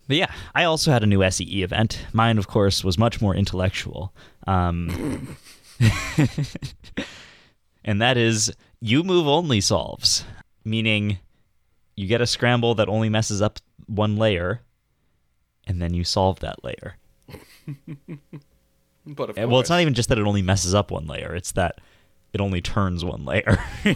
But 0.07 0.17
yeah, 0.19 0.33
I 0.55 0.65
also 0.65 0.91
had 0.93 1.03
a 1.03 1.07
new 1.07 1.29
SEE 1.31 1.63
event. 1.63 2.05
Mine, 2.13 2.37
of 2.37 2.47
course, 2.49 2.85
was 2.85 2.99
much 2.99 3.21
more 3.21 3.35
intellectual, 3.35 4.13
um, 4.47 5.37
and 7.85 8.01
that 8.01 8.17
is 8.17 8.53
you 8.81 9.03
move 9.03 9.27
only 9.27 9.61
solves, 9.61 10.25
meaning 10.65 11.19
you 11.97 12.07
get 12.07 12.21
a 12.21 12.27
scramble 12.27 12.75
that 12.75 12.89
only 12.89 13.09
messes 13.09 13.43
up 13.43 13.59
one 13.87 14.17
layer, 14.17 14.63
and 15.67 15.81
then 15.81 15.95
you 15.95 16.05
solve 16.05 16.41
that 16.41 16.63
layer. 16.65 16.97
but 19.07 19.31
of 19.31 19.39
And- 19.39 19.51
well, 19.51 19.61
it's 19.61 19.71
not 19.71 19.81
even 19.81 19.95
just 19.95 20.09
that 20.09 20.19
it 20.19 20.27
only 20.27 20.43
messes 20.43 20.75
up 20.75 20.91
one 20.91 21.07
layer; 21.07 21.35
it's 21.35 21.53
that 21.53 21.81
it 22.33 22.41
only 22.41 22.61
turns 22.61 23.05
one 23.05 23.25
layer. 23.25 23.59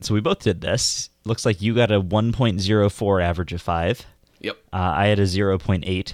so 0.00 0.14
we 0.14 0.20
both 0.20 0.40
did 0.40 0.60
this. 0.60 1.10
Looks 1.24 1.44
like 1.44 1.60
you 1.60 1.74
got 1.74 1.90
a 1.90 2.00
1.04 2.00 3.22
average 3.22 3.52
of 3.52 3.60
five. 3.60 4.06
Yep. 4.40 4.56
Uh, 4.72 4.76
I 4.96 5.06
had 5.06 5.18
a 5.18 5.24
0.8. 5.24 6.12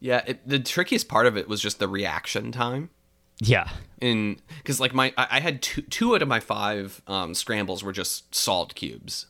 Yeah, 0.00 0.22
it, 0.26 0.48
the 0.48 0.58
trickiest 0.58 1.08
part 1.08 1.26
of 1.26 1.36
it 1.36 1.48
was 1.48 1.60
just 1.60 1.78
the 1.78 1.88
reaction 1.88 2.52
time. 2.52 2.90
Yeah, 3.40 3.68
in 4.00 4.40
because 4.58 4.80
like 4.80 4.94
my 4.94 5.12
I, 5.16 5.26
I 5.32 5.40
had 5.40 5.62
two 5.62 5.82
two 5.82 6.14
out 6.14 6.22
of 6.22 6.28
my 6.28 6.40
five 6.40 7.02
um, 7.06 7.34
scrambles 7.34 7.82
were 7.82 7.92
just 7.92 8.34
salt 8.34 8.74
cubes. 8.74 9.26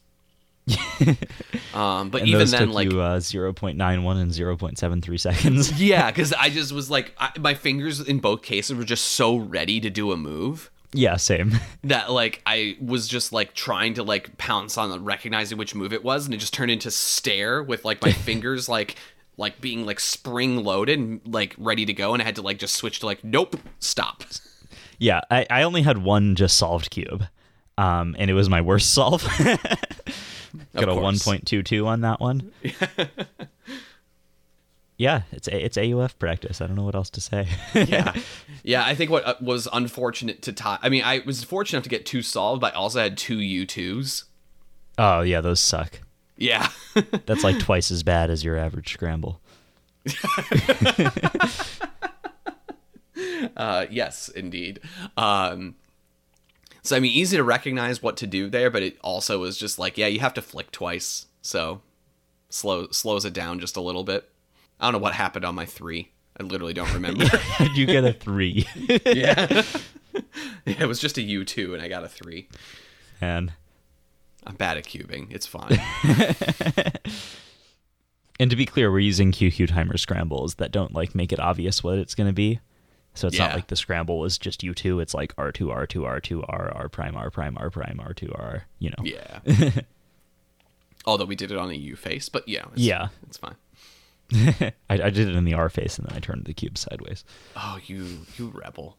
um, 1.75 2.09
but 2.09 2.23
and 2.23 2.29
even 2.29 2.49
then, 2.49 2.73
like 2.73 2.91
you 2.91 2.99
uh, 3.01 3.19
0.91 3.19 3.77
and 4.19 4.31
0.73 4.31 5.21
seconds. 5.21 5.81
yeah, 5.83 6.11
because 6.11 6.33
I 6.33 6.49
just 6.49 6.73
was 6.73 6.91
like 6.91 7.13
I, 7.19 7.33
my 7.39 7.55
fingers 7.55 8.01
in 8.01 8.19
both 8.19 8.43
cases 8.43 8.77
were 8.77 8.85
just 8.85 9.05
so 9.05 9.37
ready 9.37 9.79
to 9.81 9.91
do 9.91 10.11
a 10.11 10.17
move 10.17 10.71
yeah, 10.95 11.17
same. 11.17 11.59
that 11.85 12.11
like 12.11 12.41
I 12.47 12.77
was 12.81 13.09
just 13.09 13.33
like 13.33 13.53
trying 13.53 13.95
to 13.95 14.05
like 14.05 14.39
pounce 14.39 14.79
on 14.79 15.05
recognizing 15.05 15.59
which 15.59 15.75
move 15.75 15.93
it 15.93 16.05
was, 16.05 16.25
and 16.25 16.33
it 16.33 16.39
just 16.39 16.55
turned 16.55 16.71
into 16.71 16.91
stare 16.91 17.63
with 17.63 17.85
like 17.85 18.01
my 18.01 18.13
fingers 18.13 18.69
like 18.69 18.95
like 19.37 19.61
being 19.61 19.87
like 19.87 20.01
spring 20.01 20.65
loaded 20.65 20.99
and 20.99 21.21
like 21.27 21.55
ready 21.59 21.87
to 21.87 21.93
go, 21.93 22.13
and 22.13 22.23
I 22.23 22.25
had 22.25 22.37
to 22.37 22.43
like 22.43 22.59
just 22.59 22.75
switch 22.75 23.01
to 23.01 23.07
like 23.07 23.25
nope, 23.25 23.57
stop. 23.79 24.25
Yeah, 24.97 25.23
I, 25.29 25.45
I 25.51 25.63
only 25.65 25.83
had 25.83 25.99
one 25.99 26.37
just 26.37 26.57
solved 26.57 26.89
cube, 26.89 27.25
um, 27.77 28.15
and 28.17 28.31
it 28.31 28.35
was 28.35 28.49
my 28.49 28.61
worst 28.61 28.95
solve. 28.95 29.23
Got 29.43 30.89
a 30.89 30.93
1.22 30.93 31.85
on 31.85 32.03
that 32.03 32.21
one. 32.21 32.53
yeah, 34.97 35.23
it's 35.33 35.49
a, 35.49 35.65
it's 35.65 35.77
AUF 35.77 36.17
practice. 36.21 36.61
I 36.61 36.69
don't 36.69 36.77
know 36.77 36.85
what 36.85 36.95
else 36.95 37.11
to 37.11 37.21
say. 37.21 37.49
yeah 37.75 38.15
yeah 38.65 38.85
i 38.85 38.95
think 38.95 39.11
what 39.11 39.25
uh, 39.27 39.35
was 39.41 39.69
unfortunate 39.73 40.43
to 40.43 40.53
tie 40.53 40.79
i 40.83 40.89
mean 40.89 41.03
i 41.05 41.23
was 41.27 41.45
fortunate 41.45 41.79
enough 41.79 41.85
to 41.85 41.91
get 41.91 42.07
two 42.07 42.23
solved 42.23 42.61
but 42.61 42.73
i 42.73 42.77
also 42.77 43.01
had 43.01 43.17
two 43.17 43.39
u2s 43.39 44.25
oh 44.99 45.21
yeah, 45.21 45.41
those 45.41 45.61
suck. 45.61 46.01
Yeah. 46.37 46.69
That's 47.27 47.45
like 47.45 47.59
twice 47.59 47.91
as 47.91 48.03
bad 48.03 48.31
as 48.31 48.45
your 48.45 48.57
average 48.57 48.93
scramble. 48.93 49.41
uh 53.57 53.87
yes 53.91 54.29
indeed. 54.29 54.81
Um 55.17 55.77
so 56.83 56.97
i 56.97 57.01
mean 57.01 57.13
easy 57.13 57.37
to 57.39 57.45
recognize 57.45 58.03
what 58.03 58.17
to 58.19 58.27
do 58.27 58.51
there 58.51 58.69
but 58.71 58.83
it 58.83 58.99
also 59.03 59.39
was 59.39 59.57
just 59.57 59.79
like 59.79 59.97
yeah 59.97 60.07
you 60.07 60.21
have 60.21 60.35
to 60.35 60.43
flick 60.43 60.71
twice. 60.71 61.27
So 61.43 61.81
slow 62.51 62.89
slows 62.91 63.25
it 63.25 63.33
down 63.33 63.61
just 63.61 63.77
a 63.77 63.81
little 63.81 64.05
bit. 64.05 64.29
I 64.81 64.87
don't 64.87 64.93
know 64.93 64.99
what 64.99 65.15
happened 65.15 65.45
on 65.45 65.55
my 65.55 65.67
three. 65.67 66.11
I 66.39 66.43
literally 66.43 66.75
don't 66.75 66.93
remember. 66.93 67.27
Did 67.59 67.73
you 67.77 67.87
get 67.87 68.05
a 68.05 68.13
three? 68.13 68.67
yeah. 69.07 69.63
It 70.67 70.87
was 70.87 70.99
just 71.01 71.19
a 71.19 71.21
u2 71.21 71.75
and 71.75 71.83
i 71.83 71.89
got 71.89 72.05
a 72.05 72.09
three. 72.09 72.49
And 73.21 73.53
i'm 74.47 74.55
bad 74.55 74.77
at 74.77 74.85
cubing 74.85 75.27
it's 75.31 75.47
fine 75.47 75.81
and 78.41 78.51
to 78.51 78.57
be 78.57 78.67
clear, 78.67 78.91
we're 78.91 78.99
using 78.99 79.31
QQ 79.31 79.69
timer 79.69 79.97
scrambles 79.97 80.57
that 80.57 80.73
don't 80.73 80.93
like 80.93 81.15
make 81.15 81.33
it 81.33 81.39
obvious 81.39 81.85
what 81.85 81.99
it's 81.99 82.17
going 82.17 82.27
to 82.27 82.33
be. 82.33 82.59
So 83.15 83.29
it's 83.29 83.39
not 83.39 83.55
like 83.55 83.69
the 83.69 83.77
scramble 83.77 84.25
is 84.25 84.39
just 84.39 84.63
U2. 84.63 85.01
It's 85.01 85.15
like 85.15 85.37
R2, 85.37 85.73
R2, 85.73 86.03
R2, 86.03 86.45
R, 86.49 86.73
R 86.75 86.89
prime, 86.89 87.15
R 87.17 87.31
prime, 87.31 87.57
R 87.57 87.71
prime, 87.71 88.01
R2, 88.05 88.37
R, 88.37 88.65
you 88.81 88.91
know. 88.91 89.05
Yeah. 89.05 89.39
Although 91.07 91.27
we 91.27 91.37
did 91.37 91.53
it 91.53 91.57
on 91.59 91.71
a 91.71 91.75
U 91.75 91.95
face, 91.95 92.29
but 92.29 92.49
yeah, 92.49 92.65
it's, 92.73 92.83
Yeah. 92.83 93.09
it's 93.29 93.37
fine. 93.37 93.55
I, 94.91 94.93
I 95.05 95.11
did 95.11 95.29
it 95.29 95.37
in 95.37 95.45
the 95.45 95.55
R 95.55 95.69
face 95.69 95.97
and 95.97 96.09
then 96.09 96.17
I 96.17 96.21
turned 96.21 96.47
the 96.47 96.55
cube 96.55 96.77
sideways. 96.77 97.25
Oh, 97.55 97.79
you 97.87 98.23
you 98.37 98.51
rebel. 98.53 98.97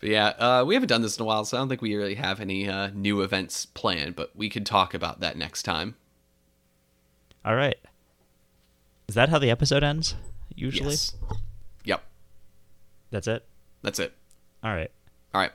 But 0.00 0.08
yeah, 0.08 0.28
uh, 0.28 0.64
we 0.66 0.74
haven't 0.74 0.88
done 0.88 1.02
this 1.02 1.16
in 1.16 1.22
a 1.22 1.26
while, 1.26 1.44
so 1.44 1.56
I 1.56 1.60
don't 1.60 1.68
think 1.68 1.82
we 1.82 1.94
really 1.94 2.16
have 2.16 2.40
any 2.40 2.68
uh, 2.68 2.90
new 2.94 3.20
events 3.22 3.66
planned. 3.66 4.16
But 4.16 4.34
we 4.34 4.48
could 4.48 4.66
talk 4.66 4.94
about 4.94 5.20
that 5.20 5.36
next 5.36 5.62
time. 5.62 5.94
All 7.44 7.54
right. 7.54 7.78
Is 9.08 9.14
that 9.14 9.28
how 9.28 9.38
the 9.38 9.50
episode 9.50 9.84
ends? 9.84 10.14
Usually? 10.54 10.90
Yes. 10.90 11.14
Yep. 11.84 12.02
That's 13.10 13.28
it? 13.28 13.44
That's 13.82 13.98
it. 13.98 14.12
All 14.62 14.74
right. 14.74 14.90
All 15.34 15.40
right. 15.40 15.52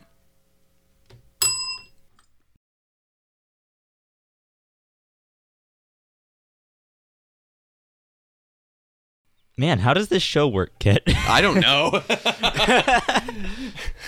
Man, 9.57 9.79
how 9.79 9.93
does 9.93 10.09
this 10.09 10.21
show 10.21 10.47
work, 10.47 10.77
Kit? 10.79 11.01
I 11.07 11.41
don't 11.41 11.59
know. 11.59 12.03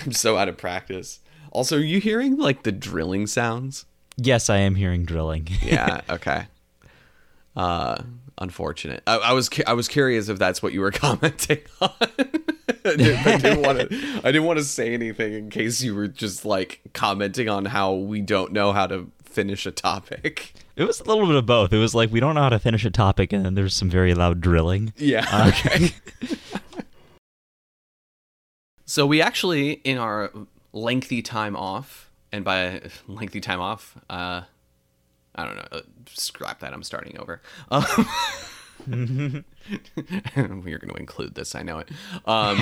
I'm 0.04 0.12
so 0.12 0.36
out 0.36 0.48
of 0.48 0.56
practice. 0.56 1.20
Also, 1.50 1.76
are 1.76 1.80
you 1.80 2.00
hearing 2.00 2.38
like 2.38 2.62
the 2.62 2.72
drilling 2.72 3.26
sounds? 3.26 3.86
yes, 4.16 4.50
I 4.50 4.58
am 4.58 4.74
hearing 4.74 5.04
drilling. 5.04 5.48
Yeah. 5.62 6.02
Okay. 6.10 6.44
Uh, 7.56 8.02
unfortunate. 8.38 9.02
I, 9.06 9.16
I 9.16 9.32
was 9.32 9.48
cu- 9.48 9.64
I 9.66 9.72
was 9.72 9.88
curious 9.88 10.28
if 10.28 10.38
that's 10.38 10.62
what 10.62 10.72
you 10.72 10.80
were 10.82 10.90
commenting 10.92 11.58
on. 11.80 11.90
I 12.00 12.96
didn't, 12.96 13.26
I 13.26 13.36
didn't 13.38 13.62
want 13.62 13.78
to. 13.78 14.20
I 14.22 14.30
didn't 14.30 14.44
want 14.44 14.58
to 14.58 14.64
say 14.64 14.92
anything 14.94 15.32
in 15.32 15.50
case 15.50 15.82
you 15.82 15.94
were 15.94 16.06
just 16.06 16.44
like 16.44 16.80
commenting 16.92 17.48
on 17.48 17.64
how 17.64 17.94
we 17.94 18.20
don't 18.20 18.52
know 18.52 18.72
how 18.72 18.86
to 18.86 19.10
finish 19.24 19.66
a 19.66 19.70
topic. 19.72 20.52
It 20.80 20.86
was 20.86 20.98
a 20.98 21.04
little 21.04 21.26
bit 21.26 21.36
of 21.36 21.44
both. 21.44 21.74
It 21.74 21.76
was 21.76 21.94
like 21.94 22.10
we 22.10 22.20
don't 22.20 22.34
know 22.34 22.40
how 22.40 22.48
to 22.48 22.58
finish 22.58 22.86
a 22.86 22.90
topic, 22.90 23.34
and 23.34 23.44
then 23.44 23.54
there's 23.54 23.76
some 23.76 23.90
very 23.90 24.14
loud 24.14 24.40
drilling. 24.40 24.94
Yeah. 24.96 25.26
Okay. 25.50 25.90
so 28.86 29.04
we 29.04 29.20
actually, 29.20 29.72
in 29.72 29.98
our 29.98 30.32
lengthy 30.72 31.20
time 31.20 31.54
off, 31.54 32.10
and 32.32 32.46
by 32.46 32.80
lengthy 33.06 33.42
time 33.42 33.60
off, 33.60 33.98
uh, 34.08 34.40
I 35.34 35.44
don't 35.44 35.56
know. 35.56 35.68
Uh, 35.70 35.80
scrap 36.06 36.60
that. 36.60 36.72
I'm 36.72 36.82
starting 36.82 37.18
over. 37.18 37.42
Um, 37.70 37.84
we're 38.86 40.78
going 40.78 40.94
to 40.94 40.96
include 40.96 41.34
this. 41.34 41.54
I 41.54 41.62
know 41.62 41.80
it. 41.80 41.90
Um, 42.24 42.56